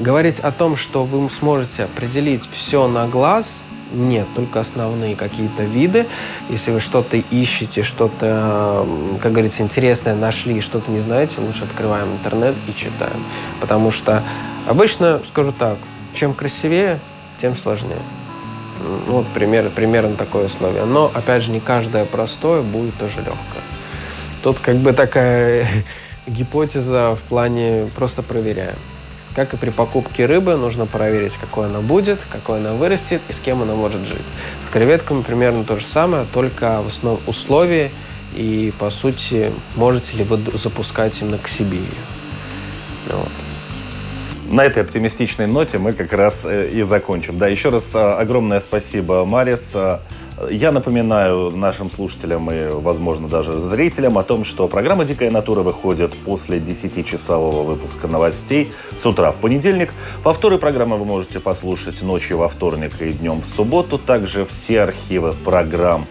говорить 0.00 0.40
о 0.40 0.52
том, 0.52 0.76
что 0.76 1.04
вы 1.04 1.28
сможете 1.30 1.84
определить 1.84 2.48
все 2.52 2.86
на 2.86 3.08
глаз, 3.08 3.62
нет, 3.92 4.26
только 4.34 4.60
основные 4.60 5.16
какие-то 5.16 5.64
виды. 5.64 6.06
Если 6.48 6.70
вы 6.70 6.80
что-то 6.80 7.16
ищете, 7.16 7.82
что-то, 7.82 8.86
как 9.20 9.32
говорится, 9.32 9.62
интересное 9.62 10.14
нашли, 10.14 10.60
что-то 10.60 10.90
не 10.90 11.00
знаете, 11.00 11.40
лучше 11.40 11.64
открываем 11.64 12.12
интернет 12.12 12.54
и 12.68 12.74
читаем. 12.74 13.22
Потому 13.60 13.90
что 13.90 14.22
обычно, 14.66 15.20
скажу 15.28 15.52
так, 15.52 15.76
чем 16.14 16.34
красивее, 16.34 16.98
тем 17.40 17.56
сложнее. 17.56 17.98
Ну, 19.06 19.14
вот 19.14 19.26
пример, 19.28 19.70
примерно 19.70 20.16
такое 20.16 20.46
условие. 20.46 20.84
Но, 20.84 21.10
опять 21.12 21.42
же, 21.42 21.50
не 21.50 21.60
каждое 21.60 22.04
простое 22.04 22.62
будет 22.62 22.94
тоже 22.96 23.18
легкое. 23.18 23.62
Тут 24.42 24.58
как 24.58 24.76
бы 24.76 24.92
такая 24.92 25.68
гипотеза 26.26 27.16
в 27.16 27.28
плане 27.28 27.88
просто 27.94 28.22
проверяем. 28.22 28.76
Как 29.34 29.54
и 29.54 29.56
при 29.56 29.70
покупке 29.70 30.26
рыбы, 30.26 30.56
нужно 30.56 30.84
проверить, 30.86 31.36
какой 31.36 31.66
она 31.66 31.80
будет, 31.80 32.20
какой 32.28 32.58
она 32.58 32.72
вырастет 32.72 33.22
и 33.28 33.32
с 33.32 33.38
кем 33.38 33.62
она 33.62 33.74
может 33.74 34.02
жить. 34.02 34.18
С 34.68 34.72
креветками 34.72 35.22
примерно 35.22 35.64
то 35.64 35.78
же 35.78 35.86
самое, 35.86 36.26
только 36.32 36.82
в 36.82 36.88
основном 36.88 37.20
условии 37.26 37.90
и, 38.34 38.72
по 38.78 38.90
сути, 38.90 39.50
можете 39.76 40.18
ли 40.18 40.24
вы 40.24 40.38
запускать 40.58 41.20
именно 41.20 41.38
к 41.38 41.48
себе 41.48 41.78
ее. 41.78 41.86
Вот. 43.08 43.28
На 44.50 44.64
этой 44.64 44.82
оптимистичной 44.82 45.46
ноте 45.46 45.78
мы 45.78 45.94
как 45.94 46.12
раз 46.12 46.42
э, 46.44 46.68
и 46.70 46.82
закончим. 46.82 47.38
Да, 47.38 47.48
еще 47.48 47.70
раз 47.70 47.90
а, 47.94 48.18
огромное 48.18 48.60
спасибо, 48.60 49.24
Марис. 49.24 49.74
Я 50.50 50.72
напоминаю 50.72 51.50
нашим 51.50 51.90
слушателям 51.90 52.50
и, 52.50 52.68
возможно, 52.68 53.28
даже 53.28 53.58
зрителям 53.58 54.18
о 54.18 54.22
том, 54.22 54.44
что 54.44 54.66
программа 54.66 55.04
«Дикая 55.04 55.30
натура» 55.30 55.60
выходит 55.60 56.16
после 56.24 56.58
10-часового 56.58 57.62
выпуска 57.62 58.08
новостей 58.08 58.72
с 59.00 59.06
утра 59.06 59.30
в 59.30 59.36
понедельник. 59.36 59.92
Повторы 60.22 60.58
программы 60.58 60.96
вы 60.96 61.04
можете 61.04 61.38
послушать 61.38 62.02
ночью 62.02 62.38
во 62.38 62.48
вторник 62.48 63.00
и 63.00 63.12
днем 63.12 63.40
в 63.40 63.46
субботу. 63.46 63.98
Также 63.98 64.44
все 64.44 64.82
архивы 64.82 65.32
программ 65.32 66.06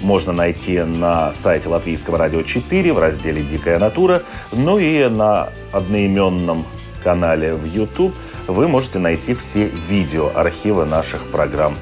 можно 0.00 0.32
найти 0.32 0.80
на 0.80 1.32
сайте 1.32 1.68
Латвийского 1.68 2.18
радио 2.18 2.42
4 2.42 2.92
в 2.92 2.98
разделе 2.98 3.42
«Дикая 3.42 3.78
натура», 3.78 4.22
ну 4.52 4.78
и 4.78 5.08
на 5.08 5.50
одноименном 5.72 6.66
канале 7.02 7.54
в 7.54 7.64
YouTube 7.64 8.14
вы 8.48 8.68
можете 8.68 8.98
найти 8.98 9.34
все 9.34 9.70
видео 9.88 10.30
архивы 10.34 10.84
наших 10.84 11.22
программ. 11.30 11.74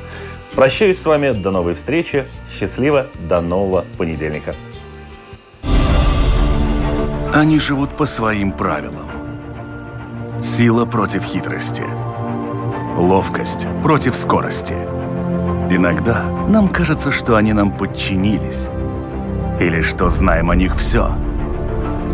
Прощаюсь 0.55 1.01
с 1.01 1.05
вами. 1.05 1.33
До 1.33 1.51
новой 1.51 1.75
встречи. 1.75 2.27
Счастливо. 2.53 3.09
До 3.29 3.41
нового 3.41 3.85
понедельника. 3.99 4.55
Они 7.33 7.59
живут 7.59 7.91
по 7.97 8.07
своим 8.07 8.53
правилам. 8.53 9.09
Сила 10.41 10.85
против 10.85 11.25
хитрости. 11.25 11.83
Ловкость 12.97 13.67
против 13.83 14.15
скорости. 14.15 14.75
Иногда 15.71 16.23
нам 16.49 16.69
кажется, 16.69 17.11
что 17.11 17.35
они 17.35 17.53
нам 17.53 17.73
подчинились. 17.73 18.69
Или 19.59 19.81
что 19.81 20.11
знаем 20.11 20.51
о 20.51 20.55
них 20.55 20.77
все. 20.77 21.11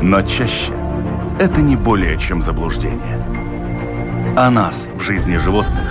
Но 0.00 0.22
чаще 0.22 0.72
это 1.38 1.60
не 1.60 1.76
более 1.76 2.18
чем 2.18 2.40
заблуждение. 2.40 3.22
О 4.36 4.48
нас 4.50 4.88
в 4.94 5.02
жизни 5.02 5.36
животных 5.36 5.90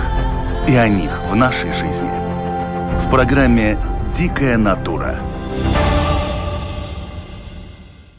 и 0.66 0.74
о 0.74 0.88
них 0.88 1.10
в 1.30 1.36
нашей 1.36 1.70
жизни. 1.70 2.29
В 2.98 3.10
программе 3.10 3.78
«Дикая 4.12 4.56
натура». 4.56 5.16